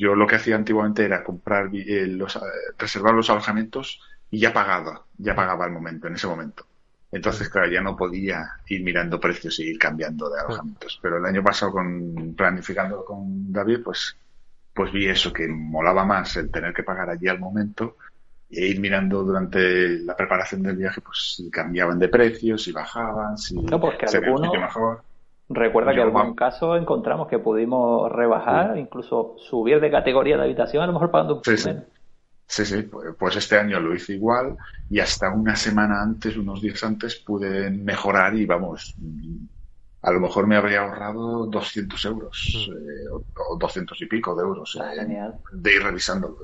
[0.00, 2.40] Yo lo que hacía antiguamente era comprar, eh, los, eh,
[2.78, 4.00] reservar los alojamientos
[4.30, 6.64] y ya pagaba, ya pagaba al momento, en ese momento.
[7.12, 10.98] Entonces, claro, ya no podía ir mirando precios y ir cambiando de alojamientos.
[11.02, 14.16] Pero el año pasado, con, planificando con David, pues,
[14.72, 17.96] pues vi eso, que molaba más el tener que pagar allí al momento
[18.48, 23.36] e ir mirando durante la preparación del viaje, pues si cambiaban de precios, si bajaban,
[23.36, 25.02] si No, porque se veía un alguno- mejor.
[25.52, 30.84] Recuerda que en algún caso encontramos que pudimos rebajar, incluso subir de categoría de habitación,
[30.84, 31.68] a lo mejor pagando un poco Sí, sí.
[31.68, 31.84] menos.
[32.46, 34.56] Sí, sí, pues pues este año lo hice igual
[34.88, 39.44] y hasta una semana antes, unos días antes, pude mejorar y vamos, mm,
[40.02, 43.22] a lo mejor me habría ahorrado 200 euros eh, o,
[43.52, 45.38] o 200 y pico de euros Ah, eh, genial.
[45.52, 46.38] de ir revisándolo.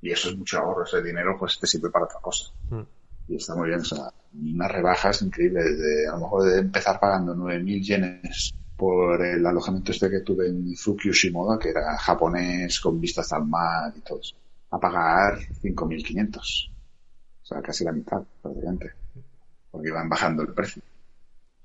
[0.00, 2.44] Y eso es mucho ahorro, ese dinero pues te sirve para otra cosa.
[2.70, 2.82] Mm.
[3.28, 6.98] Y está muy bien, o sea, unas rebajas increíbles, de, a lo mejor de empezar
[6.98, 12.80] pagando 9.000 yenes por el alojamiento este que tuve en Izuki Ushimoda, que era japonés
[12.80, 14.36] con vistas al mar y todo eso,
[14.70, 16.72] a pagar 5.500.
[17.42, 18.92] O sea, casi la mitad, prácticamente.
[19.70, 20.82] Porque iban bajando el precio.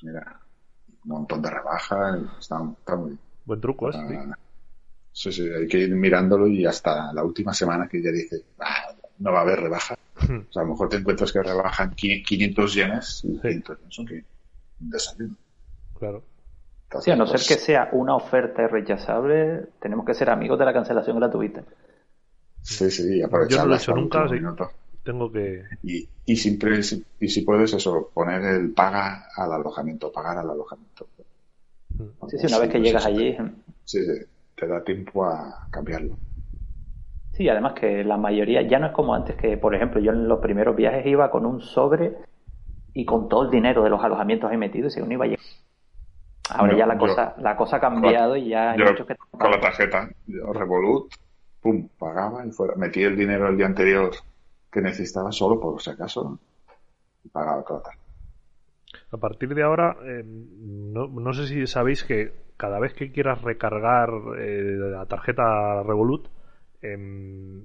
[0.04, 0.42] Mira,
[1.06, 3.20] un montón de rebajas, está, está muy bien.
[3.46, 3.94] Buen truco, ¿eh?
[3.94, 4.16] Sí.
[4.16, 4.38] Ah,
[5.12, 8.94] Sí, sí, hay que ir mirándolo y hasta la última semana que ya dice, "Ah,
[9.20, 9.96] no va a haber rebaja.
[10.16, 13.96] O sea, a lo mejor te encuentras que rebajan qui- 500 yenes y 500 yenes
[13.96, 14.24] son que
[14.80, 15.36] un desayuno.
[15.98, 16.24] Claro.
[17.02, 20.74] Sí, a no ser que sea una oferta irrechazable, tenemos que ser amigos de la
[20.74, 21.64] cancelación gratuita.
[22.62, 24.36] Sí, sí, Yo aprovechar no lo he hecho nunca, sí.
[25.04, 25.64] Tengo que.
[25.82, 30.50] Y, y siempre, si- y si puedes eso, poner el paga al alojamiento, pagar al
[30.50, 31.08] alojamiento.
[32.30, 33.38] Sí, sí, una vez que pues llegas allí.
[33.84, 34.26] Sí, sí,
[34.56, 36.18] te da tiempo a cambiarlo.
[37.34, 40.28] Sí, además que la mayoría ya no es como antes que, por ejemplo, yo en
[40.28, 42.16] los primeros viajes iba con un sobre
[42.94, 45.44] y con todo el dinero de los alojamientos ahí metido y según iba llegando.
[46.52, 49.08] Ahora No, ya la yo- cosa, la cosa ha cambiado y ya hay Yo muchos
[49.08, 51.12] que con la tarjeta, yo Revolut,
[51.62, 52.76] pum, pagaba y fuera.
[52.76, 54.12] Metí el dinero el día anterior
[54.72, 56.40] que necesitaba solo por si acaso
[57.24, 58.04] y pagaba con la tarjeta.
[59.12, 63.42] A partir de ahora, eh, no, no sé si sabéis que cada vez que quieras
[63.42, 66.28] recargar eh, la tarjeta Revolut,
[66.84, 67.62] em,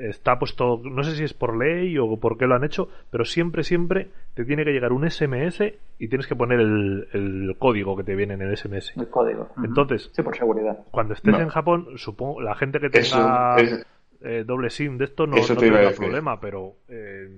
[0.00, 3.24] está puesto, no sé si es por ley o por qué lo han hecho, pero
[3.24, 7.96] siempre, siempre te tiene que llegar un SMS y tienes que poner el, el código
[7.96, 8.92] que te viene en el SMS.
[8.96, 9.48] el código.
[9.64, 10.78] Entonces, Sí, por seguridad.
[10.92, 11.40] cuando estés No.
[11.40, 13.86] en Japón, supongo, la gente que Eso tenga es-
[14.22, 17.28] eh, doble SIM de esto no, no tendrá problema, pero eh,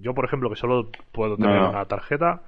[0.00, 1.70] yo, por ejemplo, que solo puedo tener no.
[1.70, 2.42] una tarjeta,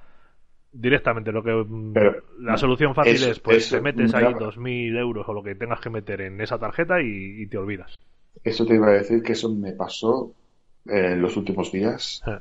[0.71, 4.19] directamente lo que mm, Pero, la solución fácil eso- es pues eso te metes me
[4.19, 7.47] ahí daba- 2.000 euros o lo que tengas que meter en esa tarjeta y, y
[7.47, 7.95] te olvidas.
[8.45, 10.33] Eso te iba a decir que eso me pasó
[10.87, 12.21] eh, en los últimos días.
[12.27, 12.39] Eh,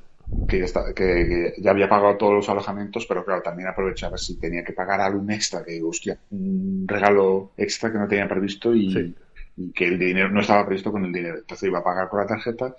[0.49, 4.17] Que, ya está- que- que ya había pagado todos los alojamientos, pero claro, también aprovechaba
[4.19, 8.75] si tenía que pagar algún extra, que hostia, un regalo extra que no tenía previsto
[8.75, 9.15] y, Sí.
[9.57, 11.39] y que el dinero no estaba previsto con el dinero.
[11.39, 12.75] Entonces iba a pagar con la tarjeta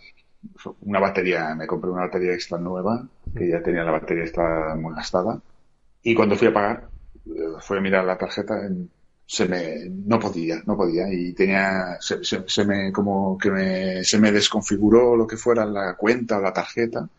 [0.81, 4.93] una batería, me compré una batería extra nueva, que ya tenía la batería extra muy
[4.93, 5.41] gastada.
[6.03, 6.89] Y cuando fui a pagar,
[7.25, 7.31] eh,
[7.61, 8.89] fui a mirar la tarjeta, en-
[9.25, 14.03] se me, no podía, no podía, y tenía, se, se- se me, como que me,
[14.03, 17.09] se me desconfiguró lo que fuera la cuenta o la tarjeta.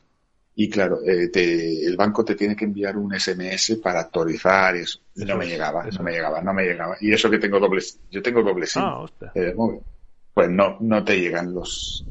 [0.54, 4.80] Y claro, eh, te- el banco te tiene que enviar un SMS para actualizar y
[4.80, 5.00] eso.
[5.14, 6.96] Y Eso no me llegaba, eso no me llegaba, no me llegaba.
[7.00, 9.80] Y eso que tengo doble, yo tengo doble SIM Ah, el móvil.
[10.32, 12.08] Pues no, no te llegan los,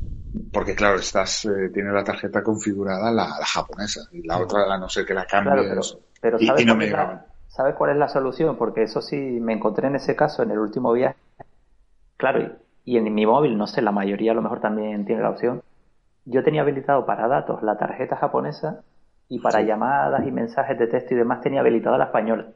[0.51, 4.77] porque claro, estás, eh, tiene la tarjeta configurada la, la japonesa y la otra, a
[4.77, 5.97] no ser que la Claro, pero, cambies.
[6.19, 7.25] pero y, ¿sabes, y no me la, llegaban.
[7.55, 8.57] ¿Sabes cuál es la solución?
[8.57, 11.15] Porque eso sí me encontré en ese caso en el último viaje.
[12.17, 12.51] Claro, y,
[12.93, 15.61] y en mi móvil, no sé, la mayoría a lo mejor también tiene la opción.
[16.25, 18.83] Yo tenía habilitado para datos la tarjeta japonesa
[19.29, 19.67] y para Sí.
[19.67, 22.47] llamadas y mensajes de texto y demás tenía habilitada la española.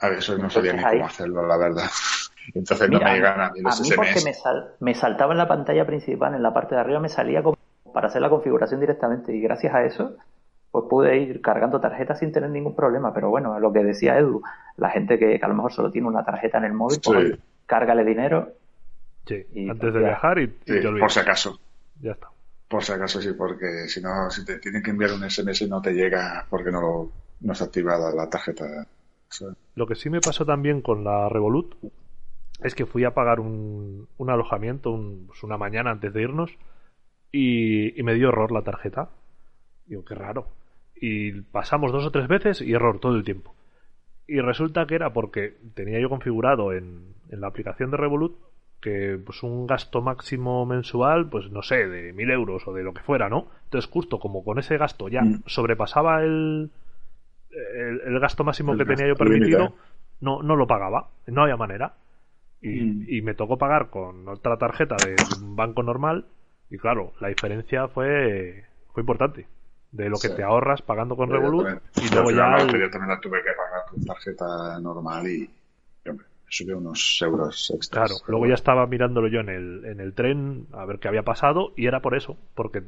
[0.00, 1.84] A ver, eso no sabía ni ahí- cómo hacerlo, la verdad.
[2.54, 5.38] Entonces no me llegan a mí los a mí porque me, sal- me saltaba en
[5.38, 7.56] la pantalla principal, en la parte de arriba me salía como
[7.92, 10.16] para hacer la configuración directamente y gracias a eso
[10.70, 13.12] pues pude ir cargando tarjetas sin tener ningún problema.
[13.14, 14.42] Pero bueno, lo que decía Edu,
[14.76, 17.18] la gente que, que a lo mejor solo tiene una tarjeta en el móvil, pues
[17.18, 17.24] Sí.
[17.26, 18.52] oye, cárgale dinero.
[19.26, 20.06] Sí, Y antes de ya.
[20.06, 21.00] viajar y, y Sí, te olvidas.
[21.00, 21.60] por si acaso.
[22.00, 22.28] Ya está.
[22.68, 25.80] Por si acaso sí, porque si no, si te tienen que enviar un SMS no
[25.80, 28.86] te llega porque no, lo- no está activada la tarjeta.
[29.74, 31.74] Lo que sí me pasó también con la Revolut
[32.62, 36.50] es que fui a pagar un, un alojamiento un- pues una mañana antes de irnos
[37.32, 39.10] y, y me dio error la tarjeta.
[39.86, 40.48] Digo, qué raro.
[41.00, 43.54] Y pasamos dos o tres veces y error todo el tiempo.
[44.26, 48.36] Y resulta que era porque tenía yo configurado en, en la aplicación de Revolut
[48.80, 52.92] que pues un gasto máximo mensual, pues no sé, de mil euros o de lo
[52.94, 53.48] que fuera, ¿no?
[53.64, 55.42] Entonces justo como con ese gasto ya Mm.
[55.46, 56.70] sobrepasaba el,
[57.50, 59.74] el, el gasto máximo El que tenía yo permitido,
[60.20, 61.94] no, no lo pagaba, no había manera.
[62.60, 63.06] Y, Mm.
[63.08, 66.26] y me tocó pagar con otra tarjeta de un banco normal
[66.70, 69.46] y claro, la diferencia fue, fue importante.
[69.90, 70.34] De lo que Sí.
[70.36, 71.66] te ahorras pagando con yo Revolut
[71.96, 75.26] y yo luego al ya el- batería también la tuve que pagar con tarjeta normal
[75.28, 75.50] y,
[76.50, 78.08] subió unos euros extras.
[78.08, 81.22] Claro, luego ya estaba mirándolo yo en el, en el tren a ver qué había
[81.22, 82.82] pasado y era por eso, porque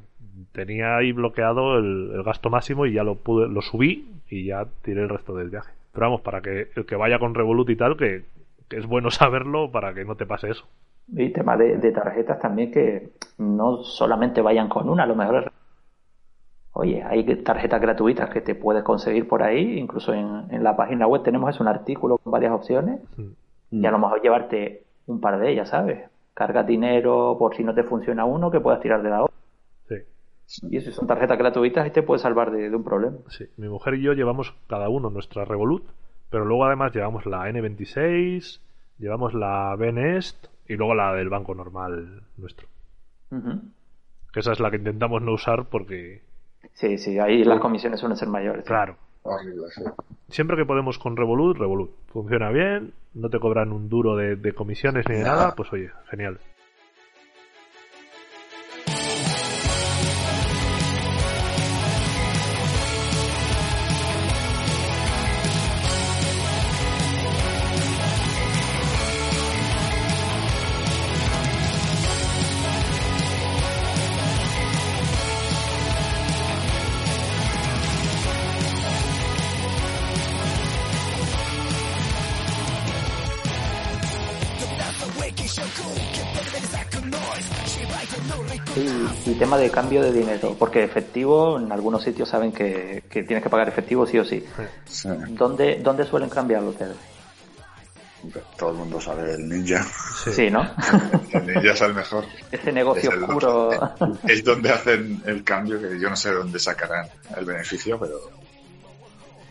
[0.52, 4.66] tenía ahí bloqueado el, el gasto máximo y ya lo pude, lo subí y ya
[4.82, 5.72] tiré el resto del viaje.
[5.93, 8.24] Pero vamos, para que el que vaya con Revolut y tal, que,
[8.68, 10.66] que es bueno saberlo para que no te pase eso.
[11.09, 15.52] Y tema de, de tarjetas también que no solamente vayan con una, a lo mejor
[16.81, 21.07] Oye, hay tarjetas gratuitas que te puedes conseguir por ahí, incluso en, en la página
[21.07, 23.01] web tenemos eso, un artículo con varias opciones
[23.70, 26.09] y a lo mejor llevarte un par de ellas, ¿sabes?
[26.32, 29.36] Carga dinero por si no te funciona uno que puedas tirar de la otra.
[30.47, 30.69] Sí.
[30.70, 33.19] Y eso son tarjetas gratuitas y te puede salvar de, de un problema.
[33.28, 35.85] Sí, mi mujer y yo llevamos cada uno nuestra Revolut,
[36.31, 38.59] pero luego además llevamos la N26,
[38.98, 42.69] llevamos la Benest y luego la del banco normal nuestro.
[44.32, 46.23] Que esa es la que intentamos no usar porque,
[46.74, 48.64] Sí, sí, ahí las comisiones suelen ser mayores.
[48.64, 48.96] claro,
[50.28, 51.90] siempre que podemos con Revolut, Revolut.
[52.12, 55.90] Funciona bien, no te cobran un duro de, de comisiones ni de nada, pues oye,
[56.10, 56.38] genial.
[88.76, 93.22] Y, y tema de cambio de dinero, porque efectivo, en algunos sitios saben que, que
[93.24, 94.44] tienes que pagar efectivo sí o sí.
[94.86, 95.08] Sí.
[95.30, 96.96] ¿Dónde, ¿Dónde suelen cambiarlo ustedes?
[98.58, 99.84] Todo el mundo sabe el ninja.
[100.32, 100.62] Sí, ¿no?
[101.32, 102.24] El ninja es el mejor.
[102.52, 103.70] Ese negocio Es oscuro.
[104.28, 107.06] Es donde hacen el cambio, que yo no sé dónde sacarán
[107.36, 108.20] el beneficio, pero.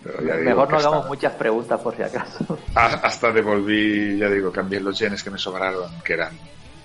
[0.03, 2.57] pero ya digo Mejor no hasta- hagamos muchas preguntas por si acaso.
[2.75, 6.37] a- Hasta devolví, ya digo, cambié los yenes que me sobraron, que eran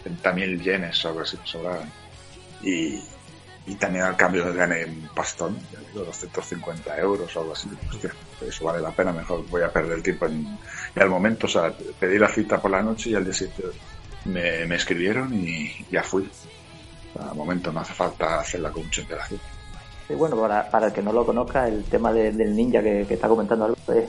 [0.05, 1.90] 30.000 yenes algo así, me sobraron.
[2.62, 3.01] Y,
[3.66, 7.68] y también al cambio gané un pastón, ya digo, 250 euros o algo así.
[7.90, 8.10] Hostia,
[8.47, 10.59] eso vale la pena, mejor voy a perder el tiempo en.
[10.94, 13.64] Y al momento, o sea, pedí la cita por la noche y al día siguiente
[14.26, 16.28] me, me escribieron y ya fui.
[17.18, 19.40] Al momento no hace falta hacerla con mucha antelación.
[20.09, 23.02] Sí, bueno, para, para el que no lo conozca, el tema de- del ninja que,
[23.09, 24.05] está comentando Alberto es,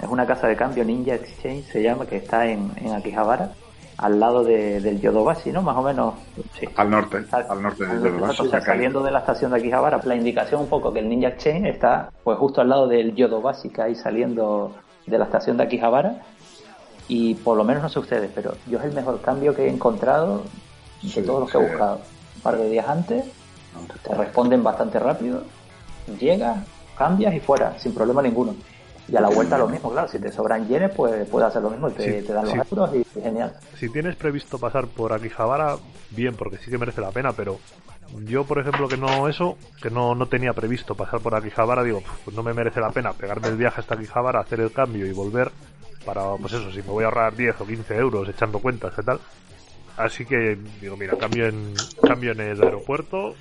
[0.00, 3.52] es una casa de cambio Ninja Exchange, se llama, que está en, en Akihabara,
[3.98, 5.62] al lado de- del Yodobashi, ¿no?
[5.62, 6.14] Más o menos.
[6.58, 6.66] Sí.
[6.76, 10.00] Al norte, al norte al- de Yodobashi, o sea, saliendo de la estación de Akihabara,
[10.04, 13.68] la indicación un poco que el Ninja Exchange está pues justo al lado del Yodobashi
[13.68, 14.72] que hay saliendo
[15.06, 16.22] de la estación de Akihabara
[17.08, 19.68] y por lo menos no sé ustedes, pero yo es el mejor cambio que he
[19.70, 20.42] encontrado
[21.02, 22.00] de Sí, todos los que he buscado.
[22.36, 23.24] Un par de días antes,
[24.02, 25.42] te responden bastante rápido,
[26.18, 26.58] llegas,
[26.96, 28.54] cambias y fuera, sin problema ninguno.
[29.08, 31.70] Y a la vuelta lo mismo, claro, si te sobran yenes, pues puedes hacer lo
[31.70, 32.60] mismo, y te, Sí, te dan los sí.
[32.70, 33.52] euros y y genial.
[33.76, 35.76] Si tienes previsto pasar por Akihabara,
[36.10, 37.58] bien, porque sí que merece la pena, pero
[38.24, 42.02] yo, por ejemplo, que no eso, que no, no tenía previsto pasar por Akihabara, digo,
[42.24, 45.12] pues no me merece la pena pegarme el viaje hasta Akihabara, hacer el cambio y
[45.12, 45.50] volver
[46.06, 49.02] para, pues eso, si me voy a ahorrar 10 o 15 euros echando cuentas y
[49.04, 49.20] tal.
[49.96, 51.74] Así que digo, mira, cambio en,
[52.06, 53.34] cambio en el aeropuerto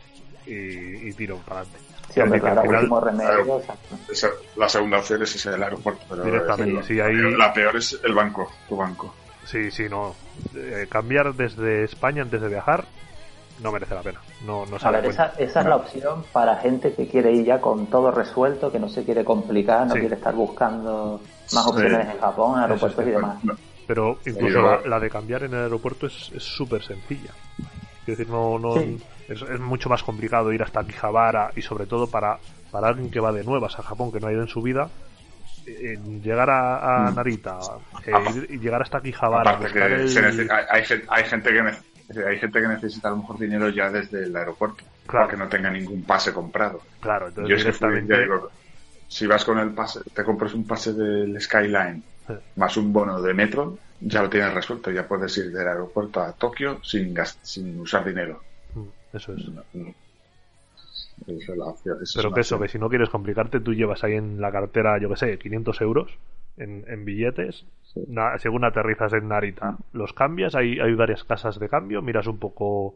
[0.46, 1.91] y, y tiro para adelante.
[2.14, 3.60] Sí, hombre, Así que al claro, final- último remedio, claro.
[3.60, 3.96] exacto.
[4.12, 7.54] Esa- la segunda opción es ese del aeropuerto, pero Directamente, sí, la, ahí- peor, la
[7.54, 9.14] peor es el banco, tu banco.
[9.46, 10.16] Sí, sí, no.
[10.56, 12.86] Eh, cambiar desde España antes de viajar
[13.62, 14.20] no merece la pena.
[14.46, 17.46] No, no sale a ver, esa, esa es la opción para gente que quiere ir
[17.46, 20.00] ya con todo resuelto, que no se quiere complicar, no Sí.
[20.00, 21.22] quiere estar buscando
[21.54, 23.44] más opciones en Japón, aeropuertos y demás.
[23.44, 23.54] No,
[23.88, 27.32] Pero incluso la, la de cambiar en el aeropuerto es es súper sencilla.
[28.06, 29.00] Quiero decir, no, no, Sí.
[29.32, 32.38] Es, es mucho más complicado ir hasta Akihabara y sobre todo para,
[32.72, 34.90] para alguien que va de nuevas a Japón, que no ha ido en su vida,
[35.66, 37.16] eh, llegar a, a Mm.
[37.16, 37.60] Narita
[38.06, 41.62] eh, Apa- y llegar hasta Akihabara, que el- hay, hay gen- hay gente que
[42.28, 45.28] hay gente que necesita a lo mejor dinero ya desde el aeropuerto, Claro.
[45.28, 46.82] porque no tenga ningún pase comprado.
[47.00, 48.14] Claro, entonces Yo que fui, directamente...
[48.14, 48.52] ya digo,
[49.08, 52.34] si vas con el pase, te compras un pase del Skyline Sí.
[52.58, 56.34] más un bono de metro, ya lo tienes resuelto, ya puedes ir del aeropuerto a
[56.34, 58.42] Tokio sin gas- sin usar dinero.
[59.14, 59.48] Eso es.
[59.50, 59.94] No, no.
[61.28, 63.60] Esa es la opción, esa es Pero una que eso, que si no quieres complicarte,
[63.60, 66.18] tú llevas ahí en la cartera, yo que sé, 500 euros
[66.58, 67.66] en, en billetes.
[68.08, 70.56] Na- según aterrizas en Narita, los cambias.
[70.56, 72.02] Hay, hay varias casas de cambio.
[72.02, 72.96] Miras un poco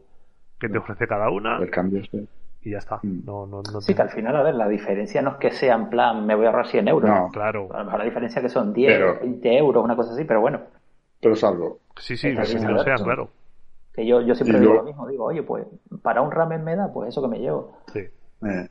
[0.58, 2.26] qué te ofrece cada una El cambio es de-
[2.62, 2.96] y ya está.
[3.02, 3.24] Mm.
[3.24, 5.74] No, no, no Sí, que al final, a ver, la diferencia no es que sea
[5.76, 7.08] en plan, me voy a ahorrar 100 euros.
[7.08, 7.28] No.
[7.32, 7.68] Claro.
[7.72, 10.24] A lo mejor la diferencia es que son 10, Pero- 20 euros, una cosa así,
[10.24, 10.60] pero bueno,
[11.20, 11.78] Pero es algo.
[11.96, 13.30] Sí, sí, Está que bien, lo sea, claro.
[13.96, 15.66] Que yo, yo siempre Y digo lo- lo mismo, digo, oye, pues
[16.02, 17.78] para un ramen me da, pues eso que me llevo.
[17.92, 18.00] Sí.
[18.00, 18.68] Eh,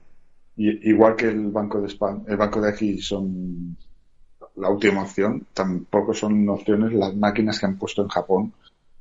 [0.57, 3.75] y- igual que el banco de España, el banco de aquí son
[4.55, 8.53] la última opción, tampoco son opciones las máquinas que han puesto en Japón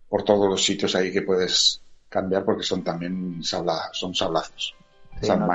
[0.08, 4.74] por todos los sitios ahí que puedes cambiar porque son también sabla, son sablazos.
[5.20, 5.46] Sí, no,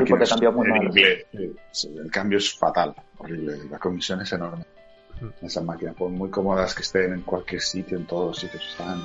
[0.67, 1.25] muy inglés,
[1.71, 4.63] sí, el cambio es fatal, horrible, la comisión es enorme.
[5.41, 9.01] Esas máquinas, por muy cómodas que estén en cualquier sitio, en todos los sitios están.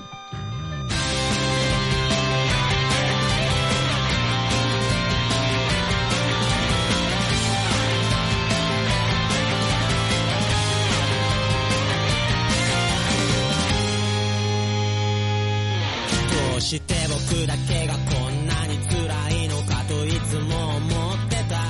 [16.65, 18.01] して僕だけがこ
[18.31, 18.97] んなに辛
[19.45, 21.61] いのかといつも思ってた。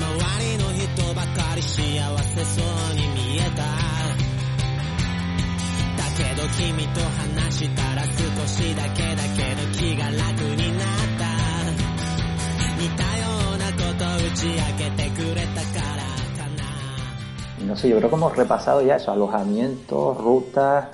[0.00, 0.08] 周
[0.40, 3.62] りの人ばかり幸せそうに見えた。
[5.98, 8.10] だけど君と話したら少
[8.46, 10.88] しだけだけど気が楽になっ
[11.18, 11.28] た。
[12.80, 16.02] 似たようなこと打ち明けてくれたから
[17.66, 20.86] No sé, yo creo que hemos repasado ya eso, alojamiento, rutas,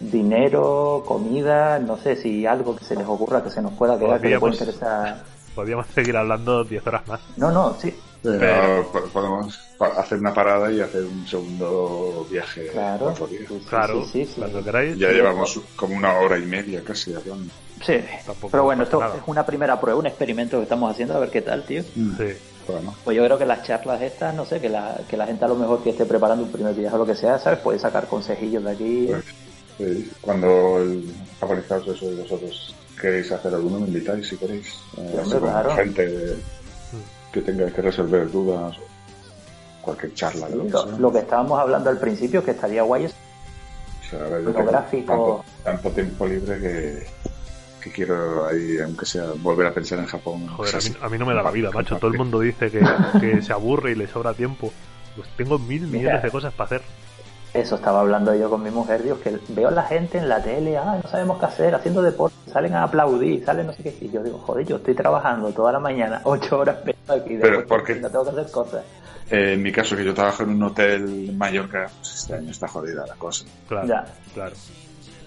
[0.00, 4.20] dinero, comida, no sé si algo que se les ocurra que se nos pueda quedar
[4.20, 5.22] que pueda Podríamos- interesar.
[5.54, 7.20] Podríamos seguir hablando 10 horas más.
[7.36, 9.58] No, no, sí, Pero Pero- po- podemos
[9.96, 12.66] hacer una parada y hacer un segundo viaje.
[12.66, 13.14] claro.
[13.16, 14.40] Sí, Claro, sí, sí, sí.
[14.40, 14.98] cuando queráis.
[14.98, 17.50] Ya llevamos como una hora y media casi hablando.
[17.82, 17.94] Sí,
[18.26, 19.16] Tampoco pero bueno, esto nada.
[19.16, 21.82] es una primera prueba, un experimento que estamos haciendo, a ver qué tal, tío.
[21.82, 22.34] Sí.
[22.68, 25.46] Bueno, Pues yo creo que las charlas estas, no sé, que la, que la gente
[25.46, 27.58] a lo mejor que esté preparando un primer viaje o lo que sea, ¿sabes?
[27.60, 29.06] Puede sacar consejillos de aquí.
[29.08, 29.24] pues,
[29.80, 34.66] sí, cuando el japonizados eso vosotros queréis hacer alguno, me invitáis si queréis.
[34.98, 35.74] Eh, con claro.
[35.74, 36.36] gente
[37.32, 40.48] que tenga que resolver dudas o cualquier charla.
[40.48, 40.98] de lo que Lo, sea.
[40.98, 44.46] lo que estábamos hablando al principio, que estaría guay, es O sea, a ver, yo
[44.52, 45.44] tengo Fotográfico.
[45.64, 47.06] tanto, tanto tiempo libre que,
[47.82, 50.46] que quiero ahí, aunque sea, volver a pensar en Japón.
[50.48, 50.96] Joder, a mí, así.
[51.00, 51.96] a mí no me da la vida, macho.
[51.98, 52.80] Todo el mundo dice que,
[53.20, 54.72] que se aburre y le sobra tiempo.
[55.16, 55.98] Pues tengo mil Mira.
[55.98, 56.82] millones de cosas para hacer.
[57.52, 60.40] Eso estaba hablando yo con mi mujer, Dios, que veo a la gente en la
[60.40, 63.96] tele, ah, no sabemos qué hacer, haciendo deporte, salen a aplaudir, salen no sé qué.
[64.00, 66.76] Y yo digo, joder, yo estoy trabajando toda la mañana, ocho horas
[67.08, 67.96] aquí, Pero, después ¿por qué?
[67.96, 68.84] no tengo que hacer cosas.
[69.30, 72.50] Eh, en mi caso, que yo trabajo en un hotel en Mallorca, pues este año
[72.52, 73.44] está jodida la cosa.
[73.68, 74.04] Claro, Ya.
[74.32, 74.54] claro.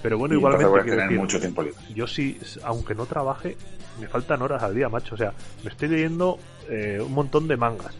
[0.01, 1.77] Pero bueno, Y igualmente voy a quiero tener decir, mucho tiempo libre.
[1.93, 3.55] yo sí, aunque no trabaje,
[4.01, 5.15] me faltan horas al día, macho.
[5.15, 5.31] O sea,
[5.63, 6.37] me estoy leyendo
[6.69, 7.93] eh, un montón de mangas.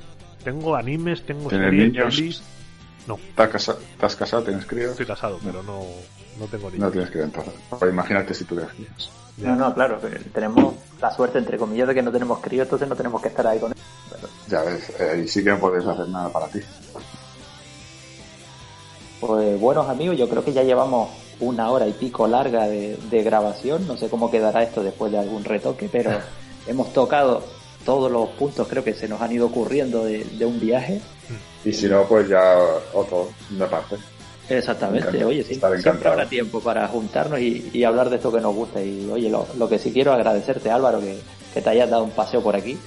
[0.44, 2.16] Tengo animes, tengo ¿Tienes series, niños?
[2.16, 2.44] pelis.
[3.08, 4.44] No, ¿Estás, casa- estás casado?
[4.44, 4.92] ¿Tienes críos?
[4.92, 5.82] estoy casado, pero no,
[6.40, 6.92] no tengo No niños.
[6.92, 7.54] tienes críos entonces.
[7.70, 9.12] Pues imagínate si tuvieras críos.
[9.38, 9.50] Ya.
[9.50, 10.00] No, no, claro,
[10.34, 13.46] tenemos la suerte, entre comillas, de que no tenemos crío, entonces no tenemos que estar
[13.48, 13.78] ahí con él.
[14.48, 16.60] Ya ves, eh, ahí sí que no puedes hacer nada para ti.
[19.20, 21.10] Pues buenos amigos, yo creo que ya llevamos
[21.40, 23.88] una hora y pico larga de, de grabación.
[23.88, 26.12] No sé cómo quedará esto después de algún retoque, pero
[26.68, 27.44] hemos tocado
[27.86, 31.02] todos los puntos, creo que se nos han ido ocurriendo de, de un viaje.
[31.66, 32.58] Y si no, pues ya
[32.94, 33.96] otro, una parte.
[34.50, 38.54] Exactamente, oye, sí, siempre habrá tiempo para juntarnos y, y hablar de esto que nos
[38.54, 38.82] gusta.
[38.82, 41.18] Y oye, lo, lo que sí quiero agradecerte, Álvaro, que,
[41.54, 42.78] que te hayas dado un paseo por aquí.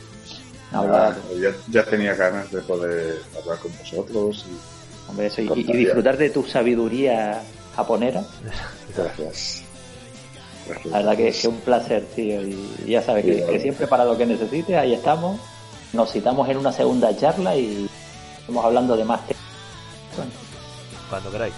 [0.72, 6.18] Ah, ya, ya tenía ganas de poder hablar con vosotros y hombre, eso, y, disfrutar
[6.18, 7.42] de tu sabiduría
[7.74, 8.24] japonera.
[8.94, 9.62] gracias.
[10.68, 10.92] Gracias.
[10.92, 12.42] La verdad que es un placer, tío.
[12.42, 15.40] Y ya sabes que siempre para lo que necesites, ahí estamos.
[15.92, 17.88] Nos citamos en una segunda charla y
[18.46, 19.04] estamos hablando de.
[19.04, 19.26] Bueno,
[21.10, 21.54] Cuando queráis.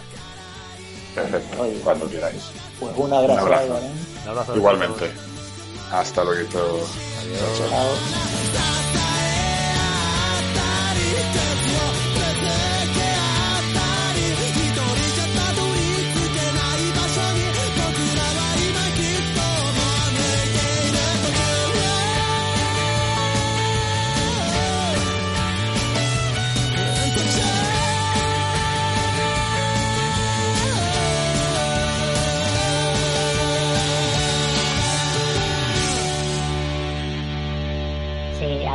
[1.14, 1.80] Perfecto, Oye.
[1.84, 2.42] cuando queráis.
[2.80, 3.32] pues un abrazo.
[3.34, 3.62] Un abrazo.
[3.64, 3.86] Álvaro.
[4.22, 5.12] Un abrazo a Igualmente.
[5.92, 6.48] Hasta luego.
[6.50, 9.04] Chao, chao.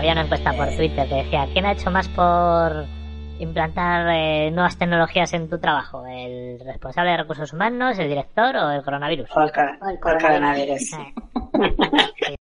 [0.03, 2.85] Había una encuesta por Twitter que decía, ¿quién ha hecho más por
[3.39, 6.05] implantar eh, nuevas tecnologías en tu trabajo?
[6.05, 9.29] ¿El responsable de recursos humanos, el director o el coronavirus?
[9.33, 10.91] O el, cor- o el coronavirus.